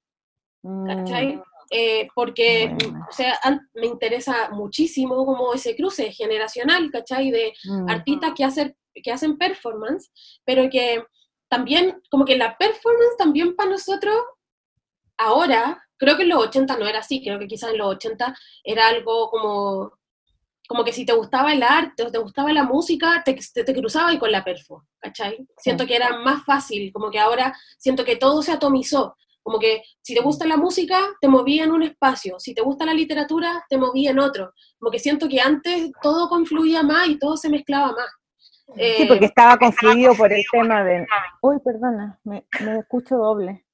[0.86, 1.42] ¿cachai?
[1.72, 2.76] Eh, porque,
[3.08, 3.40] o sea,
[3.76, 7.30] me interesa muchísimo como ese cruce generacional, ¿cachai?
[7.30, 7.54] De,
[7.88, 10.12] artistas que hacen, que hacen performance,
[10.44, 11.04] pero que
[11.48, 14.16] también, como que la performance también para nosotros,
[15.18, 18.36] ahora, creo que en los 80 no era así, creo que quizás en los 80
[18.64, 19.92] era algo como,
[20.68, 23.76] como que si te gustaba el arte o te gustaba la música, te, te, te
[23.76, 25.38] cruzaba y con la perfo, ¿cachai?
[25.58, 29.82] Siento que era más fácil, como que ahora siento que todo se atomizó, como que
[30.02, 33.66] si te gusta la música, te movía en un espacio, si te gusta la literatura,
[33.70, 37.50] te movía en otro, como que siento que antes todo confluía más y todo se
[37.50, 38.10] mezclaba más.
[38.76, 41.08] Sí, Eh, porque estaba confluido por el tema de...
[41.42, 43.66] Uy, perdona, me, me escucho doble.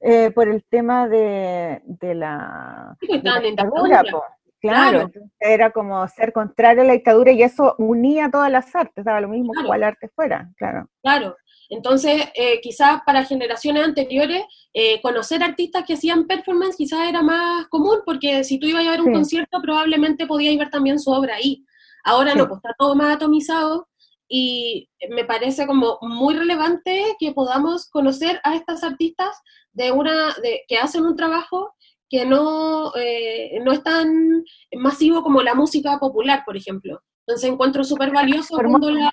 [0.00, 4.22] Eh, por el tema de, de la, Sí, pues, de la dictadura, po.
[4.60, 5.26] Claro, Claro.
[5.38, 9.28] era como ser contrario a la dictadura y eso unía todas las artes, daba lo
[9.28, 9.68] mismo Claro.
[9.68, 10.88] cual arte fuera, claro.
[11.02, 11.36] Claro.
[11.70, 14.42] Entonces, eh, quizás para generaciones anteriores,
[14.72, 18.90] eh, conocer artistas que hacían performance quizás era más común, porque si tú ibas a
[18.92, 19.12] ver un Sí.
[19.12, 21.64] concierto, probablemente podías ver también su obra ahí.
[22.04, 22.38] Ahora Sí.
[22.38, 23.88] no, pues está todo más atomizado
[24.28, 29.36] y me parece como muy relevante que podamos conocer a estas artistas
[29.72, 31.74] de una, de, que hacen un trabajo
[32.10, 34.42] que no, eh, no es tan
[34.76, 37.02] masivo como la música popular, por ejemplo.
[37.26, 39.10] Entonces encuentro súper valioso cuando la...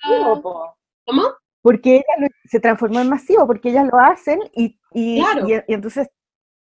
[1.04, 1.22] ¿Cómo?
[1.68, 5.48] Porque ellas lo- se transformó en masivo, porque ellas lo hacen y, y, Claro.
[5.48, 6.08] y- y entonces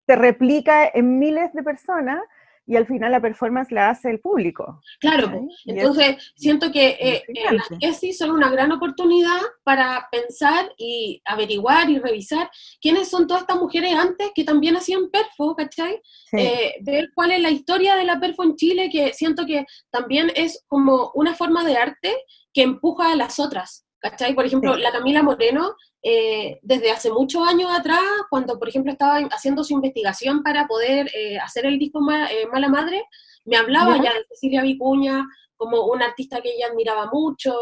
[0.07, 2.21] se replica en miles de personas
[2.67, 4.81] y al final la performance la hace el público.
[4.99, 5.41] Claro, ¿cachai?
[5.41, 5.49] po.
[5.67, 10.73] Y es- entonces siento que eh, eh, las tesis son una gran oportunidad para pensar
[10.79, 12.51] y averiguar y revisar
[12.81, 16.01] quiénes son todas estas mujeres antes que también hacían perfo, ¿cachai?
[16.31, 16.39] sí.
[16.39, 20.31] Eh, ver cuál es la historia de la perfo en Chile, que siento que también
[20.35, 22.15] es como una forma de arte
[22.55, 24.35] que empuja a las otras, ¿cachai?
[24.35, 24.83] Por ejemplo, Sí.
[24.83, 29.73] la Camila Moreno, eh, desde hace muchos años atrás, cuando por ejemplo estaba haciendo su
[29.73, 33.05] investigación para poder eh, hacer el disco Ma- eh, Mala Madre,
[33.47, 34.05] me hablaba ¿Ya?
[34.05, 35.25] ya de Cecilia Vicuña
[35.57, 37.55] como una artista que ella admiraba mucho,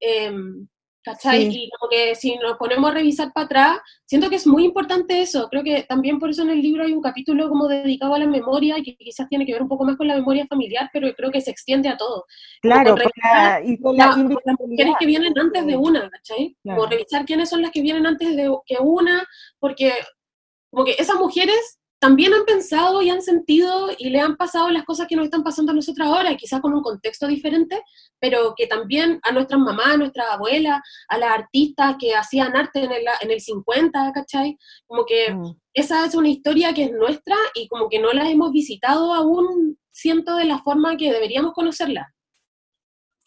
[0.00, 0.68] em,
[1.12, 1.50] ¿cachai?
[1.50, 1.64] Sí.
[1.64, 5.22] Y como que si nos ponemos a revisar para atrás, siento que es muy importante
[5.22, 5.48] eso.
[5.50, 8.26] Creo que también por eso en el libro hay un capítulo como dedicado a la
[8.26, 11.12] memoria y que quizás tiene que ver un poco más con la memoria familiar, pero
[11.14, 12.24] creo que se extiende a todo.
[12.60, 16.10] claro, con la, y con la, la- con las mujeres que vienen antes de una,
[16.10, 16.56] ¿cachai?
[16.62, 16.80] Claro.
[16.80, 19.26] Como revisar quiénes son las que vienen antes de que una,
[19.58, 19.92] porque
[20.70, 24.84] como que esas mujeres también han pensado y han sentido y le han pasado las
[24.84, 27.82] cosas que nos están pasando a nosotros ahora, quizás con un contexto diferente,
[28.20, 32.84] pero que también a nuestras mamás, a nuestras abuelas, a las artistas que hacían arte
[32.84, 34.56] en el, en el 50, ¿cachai?
[34.86, 35.54] Como que Mm.
[35.74, 39.78] esa es una historia que es nuestra y como que no la hemos visitado aún
[39.92, 42.14] siento, de la forma que deberíamos conocerla.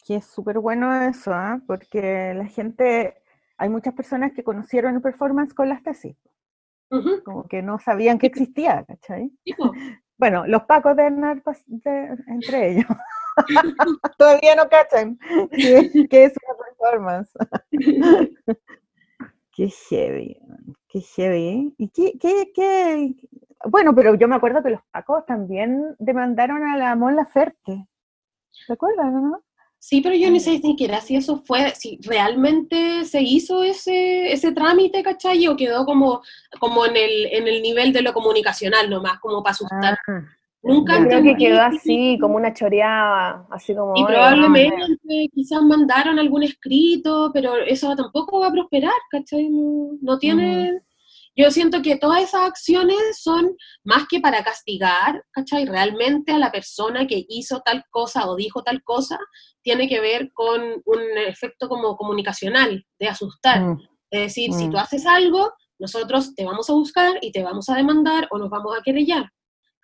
[0.04, 1.60] Que es súper bueno eso, ¿ah?
[1.66, 3.14] porque la gente,
[3.56, 6.16] hay muchas personas que conocieron el performance con las tesis,
[7.24, 9.30] Como que no sabían que existía, ¿cachai?
[10.18, 12.86] Bueno, los pacos de andar pas- de- entre ellos.
[14.18, 15.18] Todavía no cachan
[15.50, 17.32] que, que es una performance.
[19.52, 20.38] Qué heavy,
[20.88, 21.74] qué heavy.
[21.78, 23.14] ¿Y qué, qué, qué?
[23.66, 27.86] Bueno, pero yo me acuerdo que los pacos también demandaron a la Mon Laferte.
[28.50, 29.42] ¿Se acuerdan, no?
[29.84, 34.32] Sí, pero yo no sé ni siquiera si eso fue, si realmente se hizo ese,
[34.32, 35.44] ese trámite, ¿cachai?
[35.48, 36.22] O quedó como,
[36.60, 39.98] como en, el, en el nivel de lo comunicacional nomás, como para asustar.
[40.06, 40.20] Ah,
[40.62, 41.00] Nunca.
[41.00, 43.94] Yo creo que quedó así, como una choreada, así como...
[43.96, 49.48] Y "Oye, probablemente quizás mandaron algún escrito, pero eso tampoco va a prosperar, ¿cachai?
[49.50, 50.80] No, no tiene...
[51.34, 55.64] Yo siento que todas esas acciones son más que para castigar, ¿cachai?
[55.64, 59.18] Realmente a la persona que hizo tal cosa o dijo tal cosa,
[59.62, 63.60] tiene que ver con un efecto como comunicacional, de asustar.
[63.60, 63.80] Mm,
[64.14, 64.70] Es decir, si Mm.
[64.72, 68.50] tú haces algo, nosotros te vamos a buscar y te vamos a demandar o nos
[68.50, 69.24] vamos a querellar.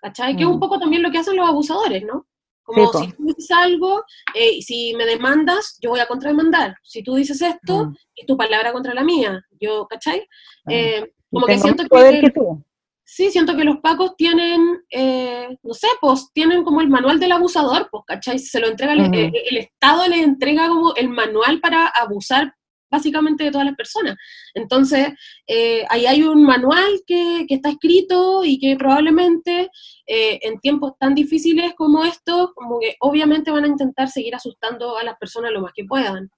[0.02, 0.36] ¿Cachai?
[0.36, 0.60] Que es un Mm.
[0.60, 2.26] poco también lo que hacen los abusadores, ¿no?
[2.62, 4.04] Como Sí, si tú dices algo,
[4.34, 6.76] eh, si me demandas, yo voy a contrademandar.
[6.82, 7.96] Si tú dices esto, Mm.
[8.16, 9.42] es tu palabra contra la mía.
[9.58, 10.28] Yo, ¿cachai?
[10.68, 12.64] Eh, como que siento más poder que, que tú.
[13.04, 17.32] sí, siento que los pacos tienen, eh, no sé, pues tienen como el manual del
[17.32, 18.38] abusador, pues, ¿cachai?
[18.38, 19.14] Se lo entrega, el-
[19.50, 22.54] el Estado le entrega como el manual para abusar
[22.90, 24.16] básicamente de todas las personas.
[24.54, 25.08] Entonces,
[25.46, 29.68] eh, ahí hay un manual que, que está escrito y que probablemente
[30.06, 34.96] eh, en tiempos tan difíciles como estos, como que obviamente van a intentar seguir asustando
[34.96, 36.30] a las personas lo más que puedan.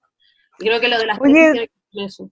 [0.58, 2.30] Creo que lo de las Oye, tesis tiene que ver con eso.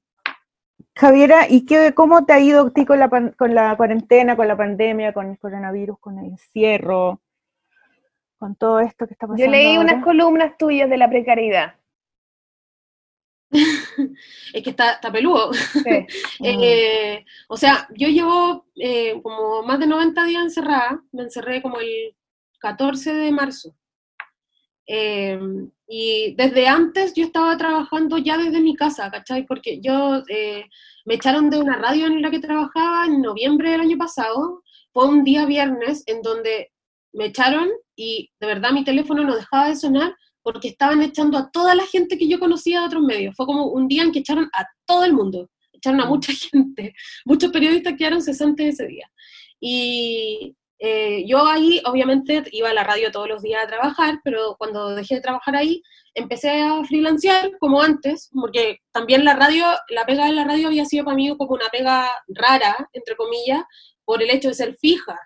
[0.99, 4.35] Javiera, ¿y qué, cómo te ha ido a ti con la, pan- con la cuarentena,
[4.37, 7.21] con la pandemia, con el coronavirus, con el encierro,
[8.37, 9.45] con todo esto que está pasando?
[9.45, 9.93] Yo leí ahora?
[9.93, 11.75] unas columnas tuyas de la precariedad.
[14.53, 15.53] Es que está, está peludo.
[15.55, 16.07] Sí.
[16.45, 21.79] Eh, o sea, yo llevo eh, como más de 90 días encerrada, me encerré como
[21.79, 22.17] el
[22.59, 23.75] 14 de marzo.
[24.87, 25.39] Eh,
[25.89, 29.47] y desde antes yo estaba trabajando ya desde mi casa, ¿cachai?
[29.47, 30.65] Porque yo eh,
[31.07, 34.63] me echaron de una radio en la que trabajaba en noviembre del año pasado.
[34.93, 36.71] Fue un día viernes en donde
[37.15, 41.51] me echaron y de verdad mi teléfono no dejaba de sonar porque estaban echando a
[41.51, 43.35] toda la gente que yo conocía de otros medios.
[43.35, 46.09] Fue como un día en que echaron a todo el mundo, echaron a Mm.
[46.09, 46.95] mucha gente.
[47.25, 49.11] Muchos periodistas quedaron cesantes ese día.
[49.61, 54.55] Y eh, yo ahí, obviamente, iba a la radio todos los días a trabajar, pero
[54.59, 55.83] cuando dejé de trabajar ahí,
[56.15, 60.85] empecé a freelancear como antes, porque también la radio, la pega de la radio había
[60.85, 63.63] sido para mí como una pega rara, entre comillas,
[64.05, 65.19] por el hecho de ser fija.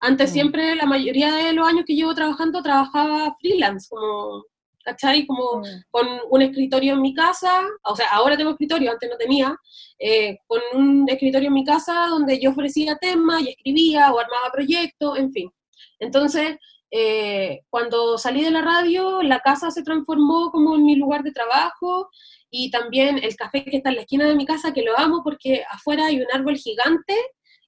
[0.00, 0.32] Antes Mm.
[0.32, 4.44] siempre, la mayoría de los años que llevo trabajando, trabajaba freelance, como,
[4.88, 5.26] ¿cachai?
[5.26, 9.56] Como con un escritorio en mi casa, o sea, ahora tengo escritorio, antes no tenía,
[9.98, 14.50] eh, con un escritorio en mi casa donde yo ofrecía temas y escribía o armaba
[14.52, 15.50] proyectos, en fin.
[15.98, 16.56] Entonces,
[16.90, 21.32] eh, cuando salí de la radio, la casa se transformó como en mi lugar de
[21.32, 22.08] trabajo
[22.50, 25.22] y también el café que está en la esquina de mi casa, que lo amo
[25.22, 27.14] porque afuera hay un árbol gigante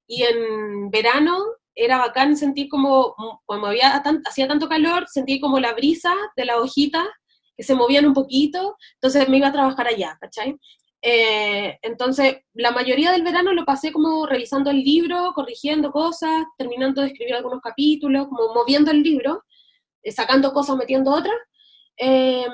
[0.07, 1.39] y en verano
[1.75, 3.15] era bacán sentir como,
[3.47, 7.07] como había tan- hacía tanto calor, sentí como la brisa de las hojitas
[7.57, 10.57] que se movían un poquito, entonces me iba a trabajar allá, ¿cachai?
[11.03, 17.01] Eh, entonces, la mayoría del verano lo pasé como revisando el libro, corrigiendo cosas, terminando
[17.03, 19.45] de escribir algunos capítulos, como moviendo el libro,
[20.03, 21.35] eh, sacando cosas, metiendo otras,
[21.97, 22.47] eh,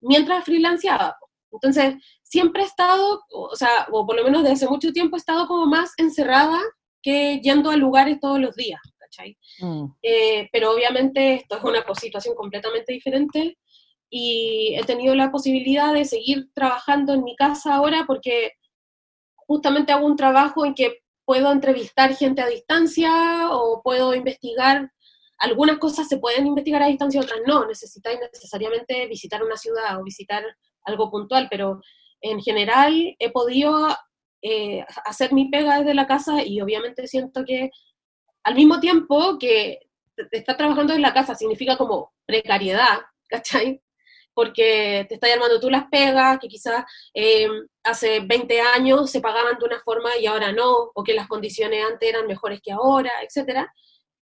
[0.00, 1.16] mientras freelanceaba.
[1.52, 5.18] Entonces, siempre he estado, o sea, o por lo menos desde hace mucho tiempo he
[5.18, 6.58] estado como más encerrada
[7.02, 9.36] que yendo a lugares todos los días, ¿cachai?
[9.60, 9.86] Mm.
[10.02, 13.58] Eh, pero obviamente esto es una situación completamente diferente
[14.08, 18.52] y he tenido la posibilidad de seguir trabajando en mi casa ahora porque
[19.34, 24.90] justamente hago un trabajo en que puedo entrevistar gente a distancia o puedo investigar,
[25.38, 30.04] algunas cosas se pueden investigar a distancia, otras no, necesitáis necesariamente visitar una ciudad o
[30.04, 30.44] visitar
[30.84, 31.80] algo puntual, pero
[32.20, 33.88] en general he podido
[34.42, 37.70] eh, hacer mi pega desde la casa y obviamente siento que
[38.44, 39.78] al mismo tiempo que
[40.16, 43.80] te- estar trabajando en la casa significa como precariedad, ¿cachai?
[44.34, 47.46] Porque te estás armando tú las pegas, que quizás eh,
[47.84, 51.84] hace 20 años se pagaban de una forma y ahora no, o que las condiciones
[51.84, 53.66] antes eran mejores que ahora, etc.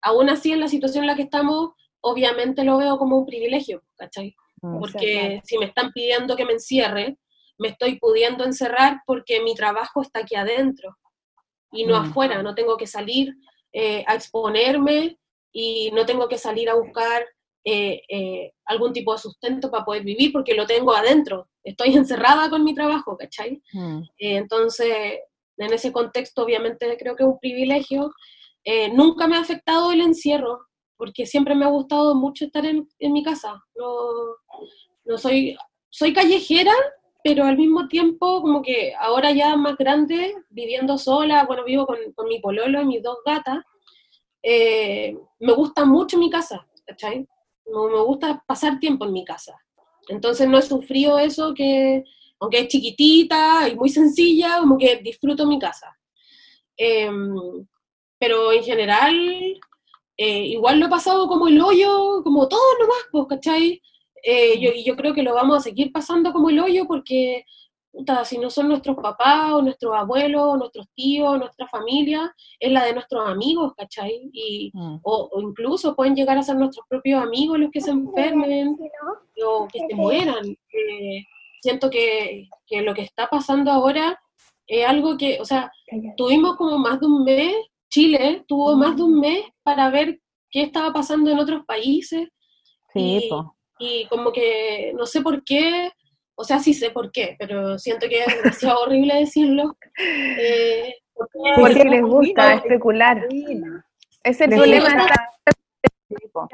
[0.02, 1.72] Aún así, en la situación en la que estamos,
[2.02, 4.36] obviamente lo veo como un privilegio, ¿cachai?
[4.62, 4.80] Mm.
[4.80, 7.18] Porque si me están pidiendo que me encierre,
[7.58, 10.98] me estoy pudiendo encerrar porque mi trabajo está aquí adentro
[11.72, 12.06] y no Mm.
[12.06, 13.34] afuera, no tengo que salir
[13.72, 15.18] eh, a exponerme
[15.52, 17.26] y no tengo que salir a buscar
[17.66, 21.48] eh, eh, algún tipo de sustento para poder vivir porque lo tengo adentro.
[21.64, 23.62] Estoy encerrada con mi trabajo, ¿cachai?
[23.74, 24.02] Mm.
[24.18, 25.20] Entonces,
[25.58, 28.12] en ese contexto, obviamente, creo que es un privilegio.
[28.94, 30.68] Nunca me ha afectado el encierro,
[30.98, 33.62] porque siempre me ha gustado mucho estar en, en mi casa.
[33.76, 33.98] No,
[35.06, 35.56] no soy,
[35.90, 36.74] soy callejera,
[37.24, 41.98] pero al mismo tiempo, como que ahora ya más grande, viviendo sola, bueno, vivo con,
[42.14, 43.64] con mi pololo y mis dos gatas,
[44.44, 47.26] eh, me gusta mucho mi casa, ¿cachai?
[47.66, 49.58] Me gusta pasar tiempo en mi casa.
[50.10, 52.04] Entonces no he sufrido eso que,
[52.40, 55.98] aunque es chiquitita y muy sencilla, como que disfruto mi casa.
[56.76, 57.34] Em,
[58.20, 59.16] pero en general,
[60.18, 63.82] eh, igual lo he pasado como el hoyo, como todo nomás, pues, ¿cachai?
[64.24, 67.44] Eh, yo, y yo creo que lo vamos a seguir pasando como el hoyo porque,
[67.92, 72.34] puta, si no son nuestros papás o nuestros abuelos o nuestros tíos o nuestra familia,
[72.60, 74.30] es la de nuestros amigos, ¿cachai?
[74.32, 75.00] Y, Mm.
[75.04, 78.78] o, o incluso pueden llegar a ser nuestros propios amigos los que se enfermen
[79.46, 80.46] o que se mueran.
[80.72, 81.26] Eh,
[81.62, 84.20] siento que, que lo que está pasando ahora
[84.68, 85.70] es algo que, o sea,
[86.16, 87.54] tuvimos como más de un mes,
[87.90, 90.20] Chile tuvo más de un mes para ver
[90.50, 92.30] qué estaba pasando en otros países
[92.94, 93.56] Sí, Y- po.
[93.80, 95.92] Y como que no sé por qué,
[96.36, 99.78] o sea, sí sé por qué, pero siento que es demasiado horrible decirlo.
[99.98, 103.28] Eh, porque- Porque les gusta especular.
[104.24, 104.90] Es el problema.
[104.96, 105.30] gusta.
[106.10, 106.48] Sí, po.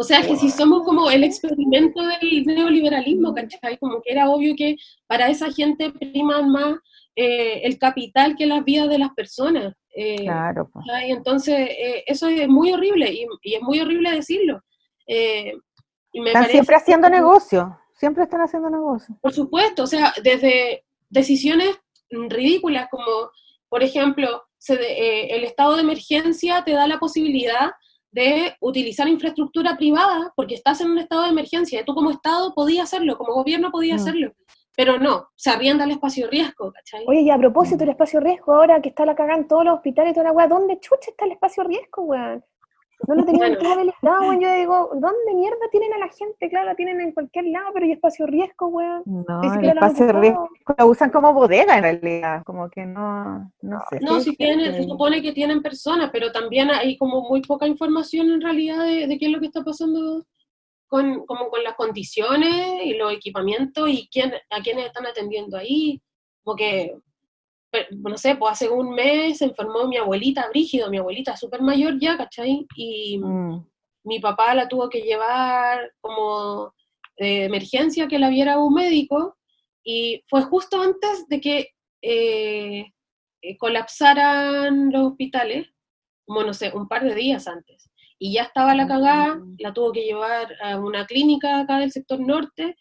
[0.00, 3.78] O sea, que si somos como el experimento del neoliberalismo, ¿cachai?
[3.78, 4.76] Como que era obvio que
[5.08, 6.76] para esa gente priman más
[7.16, 9.74] eh, el capital que las vidas de las personas.
[9.96, 10.70] Eh, Claro.
[10.72, 11.10] ¿cachai?
[11.10, 14.60] Entonces, eh, eso es muy horrible y, y es muy horrible decirlo.
[16.12, 19.16] Y me Están siempre haciendo negocio, siempre están haciendo negocio.
[19.20, 21.78] Por supuesto, o sea, desde decisiones
[22.10, 23.30] ridículas como,
[23.68, 27.72] por ejemplo, se de- eh, el estado de emergencia te da la posibilidad
[28.10, 31.80] de utilizar infraestructura privada porque estás en un estado de emergencia.
[31.80, 34.02] y Tú como Estado podías hacerlo, como gobierno podías Mm.
[34.08, 34.32] hacerlo,
[34.74, 37.04] pero no, se arrienda el espacio riesgo, ¿cachai?
[37.06, 39.74] Oye, y a propósito del espacio riesgo, ahora que está la cagada en todos los
[39.74, 42.42] hospitales y toda la weá, ¿dónde chucha está el espacio riesgo, weón?
[43.06, 43.92] No lo tenían Bueno.
[44.00, 44.40] todo weón.
[44.40, 46.48] Yo digo, ¿dónde mierda tienen a la gente?
[46.48, 49.02] Claro, la tienen en cualquier lado, pero ¿y espacio riesgo, weón?
[49.06, 54.00] No, el espacio riesgo lo usan como bodega en realidad, como que no, no sé.
[54.00, 57.66] No, Sí, si tienen, se supone que tienen personas, pero también hay como muy poca
[57.66, 60.26] información en realidad de, de qué es lo que está pasando
[60.88, 66.02] con, como con las condiciones y los equipamientos y quién, a quiénes están atendiendo ahí.
[66.42, 66.96] Como que,
[67.90, 71.98] no sé, pues hace un mes se enfermó mi abuelita, Brígido, mi abuelita súper mayor
[72.00, 72.66] ya, ¿cachai?
[72.76, 73.66] Y Mm,
[74.04, 76.72] mi papá la tuvo que llevar como
[77.18, 79.36] de emergencia que la viera un médico
[79.84, 81.68] y fue justo antes de que
[82.02, 82.86] eh,
[83.42, 85.66] eh, colapsaran los hospitales,
[86.26, 87.90] como no sé, un par de días antes.
[88.18, 89.56] Y ya estaba la cagada, Mm.
[89.58, 92.76] la tuvo que llevar a una clínica acá del sector norte.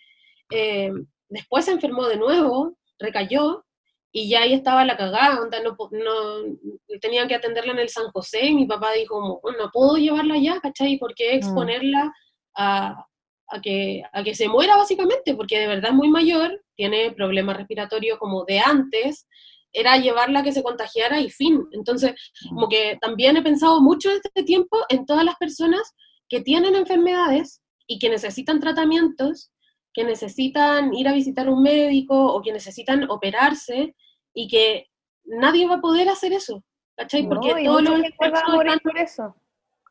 [0.49, 0.91] eh,
[1.29, 3.65] después se enfermó de nuevo, recayó,
[4.11, 8.09] y ya ahí estaba la cagada, onda, no, no, tenían que atenderla en el San
[8.11, 10.97] José, y mi papá dijo, como, "Bueno, no puedo llevarla allá, ¿cachai?
[10.97, 12.13] ¿Por qué exponerla
[12.55, 13.05] a,
[13.49, 15.35] a que, a que se muera básicamente?
[15.35, 19.27] Porque de verdad es muy mayor, tiene problemas respiratorios como de antes,
[19.73, 21.67] era llevarla a que se contagiara y fin.
[21.71, 22.13] Entonces,
[22.49, 25.93] como que también he pensado mucho este tiempo en todas las personas
[26.29, 29.51] que tienen enfermedades y que necesitan tratamientos,
[29.97, 33.95] que necesitan ir a visitar un médico o que necesitan operarse
[34.31, 34.85] y que
[35.25, 36.63] nadie va a poder hacer eso,
[36.95, 37.27] ¿cachai?
[37.27, 39.35] Porque todos los, están, por eso.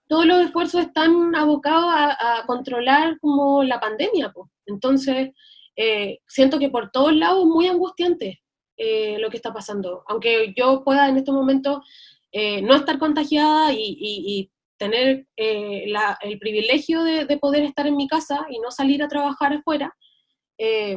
[0.06, 4.30] todos los esfuerzos están abocados a, a controlar como la pandemia.
[4.30, 4.48] po.
[4.66, 5.30] Entonces,
[5.74, 8.40] eh, siento que por todos lados es muy angustiante
[8.76, 10.04] eh, lo que está pasando.
[10.06, 11.82] Aunque yo pueda en este momento
[12.30, 17.62] eh, no estar contagiada y, y- y tener eh, la- el privilegio de, de poder
[17.64, 19.94] estar en mi casa y no salir a trabajar afuera,
[20.58, 20.96] eh,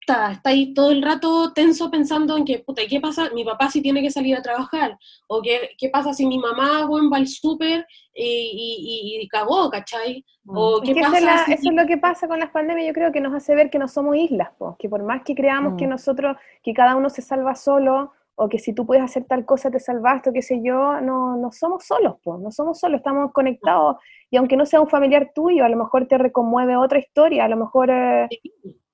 [0.00, 3.30] está, está ahí todo el rato tenso pensando en que, puta, ¿y ¿qué pasa?
[3.34, 4.98] Mi papá sí tiene que salir a trabajar,
[5.28, 8.24] o qué, qué pasa si mi mamá bueno, va al súper y,
[9.16, 10.24] y, y cagó, ¿cachai?
[10.46, 12.88] O Es qué que pasa la- si- eso es lo que pasa con las pandemias,
[12.88, 15.34] yo creo que nos hace ver que no somos islas, po, que por más que
[15.36, 15.90] creamos que Mm.
[15.90, 18.12] nosotros, que cada uno se salva solo,
[18.44, 21.36] o que si tú puedes hacer tal cosa te salvaste, o qué sé yo, no,
[21.36, 23.96] no somos solos, po, no somos solos, estamos conectados,
[24.30, 27.48] y aunque no sea un familiar tuyo, a lo mejor te reconmueve otra historia, a
[27.48, 28.28] lo mejor eh,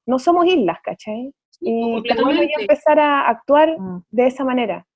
[0.06, 1.32] no somos islas, ¿cachai?
[1.60, 2.52] Y ya completamente.
[2.60, 4.02] empezar a actuar Mm.
[4.10, 4.86] de esa manera.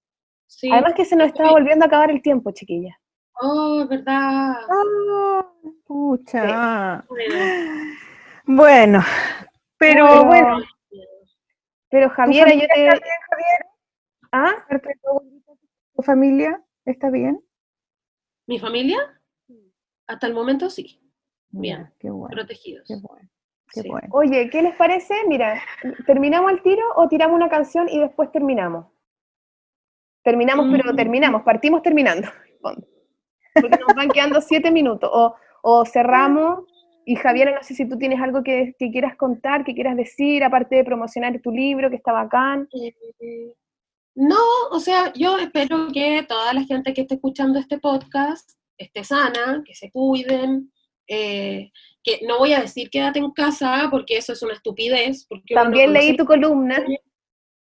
[0.46, 0.70] Sí.
[0.70, 2.94] Además que se nos está volviendo a acabar el tiempo, chiquilla.
[3.40, 4.54] Oh, es verdad.
[4.70, 5.46] Ah,
[5.86, 7.04] pucha.
[7.08, 7.40] Bueno,
[8.44, 9.00] Bueno,
[9.78, 10.58] pero bueno,
[11.88, 12.66] Pero ¿tu Javiera, yo te...
[12.68, 13.00] Javier?
[14.32, 14.52] ¿Ah?
[14.68, 15.52] Tu abuelita,
[15.94, 17.42] ¿Tu familia está bien?
[18.46, 18.98] ¿Mi familia?
[20.06, 20.98] Hasta el momento sí,
[21.50, 21.92] Bien.
[21.98, 22.86] Qué bueno, protegidos.
[22.88, 23.28] qué bueno,
[23.72, 23.88] qué Sí.
[23.88, 24.08] bueno.
[24.12, 25.14] Oye, ¿qué les parece?
[25.28, 25.60] Mira,
[26.06, 28.86] ¿terminamos el tiro o tiramos una canción y después terminamos?
[30.24, 30.96] Terminamos, pero Mm.
[30.96, 32.28] terminamos, partimos terminando.
[33.54, 35.10] Porque nos van quedando siete minutos.
[35.12, 36.64] O, o cerramos.
[37.04, 40.42] Y Javiera, no sé si tú tienes algo que, que quieras contar, que quieras decir,
[40.44, 42.68] aparte de promocionar tu libro, que está bacán.
[42.72, 43.54] Eh,
[44.14, 44.38] No,
[44.70, 49.62] o sea, yo espero que toda la gente que esté escuchando este podcast esté sana,
[49.64, 50.72] que se cuiden,
[51.08, 51.70] eh,
[52.02, 55.26] que no voy a decir quédate en casa porque eso es una estupidez.
[55.28, 56.84] Porque También leí tu columna.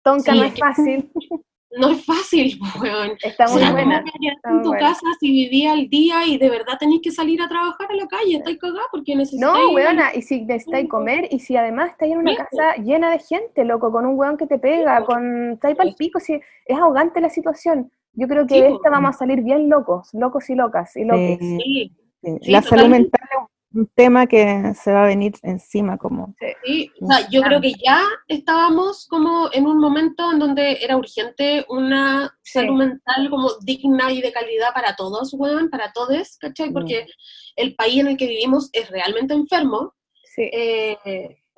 [0.02, 1.12] Tonka Sí, no es es que- fácil.
[1.78, 3.12] No es fácil, weón.
[3.22, 4.00] Está O muy sea, buena.
[4.00, 4.86] ¿cómo te quedas está en muy tu buena.
[4.88, 8.06] casa si vivía al día y de verdad tenéis que salir a trabajar a la
[8.08, 8.36] calle?
[8.36, 9.52] Estáis cagadas porque necesitáis...
[9.52, 13.18] No, weona, y si necesitáis comer, y si además estáis en una casa llena de
[13.20, 15.12] gente, loco, con un weón que te pega, Sí, po.
[15.12, 15.52] con...
[15.52, 16.34] Estáis pa'l pico, si
[16.66, 17.90] es ahogante la situación.
[18.14, 18.76] Yo creo que Sí, de po.
[18.76, 21.38] esta vamos a salir bien locos, locos y locas, y loques.
[21.38, 21.92] Sí,
[22.22, 26.34] Sí, La salud mental es un tema que se va a venir encima como...
[26.64, 26.90] sí.
[27.00, 31.64] O sea, yo creo que ya estábamos como en un momento en donde era urgente
[31.68, 32.58] una Sí.
[32.58, 36.70] salud mental como digna y de calidad para todos, weón, para todos, ¿cachai?
[36.70, 36.72] Mm.
[36.72, 37.06] Porque
[37.56, 39.94] el país en el que vivimos es realmente enfermo,
[40.24, 40.96] Sí, eh,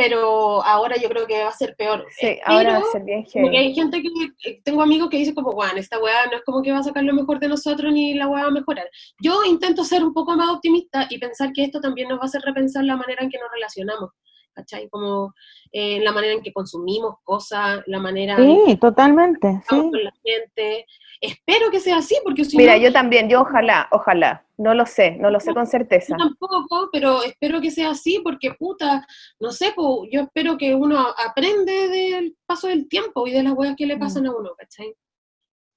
[0.02, 2.04] pero ahora yo creo que va a ser peor.
[2.18, 3.56] sí, ahora va a ser bien heavy.
[3.56, 4.08] hay gente que,
[4.50, 6.82] eh, tengo amigos que dicen como, bueno, esta weá no es como que va a
[6.82, 8.88] sacar lo mejor de nosotros ni la weá va a mejorar.
[9.20, 12.26] Yo intento ser un poco más optimista y pensar que esto también nos va a
[12.26, 14.10] hacer repensar la manera en que nos relacionamos,
[14.52, 14.88] ¿cachai?
[14.88, 15.34] Como
[15.70, 19.90] eh, la manera en que consumimos cosas, la manera en que Sí, totalmente, estamos sí.
[19.90, 20.86] con la gente.
[21.20, 24.86] Espero que sea así, porque si Mira, no, yo también, yo ojalá, ojalá, no lo
[24.86, 26.16] sé, no lo sé con certeza.
[26.18, 29.06] Yo tampoco, pero espero que sea así porque, puta,
[29.38, 33.52] no sé, po, yo espero que uno aprende del paso del tiempo y de las
[33.54, 34.94] weas que le pasan a uno, ¿cachai?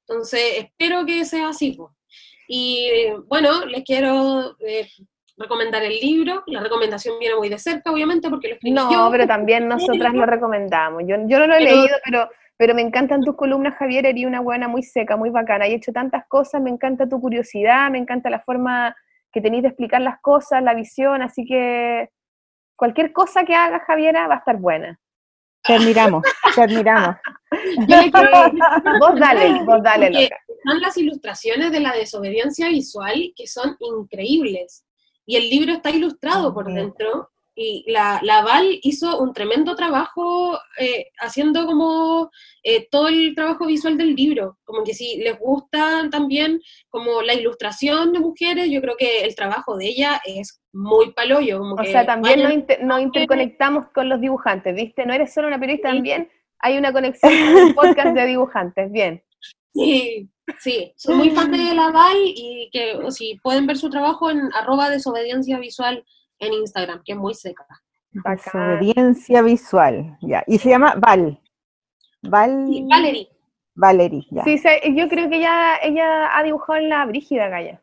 [0.07, 1.95] Entonces, espero que sea así, po.
[2.47, 2.89] Y
[3.27, 4.87] bueno, les quiero eh,
[5.37, 6.43] recomendar el libro.
[6.47, 9.09] La recomendación viene muy de cerca, obviamente, porque lo escribí No, yo.
[9.11, 11.03] pero también nosotras lo recomendamos.
[11.05, 14.05] Yo, yo no lo he Pero- leído, pero, pero me encantan tus columnas, Javier.
[14.05, 15.65] Eres una buena muy seca, muy bacana.
[15.67, 18.95] He hecho tantas cosas, me encanta tu curiosidad, me encanta la forma
[19.31, 22.09] que tenéis de explicar las cosas, la visión, así que
[22.77, 24.97] cualquier cosa que hagas, Javiera, va a estar buena.
[25.61, 26.23] Te admiramos,
[26.55, 27.17] te admiramos.
[27.87, 28.29] Yo les quiero
[28.99, 34.85] Vos dale, vos dale, están las ilustraciones de la desobediencia visual que son increíbles.
[35.25, 37.29] Y el libro está ilustrado por dentro.
[37.57, 42.29] Y la, la Val hizo un tremendo trabajo eh, haciendo como
[42.63, 44.57] eh, todo el trabajo visual del libro.
[44.65, 49.35] Como que si les gusta también como la ilustración de mujeres, yo creo que el
[49.35, 51.59] trabajo de ella es muy paloyo.
[51.59, 55.05] Como O que sea, también nos, inter- nos interconectamos con los dibujantes, ¿viste?
[55.05, 55.95] No eres solo una periodista, Sí.
[55.95, 56.29] también
[56.59, 58.91] hay una conexión con un podcast de dibujantes.
[58.91, 59.23] Bien.
[59.73, 63.89] Sí, sí, soy muy fan de la Val y que o si pueden ver su
[63.89, 66.05] trabajo en arroba desobediencia visual
[66.39, 67.65] en Instagram, que es muy seca.
[68.11, 70.43] Desobediencia visual, ya.
[70.47, 71.39] Y se llama Val.
[72.21, 72.65] Val.
[72.67, 73.29] Sí, Valerie,
[73.75, 74.43] Valerie, ya.
[74.43, 77.81] Sí, se- yo creo que ella, ella ha dibujado en la Brígida Gaya.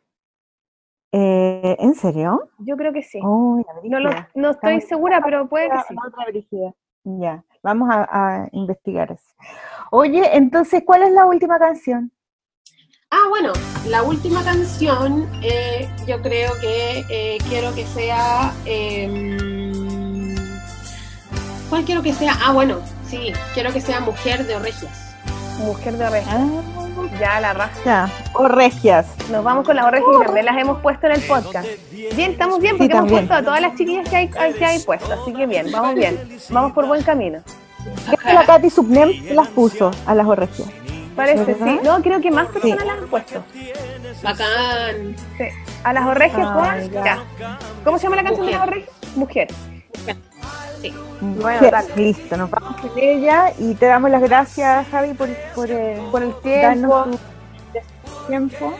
[1.11, 2.49] Eh, ¿En serio?
[2.59, 3.19] Yo creo que sí.
[3.23, 5.95] Oh, no, lo- no estoy Estamos- segura, pero puede que sí.
[6.07, 6.73] otra Brígida.
[7.03, 8.07] Ya, vamos a,
[8.43, 9.35] a investigar eso.
[9.91, 12.11] Oye, entonces, ¿cuál es la última canción?
[13.15, 13.53] Ah, bueno,
[13.87, 18.51] la última canción, eh, yo creo que eh, quiero que sea.
[18.65, 20.35] em,
[21.69, 22.35] ¿Cuál quiero que sea?
[22.43, 22.77] Ah, bueno,
[23.07, 25.15] sí, quiero que sea Mujer de Orregias.
[25.59, 26.31] Mujer de oreja.
[26.39, 26.47] Ah,
[27.19, 27.77] Ya, la raja.
[27.85, 29.05] ya, o regias.
[29.29, 31.67] Nos vamos con las orejas también las hemos puesto en el podcast.
[32.15, 33.27] Bien, estamos bien porque Sí, hemos también.
[33.27, 35.13] puesto a todas las chiquillas que hay, que hay puesto.
[35.13, 36.19] Así que bien, vamos bien.
[36.49, 37.39] Vamos por buen camino.
[38.25, 40.67] Que la Katy Subnem las puso a las orregias.
[41.15, 41.67] Parece, ¿Verdad?
[41.67, 41.79] sí.
[41.83, 43.43] No, creo que más personas las han puesto.
[44.23, 45.15] Bacán.
[45.37, 45.43] Sí.
[45.83, 46.91] A las orejas con.
[47.03, 47.23] ya.
[47.83, 48.73] ¿Cómo se llama la canción de las Mujer.
[48.77, 49.15] orejas?
[49.15, 49.47] Mujer.
[50.81, 50.93] Sí.
[51.21, 51.95] Bueno, Sí, dale.
[51.95, 56.23] listo, nos vamos con ella y te damos las gracias, Javi, por, por, eh, Por
[56.23, 57.05] el tiempo.
[58.27, 58.73] tiempo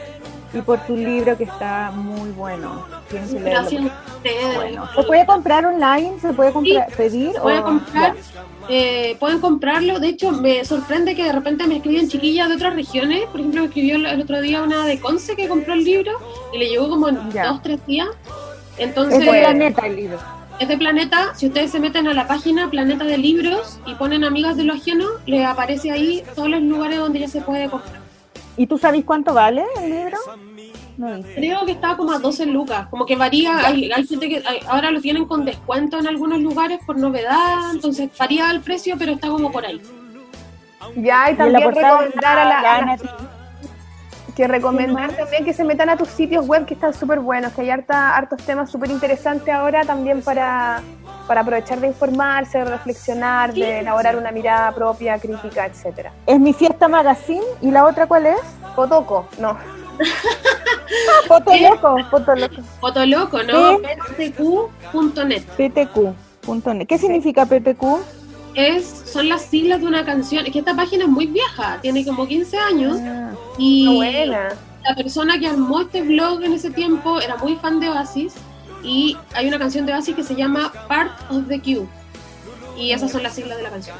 [0.53, 2.85] y por tu libro que está muy bueno.
[3.09, 3.61] Tienen que leerlo.
[3.61, 4.55] Gracias a ustedes.
[4.55, 6.19] Bueno, ¿Se puede comprar online?
[6.19, 7.31] ¿Se puede comprar, pedir?
[7.33, 8.21] Se puede o- comprar, ya.
[8.69, 9.99] Eh, pueden comprarlo.
[9.99, 13.25] De hecho, me sorprende que de repente me escriben chiquillas de otras regiones.
[13.25, 16.11] Por ejemplo, me escribió el, otro día una de Conce que compró el libro
[16.53, 17.47] y le llegó como en Ya.
[17.47, 18.07] dos, tres días.
[18.77, 20.19] Es Entonces, de Planeta el libro.
[20.59, 21.35] es de Planeta.
[21.35, 24.73] Si ustedes se meten a la página Planeta de Libros y ponen Amigas de lo
[24.73, 28.01] Ajeno, les aparece ahí todos los lugares donde ya se puede comprar.
[28.55, 30.17] ¿Y tú sabes cuánto vale el libro?
[31.35, 34.59] Creo que estaba como a 12 lucas, como que varía, hay, hay gente que hay-
[34.67, 39.13] ahora lo tienen con descuento en algunos lugares por novedad, entonces varía el precio, pero
[39.13, 39.81] está como por ahí.
[40.95, 42.97] Ya, y Y también portada recomendar a la, a.
[44.35, 47.61] Que recomendar también que se metan a tus sitios web que están súper buenos, que
[47.61, 50.81] hay harta, hartos temas súper interesantes ahora también para,
[51.27, 56.11] para aprovechar de informarse, de reflexionar, de elaborar una mirada propia, crítica, etcétera.
[56.25, 58.39] Es mi fiesta magazine y la otra cuál es?
[58.75, 59.55] Fotoco, no.
[61.27, 62.55] Foto loco, foto loco.
[62.79, 63.79] Fotoloco, ¿no?
[64.17, 64.31] ¿Qué?
[64.31, 65.43] ptq.net.
[65.57, 66.87] ptq.net.
[66.87, 67.83] ¿Qué significa ptq?
[68.55, 70.45] Es, son las siglas de una canción.
[70.45, 72.97] Es que esta página es muy vieja, tiene como 15 años.
[73.01, 74.49] Ah, Y buena.
[74.87, 78.33] la persona que armó este blog en ese tiempo era muy fan de Oasis.
[78.83, 81.87] Y hay una canción de Oasis que se llama Part of the Cube.
[82.77, 83.95] Y esas son las siglas de la canción.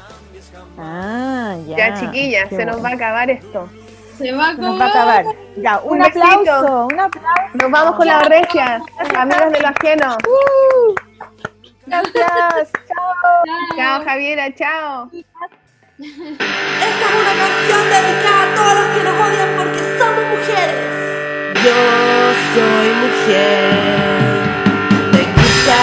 [0.78, 1.76] ah, ya.
[1.76, 3.68] Ya, chiquillas, se nos va a acabar esto.
[4.18, 5.24] Se va a nos va a acabar.
[5.56, 6.22] Ya, un, Un besito.
[6.24, 7.50] aplauso, un aplauso.
[7.54, 8.82] Nos vamos con la regia,
[9.16, 10.16] amigos de lo ajeno.
[11.86, 12.70] Gracias.
[12.88, 13.42] Chao.
[13.76, 15.10] Chao, Javiera, chao.
[15.12, 15.24] Esta
[15.98, 20.76] es una canción dedicada a todos los que nos odian porque somos mujeres.
[21.64, 21.78] Yo
[22.54, 23.62] soy mujer,
[25.12, 25.78] me gusta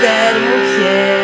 [0.00, 1.23] ser mujer.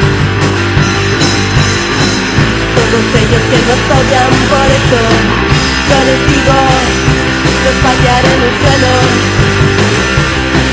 [2.91, 4.99] Todos ellos que nos odian por eso,
[5.87, 6.57] yo les digo,
[7.63, 8.93] los patearé en el suelo,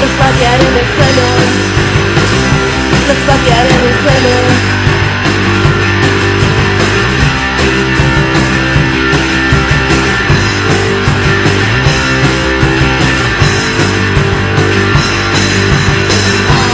[0.01, 1.27] los patearé en el suelo,
[3.07, 4.35] los patearé en el suelo.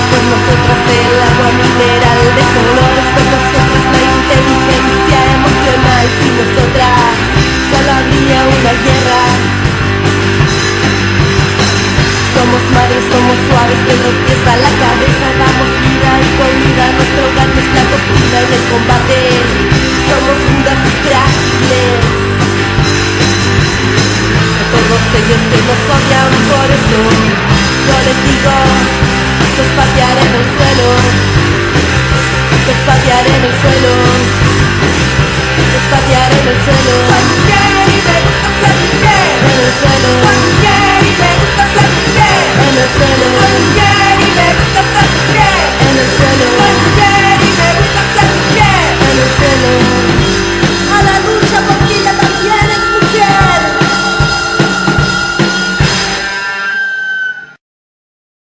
[0.08, 4.93] Con nosotros el agua mineral de colores, con nosotros la inteligencia
[6.04, 6.10] emocional.
[6.20, 7.00] Sin nosotras
[7.70, 9.22] solo habría una guerra.
[12.34, 17.48] Somos madres, somos suaves, de los pies la cabeza, damos vida y comida, nuestro hogar
[17.56, 19.18] es la cocina en el combate.
[20.08, 22.02] Somos duras y frágiles.
[24.54, 27.00] A todos ellos que nos odian por eso,
[27.86, 28.56] yo les digo,
[29.56, 30.88] los patearé en el suelo,
[32.66, 33.94] los patearé en el suelo,
[35.74, 36.94] es en el suelo.
[37.34, 39.10] Y.
[39.44, 40.10] En el suelo.
[40.54, 41.22] Y.
[42.62, 43.26] En el suelo.
[43.64, 43.82] Y.
[45.82, 47.03] En el suelo.